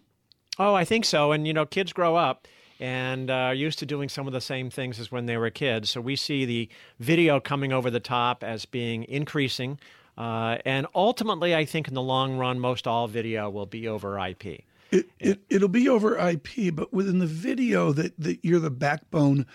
Oh, 0.57 0.73
I 0.73 0.85
think 0.85 1.05
so. 1.05 1.31
And 1.31 1.45
you 1.45 1.53
know, 1.53 1.67
kids 1.67 1.93
grow 1.93 2.15
up 2.15 2.47
and 2.79 3.29
uh, 3.29 3.33
are 3.33 3.53
used 3.53 3.79
to 3.79 3.85
doing 3.85 4.09
some 4.09 4.27
of 4.27 4.33
the 4.33 4.41
same 4.41 4.69
things 4.69 4.99
as 4.99 5.11
when 5.11 5.25
they 5.25 5.37
were 5.37 5.49
kids. 5.49 5.89
So 5.89 6.01
we 6.01 6.15
see 6.15 6.45
the 6.45 6.69
video 6.99 7.39
coming 7.39 7.71
over 7.71 7.89
the 7.89 7.99
top 7.99 8.43
as 8.43 8.65
being 8.65 9.03
increasing. 9.05 9.79
Uh, 10.17 10.57
and 10.65 10.87
ultimately, 10.93 11.55
I 11.55 11.65
think 11.65 11.87
in 11.87 11.93
the 11.93 12.01
long 12.01 12.37
run, 12.37 12.59
most 12.59 12.87
all 12.87 13.07
video 13.07 13.49
will 13.49 13.65
be 13.65 13.87
over 13.87 14.19
IP. 14.19 14.63
It, 14.91 15.09
it, 15.19 15.39
it'll 15.49 15.69
be 15.69 15.89
over 15.89 16.17
IP, 16.17 16.73
but 16.73 16.93
within 16.93 17.19
the 17.19 17.25
video 17.25 17.91
that, 17.93 18.13
that 18.19 18.39
you're 18.43 18.59
the 18.59 18.69
backbone 18.69 19.47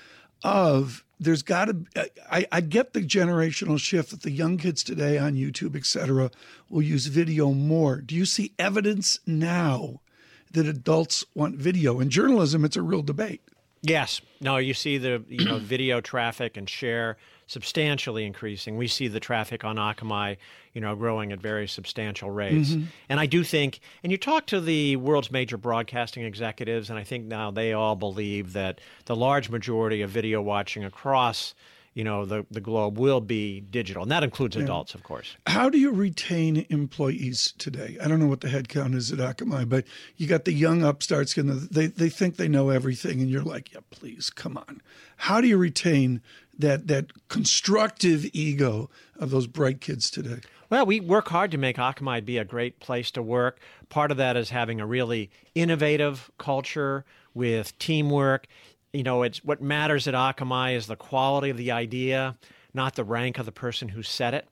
of, 0.43 1.05
there's 1.21 1.43
got 1.43 1.67
to. 1.67 2.11
I, 2.31 2.47
I 2.51 2.61
get 2.61 2.93
the 2.93 3.01
generational 3.01 3.79
shift 3.79 4.11
that 4.11 4.23
the 4.23 4.31
young 4.31 4.57
kids 4.57 4.83
today 4.83 5.19
on 5.19 5.35
YouTube, 5.35 5.77
et 5.77 5.87
cetera, 5.87 6.31
will 6.69 6.83
use 6.83 7.07
video 7.07 7.53
more. 7.53 8.01
Do 8.01 8.15
you 8.17 8.25
see 8.25 8.53
evidence 8.59 9.21
now 9.27 10.01
that 10.53 10.67
adults 10.67 11.25
want 11.35 11.57
video? 11.57 12.01
In 12.01 12.11
journalism, 12.11 12.65
it's 12.65 12.77
a 12.77 12.83
real 12.83 13.03
debate. 13.03 13.43
Yes. 13.83 14.21
No, 14.41 14.57
you 14.57 14.75
see 14.75 14.99
the 14.99 15.23
you 15.29 15.45
know 15.45 15.59
video 15.59 16.01
traffic 16.01 16.57
and 16.57 16.69
share 16.69 17.17
substantially 17.47 18.27
increasing. 18.27 18.77
We 18.77 18.89
see 18.89 19.09
the 19.09 19.21
traffic 19.21 19.65
on 19.65 19.77
Akamai, 19.77 20.37
you 20.75 20.81
know, 20.81 20.95
growing 20.95 21.33
at 21.33 21.41
very 21.41 21.67
substantial 21.67 22.31
rates. 22.31 22.71
Mm-hmm. 22.71 22.85
And 23.09 23.21
I 23.21 23.27
do 23.27 23.43
think 23.43 23.81
and 24.03 24.13
you 24.13 24.19
talk 24.19 24.47
to 24.49 24.61
the 24.61 24.97
world's 24.97 25.31
major 25.31 25.57
broadcasting 25.57 26.25
executives 26.25 26.91
and 26.91 26.99
I 26.99 27.05
think 27.05 27.27
now 27.27 27.51
they 27.51 27.73
all 27.73 27.97
believe 27.97 28.53
that 28.53 28.81
the 29.07 29.17
large 29.17 29.49
majority 29.49 30.03
of 30.03 30.11
video 30.11 30.43
watching 30.43 30.85
across 30.85 31.55
you 31.95 32.05
know 32.05 32.25
the, 32.25 32.47
the 32.51 32.61
globe 32.61 32.99
will 32.99 33.21
be 33.21 33.61
digital 33.61 34.03
and 34.03 34.13
that 34.13 34.23
includes 34.23 34.57
adults 34.57 34.95
of 34.95 35.03
course 35.03 35.37
How 35.47 35.69
do 35.69 35.79
you 35.79 35.93
retain 35.93 36.67
employees 36.69 37.55
today? 37.59 37.97
I 38.03 38.09
don't 38.09 38.21
know 38.21 38.27
what 38.27 38.41
the 38.41 38.49
headcount 38.49 38.95
is 38.95 39.13
at 39.13 39.19
Akamai, 39.19 39.69
but 39.69 39.85
you 40.17 40.27
got 40.27 40.45
the 40.45 40.53
young 40.53 40.83
upstarts, 40.83 41.37
and 41.37 41.51
they, 41.71 41.87
they 41.87 42.09
think 42.09 42.37
they 42.37 42.49
know 42.49 42.71
everything, 42.71 43.21
and 43.21 43.31
you're 43.31 43.43
like, 43.43 43.73
yeah, 43.73 43.81
please, 43.91 44.31
come 44.31 44.57
on. 44.57 44.81
How 45.17 45.41
do 45.41 45.49
you 45.49 45.57
retain 45.57 46.21
that 46.59 46.87
that 46.89 47.29
constructive 47.29 48.27
ego 48.33 48.91
of 49.19 49.31
those 49.31 49.47
bright 49.47 49.81
kids 49.81 50.11
today? 50.11 50.41
Well, 50.71 50.85
we 50.85 51.01
work 51.01 51.29
hard 51.29 51.51
to 51.53 51.59
make 51.59 51.77
Akamai 51.77 52.25
be 52.25 52.37
a 52.37 52.45
great 52.45 52.79
place 52.79 53.11
to 53.13 53.23
work. 53.23 53.59
Part 53.89 54.11
of 54.11 54.17
that 54.19 54.37
is 54.37 54.51
having 54.51 54.81
a 54.81 54.87
really 54.87 55.31
innovative 55.55 56.31
culture 56.37 57.05
with 57.33 57.79
teamwork. 57.79 58.47
You 58.99 59.05
know, 59.05 59.23
it's 59.23 59.45
what 59.45 59.63
matters 59.63 60.09
at 60.09 60.15
Akamai 60.15 60.75
is 60.75 60.89
the 60.89 60.97
quality 60.97 61.51
of 61.51 61.57
the 61.57 61.71
idea, 61.71 62.37
not 62.75 62.97
the 62.97 63.05
rank 63.05 63.39
of 63.39 63.47
the 63.47 63.53
person 63.53 63.89
who 63.89 64.03
said 64.03 64.35
it. 64.35 64.49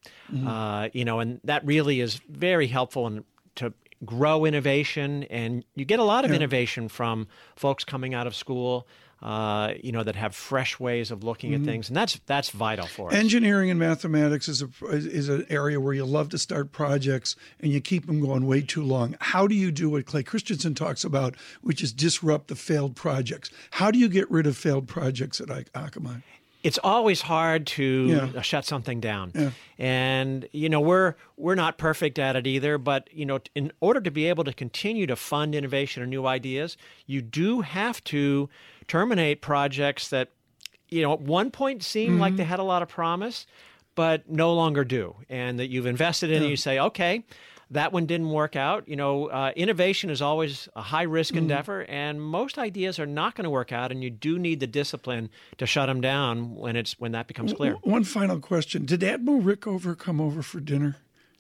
Uh, 0.49 0.89
you 0.93 1.05
know, 1.05 1.19
and 1.19 1.41
that 1.43 1.67
really 1.67 2.01
is 2.01 2.21
very 2.29 2.69
helpful 2.69 3.09
in, 3.09 3.25
to 3.57 3.75
grow 4.05 4.45
innovation. 4.45 5.25
And 5.25 5.65
you 5.75 5.85
get 5.85 5.99
a 5.99 6.05
lot 6.05 6.25
of 6.25 6.31
innovation 6.31 6.89
from 6.89 7.27
folks 7.57 7.83
coming 7.85 8.15
out 8.15 8.29
of 8.29 8.37
school. 8.37 8.87
Uh, 9.23 9.73
you 9.83 9.93
know 9.93 10.03
that 10.03 10.15
have 10.15 10.35
fresh 10.35 10.79
ways 10.79 11.11
of 11.11 11.25
looking 11.25 11.55
at 11.55 11.63
things, 11.63 11.89
and 11.89 11.97
that's 11.97 12.21
that's 12.27 12.51
vital 12.51 12.87
for 12.87 13.09
us. 13.09 13.15
Engineering 13.15 13.71
and 13.71 13.81
mathematics 13.81 14.47
is 14.47 14.61
a 14.61 14.69
is 14.91 15.31
an 15.31 15.47
area 15.49 15.81
where 15.81 15.95
you 15.95 16.05
love 16.05 16.29
to 16.29 16.39
start 16.39 16.71
projects 16.71 17.35
and 17.61 17.73
you 17.73 17.81
keep 17.81 18.07
them 18.07 18.21
going 18.21 18.47
way 18.47 18.61
too 18.61 18.83
long. 18.83 19.17
How 19.21 19.47
do 19.47 19.55
you 19.55 19.73
do 19.73 19.89
what 19.89 20.05
Clay 20.05 20.23
Christensen 20.23 20.75
talks 20.75 21.03
about, 21.03 21.35
which 21.63 21.83
is 21.83 21.95
disrupt 21.95 22.49
the 22.49 22.57
failed 22.57 22.95
projects? 22.95 23.51
How 23.71 23.91
do 23.91 23.99
you 23.99 24.09
get 24.09 24.31
rid 24.31 24.47
of 24.47 24.55
failed 24.55 24.87
projects 24.87 25.41
at 25.41 25.49
Akamai? 25.49 26.23
It's 26.67 26.79
always 26.83 27.21
hard 27.23 27.67
to 27.67 28.31
Yeah. 28.35 28.43
shut 28.43 28.65
something 28.65 29.01
down. 29.01 29.53
And 29.79 30.49
you 30.53 30.69
know 30.69 30.81
we're 30.81 31.15
we're 31.37 31.55
not 31.55 31.79
perfect 31.79 32.19
at 32.19 32.35
it 32.35 32.47
either 32.47 32.79
but 32.79 33.09
you 33.13 33.25
know 33.25 33.39
in 33.55 33.73
order 33.81 34.01
to 34.01 34.11
be 34.11 34.27
able 34.27 34.45
to 34.45 34.53
continue 34.53 35.07
to 35.07 35.17
fund 35.17 35.55
innovation 35.55 36.03
and 36.03 36.11
new 36.11 36.27
ideas 36.27 36.77
you 37.07 37.21
do 37.23 37.61
have 37.61 38.03
to 38.05 38.49
terminate 38.89 39.43
projects 39.43 40.09
that 40.09 40.31
you 40.89 41.03
know 41.03 41.13
at 41.13 41.21
one 41.21 41.51
point 41.51 41.83
seemed 41.83 42.19
like 42.19 42.31
mm-hmm. 42.33 42.39
they 42.39 42.45
had 42.45 42.59
a 42.59 42.65
lot 42.65 42.83
of 42.83 42.89
promise 42.89 43.47
but 43.95 44.29
no 44.31 44.53
longer 44.53 44.85
do. 44.85 45.17
And 45.31 45.59
that 45.59 45.69
you've 45.69 45.87
invested 45.87 46.31
in 46.31 46.43
and 46.43 46.51
you 46.51 46.57
say 46.57 46.79
okay 46.79 47.25
that 47.71 47.93
one 47.93 48.07
didn't 48.07 48.31
work 48.31 48.55
out. 48.57 48.89
You 48.89 48.97
know, 48.97 49.27
uh, 49.27 49.53
innovation 49.57 50.09
is 50.11 50.23
always 50.23 50.69
a 50.77 50.83
high 50.83 51.03
risk 51.03 51.35
Mm. 51.35 51.39
endeavor, 51.39 51.85
and 51.89 52.23
most 52.23 52.59
ideas 52.59 52.99
are 52.99 53.07
not 53.07 53.35
going 53.35 53.45
to 53.45 53.51
work 53.51 53.73
out, 53.73 53.91
and 53.91 54.03
you 54.05 54.11
do 54.11 54.39
need 54.39 54.61
the 54.61 54.67
discipline 54.67 55.31
to 55.59 55.67
shut 55.67 55.89
them 55.89 56.01
down 56.01 56.55
when 56.55 56.77
it's 56.77 56.99
when 57.01 57.13
that 57.13 57.27
becomes 57.27 57.53
clear. 57.53 57.75
One 57.83 58.05
final 58.05 58.39
question: 58.39 58.85
Did 58.87 59.03
Admiral 59.03 59.43
Rickover 59.43 59.99
come 59.99 60.21
over 60.21 60.43
for 60.43 60.61
dinner? 60.61 60.97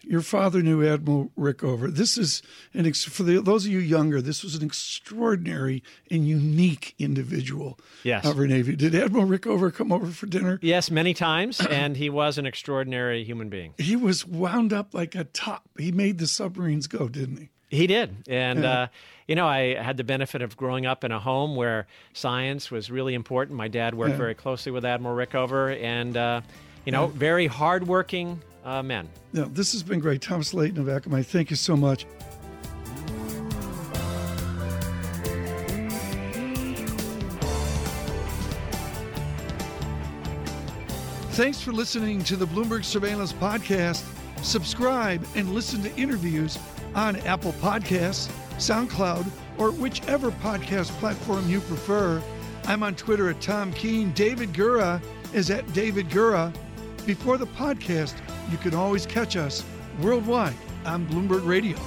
Your 0.08 0.20
father 0.22 0.62
knew 0.62 0.86
Admiral 0.86 1.32
Rickover. 1.36 1.92
This 1.92 2.16
is 2.16 2.40
an 2.72 2.86
ex- 2.86 3.02
for 3.04 3.24
the, 3.24 3.40
those 3.42 3.66
of 3.66 3.72
you 3.72 3.80
younger. 3.80 4.22
This 4.22 4.44
was 4.44 4.54
an 4.54 4.62
extraordinary 4.64 5.82
and 6.10 6.26
unique 6.28 6.94
individual. 6.98 7.78
Yes. 8.04 8.24
of 8.24 8.38
our 8.38 8.46
Navy. 8.46 8.76
Did 8.76 8.94
Admiral 8.94 9.26
Rickover 9.26 9.74
come 9.74 9.90
over 9.90 10.06
for 10.06 10.26
dinner? 10.26 10.58
Yes, 10.62 10.90
many 10.90 11.12
times, 11.12 11.60
and 11.70 11.96
he 11.96 12.08
was 12.08 12.38
an 12.38 12.46
extraordinary 12.46 13.24
human 13.24 13.48
being. 13.48 13.74
He 13.78 13.96
was 13.96 14.24
wound 14.24 14.72
up 14.72 14.94
like 14.94 15.14
a 15.16 15.24
top. 15.24 15.64
He 15.78 15.90
made 15.90 16.18
the 16.18 16.26
submarines 16.28 16.86
go, 16.86 17.08
didn't 17.08 17.38
he? 17.38 17.48
He 17.68 17.88
did. 17.88 18.14
And, 18.28 18.64
uh, 18.64 18.86
you 19.26 19.34
know, 19.34 19.46
I 19.48 19.74
had 19.74 19.96
the 19.96 20.04
benefit 20.04 20.40
of 20.40 20.56
growing 20.56 20.86
up 20.86 21.02
in 21.02 21.10
a 21.10 21.18
home 21.18 21.56
where 21.56 21.88
science 22.12 22.70
was 22.70 22.92
really 22.92 23.14
important. 23.14 23.56
My 23.58 23.66
dad 23.66 23.94
worked 23.94 24.12
Yeah. 24.12 24.16
very 24.18 24.34
closely 24.36 24.70
with 24.70 24.84
Admiral 24.84 25.16
Rickover 25.16 25.76
and, 25.82 26.16
uh, 26.16 26.40
you 26.84 26.92
know, 26.92 27.08
very 27.08 27.48
hardworking 27.48 28.40
uh, 28.66 28.82
men. 28.82 29.08
No, 29.32 29.44
this 29.44 29.72
has 29.72 29.82
been 29.82 30.00
great. 30.00 30.20
Thomas 30.20 30.52
Leighton 30.52 30.78
of 30.78 30.86
Akamai, 30.86 31.24
thank 31.24 31.48
you 31.48 31.56
so 31.56 31.76
much. 31.76 32.04
Thanks 41.30 41.60
for 41.60 41.72
listening 41.72 42.24
to 42.24 42.36
the 42.36 42.46
Bloomberg 42.46 42.82
Surveillance 42.82 43.32
Podcast. 43.32 44.04
Subscribe 44.42 45.24
and 45.34 45.54
listen 45.54 45.82
to 45.82 45.94
interviews 45.96 46.58
on 46.94 47.16
Apple 47.20 47.52
Podcasts, 47.54 48.30
SoundCloud, 48.56 49.30
or 49.58 49.70
whichever 49.70 50.30
podcast 50.30 50.90
platform 50.92 51.48
you 51.48 51.60
prefer. 51.60 52.22
I'm 52.64 52.82
on 52.82 52.94
Twitter 52.94 53.28
at 53.28 53.40
Tom 53.40 53.72
Keene. 53.74 54.12
David 54.12 54.54
Gura 54.54 55.00
is 55.34 55.50
at 55.50 55.70
David 55.74 56.08
Gura. 56.08 56.54
Before 57.06 57.38
the 57.38 57.46
podcast, 57.46 58.14
you 58.50 58.58
can 58.58 58.74
always 58.74 59.06
catch 59.06 59.36
us 59.36 59.64
worldwide 60.02 60.56
on 60.84 61.06
Bloomberg 61.06 61.46
Radio. 61.46 61.78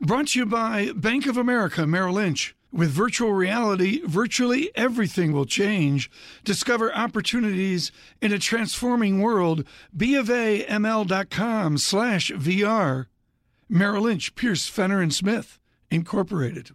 Brought 0.00 0.28
to 0.28 0.38
you 0.38 0.46
by 0.46 0.90
Bank 0.96 1.26
of 1.26 1.36
America 1.36 1.86
Merrill 1.86 2.14
Lynch. 2.14 2.56
With 2.72 2.90
virtual 2.90 3.32
reality, 3.32 4.00
virtually 4.06 4.70
everything 4.74 5.32
will 5.32 5.44
change. 5.44 6.10
Discover 6.44 6.94
opportunities 6.94 7.92
in 8.22 8.32
a 8.32 8.38
transforming 8.38 9.20
world. 9.20 9.64
BofAML.com 9.96 11.78
slash 11.78 12.30
VR. 12.30 13.06
Merrill 13.72 14.02
Lynch, 14.02 14.34
Pierce, 14.34 14.66
Fenner, 14.66 15.00
and 15.00 15.14
Smith, 15.14 15.60
Incorporated. 15.92 16.72